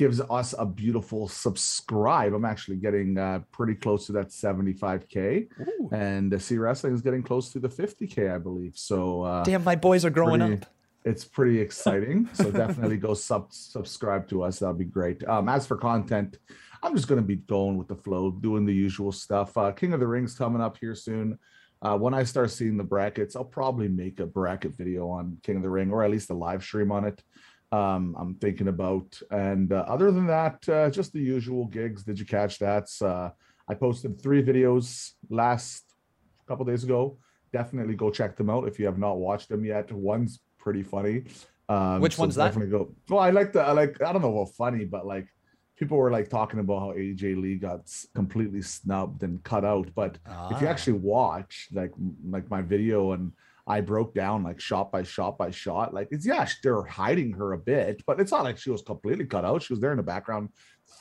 gives 0.00 0.18
us 0.30 0.54
a 0.58 0.64
beautiful 0.64 1.28
subscribe. 1.28 2.32
I'm 2.32 2.46
actually 2.46 2.78
getting 2.78 3.18
uh, 3.18 3.40
pretty 3.52 3.74
close 3.74 4.06
to 4.06 4.12
that 4.12 4.28
75K. 4.28 5.46
And 5.92 6.32
uh, 6.32 6.38
C 6.38 6.56
Wrestling 6.56 6.94
is 6.94 7.02
getting 7.02 7.22
close 7.22 7.52
to 7.52 7.58
the 7.60 7.68
50K, 7.68 8.34
I 8.34 8.38
believe. 8.38 8.78
So, 8.78 9.20
uh, 9.22 9.44
Damn, 9.44 9.62
my 9.62 9.76
boys 9.76 10.06
are 10.06 10.10
growing 10.10 10.40
pretty- 10.40 10.62
up. 10.62 10.68
it's 11.04 11.26
pretty 11.26 11.60
exciting. 11.66 12.30
So 12.32 12.50
definitely 12.50 12.96
go 12.96 13.12
sub 13.12 13.52
subscribe 13.52 14.26
to 14.30 14.42
us. 14.42 14.60
That'll 14.60 14.74
be 14.74 14.86
great. 14.86 15.22
Um, 15.28 15.50
as 15.50 15.66
for 15.66 15.76
content, 15.76 16.38
I'm 16.82 16.96
just 16.96 17.06
gonna 17.06 17.20
be 17.20 17.36
going 17.36 17.76
with 17.76 17.88
the 17.88 17.96
flow, 17.96 18.30
doing 18.30 18.64
the 18.64 18.72
usual 18.74 19.12
stuff. 19.12 19.58
Uh, 19.58 19.70
King 19.70 19.92
of 19.92 20.00
the 20.00 20.06
Rings 20.06 20.34
coming 20.34 20.62
up 20.62 20.78
here 20.80 20.94
soon. 20.94 21.38
Uh, 21.82 21.96
when 21.98 22.14
I 22.14 22.24
start 22.24 22.50
seeing 22.50 22.78
the 22.78 22.84
brackets, 22.84 23.36
I'll 23.36 23.44
probably 23.44 23.88
make 23.88 24.18
a 24.20 24.26
bracket 24.26 24.74
video 24.76 25.08
on 25.10 25.36
King 25.42 25.56
of 25.56 25.62
the 25.62 25.68
Ring, 25.70 25.90
or 25.92 26.02
at 26.04 26.10
least 26.10 26.30
a 26.30 26.34
live 26.34 26.62
stream 26.62 26.90
on 26.90 27.04
it. 27.04 27.22
Um, 27.72 28.16
I'm 28.18 28.34
thinking 28.34 28.68
about, 28.68 29.20
and 29.30 29.72
uh, 29.72 29.84
other 29.86 30.10
than 30.10 30.26
that, 30.26 30.68
uh, 30.68 30.90
just 30.90 31.12
the 31.12 31.20
usual 31.20 31.66
gigs. 31.66 32.02
Did 32.02 32.18
you 32.18 32.26
catch 32.26 32.58
that? 32.58 32.88
Uh, 33.00 33.30
I 33.68 33.74
posted 33.74 34.20
three 34.20 34.42
videos 34.42 35.10
last 35.28 35.84
couple 36.48 36.64
days 36.64 36.82
ago. 36.82 37.18
Definitely 37.52 37.94
go 37.94 38.10
check 38.10 38.36
them 38.36 38.50
out 38.50 38.66
if 38.66 38.78
you 38.80 38.86
have 38.86 38.98
not 38.98 39.18
watched 39.18 39.48
them 39.48 39.64
yet. 39.64 39.92
One's 39.92 40.40
pretty 40.58 40.82
funny. 40.82 41.24
Um, 41.68 42.00
Which 42.00 42.18
one's 42.18 42.34
that? 42.34 42.46
Definitely 42.46 42.72
go. 42.72 42.92
Well, 43.08 43.20
I 43.20 43.30
like 43.30 43.52
the. 43.52 43.60
I 43.62 43.70
like. 43.72 44.02
I 44.02 44.12
don't 44.12 44.22
know 44.22 44.30
what 44.30 44.52
funny, 44.56 44.84
but 44.84 45.06
like 45.06 45.28
people 45.76 45.96
were 45.96 46.10
like 46.10 46.28
talking 46.28 46.58
about 46.58 46.80
how 46.80 46.92
AJ 46.92 47.40
Lee 47.40 47.54
got 47.54 47.82
completely 48.16 48.62
snubbed 48.62 49.22
and 49.22 49.42
cut 49.44 49.64
out. 49.64 49.88
But 49.94 50.18
if 50.50 50.60
you 50.60 50.66
Ah. 50.66 50.70
actually 50.70 50.98
watch 50.98 51.68
like 51.72 51.92
like 52.28 52.50
my 52.50 52.62
video 52.62 53.12
and 53.12 53.30
I 53.70 53.80
broke 53.80 54.14
down 54.14 54.42
like 54.42 54.58
shot 54.58 54.90
by 54.90 55.04
shot 55.04 55.38
by 55.38 55.52
shot, 55.52 55.94
like 55.94 56.08
it's 56.10 56.26
yeah, 56.26 56.48
they're 56.62 56.82
hiding 56.82 57.32
her 57.34 57.52
a 57.52 57.58
bit, 57.58 58.02
but 58.04 58.18
it's 58.18 58.32
not 58.32 58.42
like 58.42 58.58
she 58.58 58.70
was 58.70 58.82
completely 58.82 59.26
cut 59.26 59.44
out. 59.44 59.62
She 59.62 59.72
was 59.72 59.80
there 59.80 59.92
in 59.92 59.96
the 59.96 60.02
background 60.02 60.48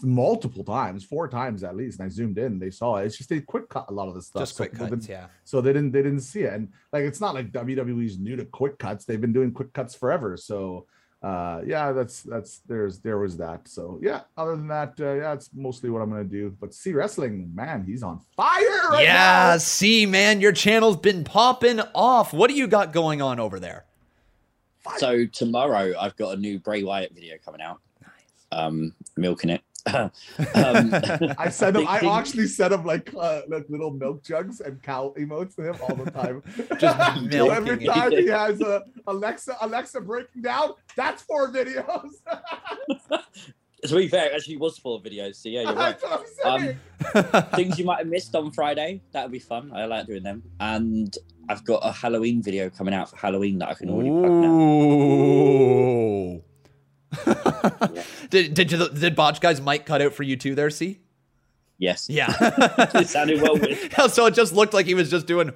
multiple 0.03 0.63
times, 0.63 1.03
four 1.03 1.27
times 1.27 1.63
at 1.63 1.75
least. 1.75 1.99
And 1.99 2.05
I 2.05 2.09
zoomed 2.09 2.37
in, 2.37 2.59
they 2.59 2.69
saw 2.69 2.97
it. 2.97 3.05
It's 3.05 3.17
just 3.17 3.31
they 3.31 3.41
quick 3.41 3.69
cut 3.69 3.87
a 3.89 3.93
lot 3.93 4.07
of 4.07 4.13
the 4.13 4.21
stuff. 4.21 4.43
just 4.43 4.55
so 4.55 4.65
quick 4.67 4.75
cuts, 4.75 5.09
yeah. 5.09 5.25
so 5.45 5.61
they 5.61 5.73
didn't 5.73 5.91
they 5.93 6.03
didn't 6.03 6.21
see 6.21 6.41
it 6.41 6.53
and 6.53 6.69
like 6.93 7.05
it's 7.05 7.19
not 7.19 7.33
like 7.33 7.51
wwe's 7.51 8.19
new 8.19 8.35
to 8.35 8.45
quick 8.45 8.77
cuts 8.77 9.03
they've 9.05 9.19
been 9.19 9.33
doing 9.33 9.51
quick 9.51 9.73
cuts 9.73 9.95
forever 9.95 10.37
so 10.37 10.85
uh 11.21 11.61
yeah 11.65 11.91
that's 11.91 12.21
that's 12.23 12.59
there's 12.59 12.99
there 12.99 13.17
was 13.17 13.35
that 13.35 13.67
so 13.67 13.99
yeah 14.01 14.21
other 14.37 14.55
than 14.55 14.67
that 14.67 14.93
uh, 15.01 15.13
yeah 15.15 15.33
it's 15.33 15.49
mostly 15.53 15.89
what 15.89 16.01
i'm 16.01 16.09
gonna 16.09 16.23
do 16.23 16.55
but 16.61 16.73
C 16.73 16.93
Wrestling 16.93 17.51
man 17.53 17.83
he's 17.83 18.03
on 18.03 18.21
fire 18.37 18.79
right 18.91 19.03
yeah, 19.03 19.51
now. 19.51 19.57
see, 19.57 20.05
man, 20.05 20.41
your 20.41 20.51
channel's 20.51 20.97
been 20.97 21.23
popping 21.23 21.79
off. 21.93 22.33
What 22.33 22.49
do 22.49 22.55
you 22.55 22.67
got 22.67 22.93
going 22.93 23.21
on 23.21 23.39
over 23.39 23.59
there? 23.59 23.85
So 24.97 25.25
tomorrow 25.25 25.93
I've 25.99 26.15
got 26.15 26.37
a 26.37 26.39
new 26.39 26.59
Bray 26.59 26.83
Wyatt 26.83 27.13
video 27.13 27.37
coming 27.43 27.61
out. 27.61 27.79
Nice. 28.01 28.11
Um, 28.51 28.93
milking 29.15 29.49
it. 29.51 29.61
Um, 29.87 30.11
I 31.37 31.49
send 31.49 31.77
him. 31.77 31.87
I 31.87 31.99
actually 31.99 32.47
send 32.47 32.73
him 32.73 32.85
like 32.85 33.13
uh, 33.15 33.41
like 33.47 33.65
little 33.69 33.91
milk 33.91 34.23
jugs 34.23 34.61
and 34.61 34.81
cow 34.81 35.13
emotes 35.17 35.55
to 35.55 35.69
him 35.69 35.75
all 35.81 35.95
the 35.95 36.11
time. 36.11 36.43
Just 36.79 36.97
So 36.97 37.21
milking 37.21 37.51
every 37.51 37.85
it. 37.85 37.87
time 37.87 38.11
he 38.11 38.27
has 38.27 38.61
a 38.61 38.83
Alexa 39.07 39.57
Alexa 39.61 40.01
breaking 40.01 40.41
down, 40.41 40.73
that's 40.95 41.21
four 41.23 41.51
videos. 41.51 42.09
to 43.83 43.95
be 43.95 44.07
fair, 44.07 44.27
it 44.27 44.33
actually 44.35 44.57
was 44.57 44.77
four 44.77 45.01
videos. 45.01 45.35
So 45.35 45.49
yeah, 45.49 45.61
you're 45.61 45.73
right. 45.73 45.97
That's 45.99 46.03
what 46.03 46.25
I'm 46.43 46.61
saying. 46.61 46.79
Um, 47.33 47.43
things 47.55 47.79
you 47.79 47.85
might 47.85 47.99
have 47.99 48.07
missed 48.07 48.35
on 48.35 48.51
Friday. 48.51 49.01
That 49.13 49.23
would 49.23 49.31
be 49.31 49.39
fun. 49.39 49.71
I 49.73 49.85
like 49.85 50.05
doing 50.07 50.23
them. 50.23 50.43
And 50.59 51.15
I've 51.47 51.63
got 51.65 51.79
a 51.83 51.91
Halloween 51.91 52.43
video 52.43 52.69
coming 52.69 52.93
out 52.93 53.09
for 53.09 53.17
Halloween 53.17 53.57
that 53.59 53.69
I 53.69 53.73
can 53.73 53.89
already 53.89 54.11
plug 54.11 54.31
now. 54.31 56.41
Ooh. 57.27 57.35
did 58.29 58.53
did 58.53 58.71
you, 58.71 58.89
did 58.89 59.15
Botch 59.15 59.41
guys 59.41 59.59
mic 59.61 59.85
cut 59.85 60.01
out 60.01 60.13
for 60.13 60.23
you 60.23 60.35
too 60.35 60.55
there? 60.55 60.69
See, 60.69 60.99
Yes. 61.77 62.07
yeah. 62.09 62.33
It 62.95 63.07
sounded 63.09 63.41
well 63.41 63.55
with. 63.57 63.93
so 64.11 64.25
it 64.25 64.33
just 64.33 64.53
looked 64.53 64.73
like 64.73 64.85
he 64.85 64.93
was 64.93 65.09
just 65.09 65.25
doing. 65.27 65.51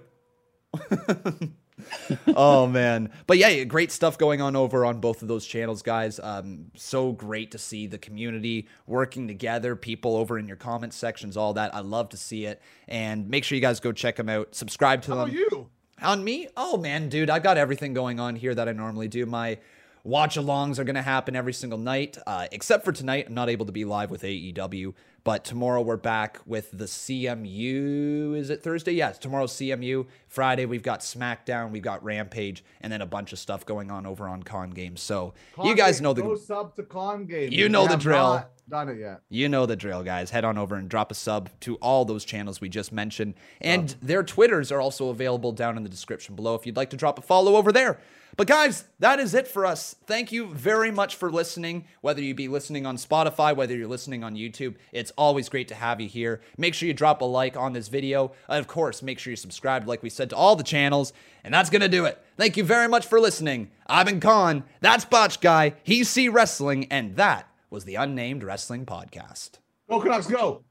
oh 2.36 2.66
man, 2.68 3.12
but 3.28 3.38
yeah, 3.38 3.64
great 3.66 3.92
stuff 3.92 4.18
going 4.18 4.42
on 4.42 4.56
over 4.56 4.86
on 4.86 5.00
both 5.00 5.22
of 5.22 5.28
those 5.28 5.46
channels, 5.46 5.82
guys. 5.82 6.20
Um, 6.20 6.72
so 6.76 7.12
great 7.12 7.52
to 7.52 7.58
see 7.58 7.88
the 7.88 7.98
community 7.98 8.68
working 8.88 9.28
together, 9.28 9.76
people 9.76 10.16
over 10.16 10.40
in 10.40 10.48
your 10.48 10.56
comment 10.58 10.94
sections, 10.94 11.36
all 11.38 11.54
that. 11.54 11.76
I 11.76 11.80
love 11.82 12.10
to 12.10 12.18
see 12.18 12.46
it, 12.46 12.62
and 12.88 13.28
make 13.30 13.44
sure 13.44 13.56
you 13.56 13.62
guys 13.62 13.80
go 13.80 13.92
check 13.92 14.16
them 14.16 14.30
out. 14.30 14.56
Subscribe 14.56 15.02
to 15.04 15.12
How 15.16 15.26
them. 15.26 15.36
you? 15.36 15.70
On 16.02 16.24
me? 16.24 16.48
Oh 16.58 16.78
man, 16.78 17.10
dude, 17.10 17.30
i've 17.30 17.44
got 17.44 17.58
everything 17.58 17.94
going 17.94 18.20
on 18.20 18.36
here 18.36 18.54
that 18.56 18.68
I 18.68 18.72
normally 18.74 19.08
do. 19.08 19.26
My 19.26 19.58
watch 20.04 20.36
alongs 20.36 20.80
are 20.80 20.84
going 20.84 20.96
to 20.96 21.02
happen 21.02 21.36
every 21.36 21.54
single 21.54 21.80
night, 21.80 22.18
uh, 22.28 22.48
except 22.52 22.84
for 22.84 22.92
tonight. 22.92 23.26
I'm 23.28 23.34
not 23.34 23.50
able 23.50 23.66
to 23.66 23.72
be 23.72 23.86
live 23.86 24.12
with 24.12 24.24
AEW, 24.24 24.94
but 25.24 25.46
tomorrow 25.46 25.82
we're 25.82 25.98
back 25.98 26.40
with 26.46 26.70
the 26.72 26.86
CMU. 26.86 28.36
Is 28.36 28.50
it 28.50 28.62
Thursday? 28.62 28.92
Yes, 28.92 29.18
tomorrow's 29.18 29.54
CMU. 29.54 30.06
Friday 30.28 30.66
we've 30.66 30.84
got 30.84 31.00
SmackDown, 31.00 31.72
we've 31.72 31.84
got 31.84 32.04
Rampage, 32.04 32.64
and 32.82 32.92
then 32.92 33.02
a 33.02 33.06
bunch 33.06 33.32
of 33.34 33.40
stuff 33.40 33.66
going 33.66 33.92
on 33.92 34.06
over 34.06 34.28
on 34.28 34.44
Con 34.44 34.72
Games. 34.72 35.02
So 35.02 35.34
you 35.64 35.76
guys 35.76 36.00
Game, 36.00 36.04
know 36.04 36.14
the 36.14 36.22
go 36.22 36.36
sub 36.36 36.76
to 36.76 36.84
con 36.84 37.26
game. 37.26 37.52
You 37.52 37.70
know 37.70 37.88
the 37.88 37.98
drill. 37.98 38.46
Done 38.70 38.88
it 38.88 38.98
yet? 38.98 39.22
You 39.28 39.50
know 39.50 39.66
the 39.66 39.76
drill, 39.76 40.04
guys. 40.04 40.30
Head 40.30 40.46
on 40.46 40.58
over 40.58 40.76
and 40.76 40.88
drop 40.88 41.12
a 41.12 41.16
sub 41.16 41.50
to 41.62 41.76
all 41.76 42.06
those 42.06 42.24
channels 42.24 42.62
we 42.62 42.70
just 42.70 42.94
mentioned. 42.94 43.34
And 43.60 43.94
their 44.02 44.24
Twitters 44.24 44.72
are 44.72 44.80
also 44.80 45.10
available 45.10 45.52
down 45.52 45.76
in 45.76 45.84
the 45.84 45.90
description 45.90 46.36
below 46.36 46.56
if 46.56 46.66
you'd 46.66 46.78
like 46.78 46.90
to 46.92 46.98
drop 46.98 47.20
a 47.20 47.22
follow 47.22 47.58
over 47.58 47.74
there. 47.74 48.00
But 48.36 48.48
guys, 48.48 48.86
that 49.00 49.20
is 49.20 49.36
it 49.36 49.48
for 49.48 49.66
us. 49.66 49.96
Thank 50.08 50.32
you 50.32 50.48
very 50.48 50.90
much 50.90 51.16
for 51.16 51.32
listening. 51.32 51.86
Whether 52.02 52.22
you 52.22 52.34
be 52.34 52.48
listening 52.48 52.86
on 52.86 52.98
Spotify, 52.98 53.56
whether 53.56 53.76
you're 53.76 53.88
listening 53.88 54.24
on 54.24 54.36
YouTube, 54.36 54.76
it's 54.92 55.12
always 55.18 55.50
great 55.50 55.68
to 55.68 55.76
have 55.76 56.02
you 56.02 56.08
here. 56.08 56.42
Make 56.58 56.74
sure 56.74 56.88
you 56.88 56.94
drop 56.94 57.22
a 57.22 57.26
like 57.26 57.56
on 57.56 57.74
this 57.74 57.90
video. 57.90 58.32
And 58.50 58.60
of 58.60 58.68
course, 58.68 59.04
make 59.04 59.20
sure 59.20 59.32
you 59.32 59.38
subscribe, 59.38 59.88
like 59.88 60.02
we 60.02 60.10
said, 60.10 60.32
to 60.32 60.36
all 60.36 60.56
the 60.56 60.64
channels. 60.64 61.14
And 61.44 61.54
that's 61.54 61.70
to 61.70 61.88
do 61.88 62.06
it. 62.06 62.24
Thank 62.38 62.58
you 62.58 62.64
very 62.64 62.88
much 62.88 63.06
for 63.06 63.20
listening. 63.20 63.70
I've 63.86 64.08
been 64.08 64.20
Con. 64.20 64.64
That's 64.82 65.06
Botch 65.06 65.40
Guy. 65.40 65.76
He's 65.84 66.10
C 66.10 66.28
Wrestling. 66.28 66.86
And 66.86 67.16
that 67.18 67.48
was 67.70 67.86
the 67.86 67.96
Unnamed 67.96 68.44
Wrestling 68.44 68.86
Podcast. 68.86 69.60
Go 69.90 70.00
Canucks, 70.00 70.28
go! 70.28 70.64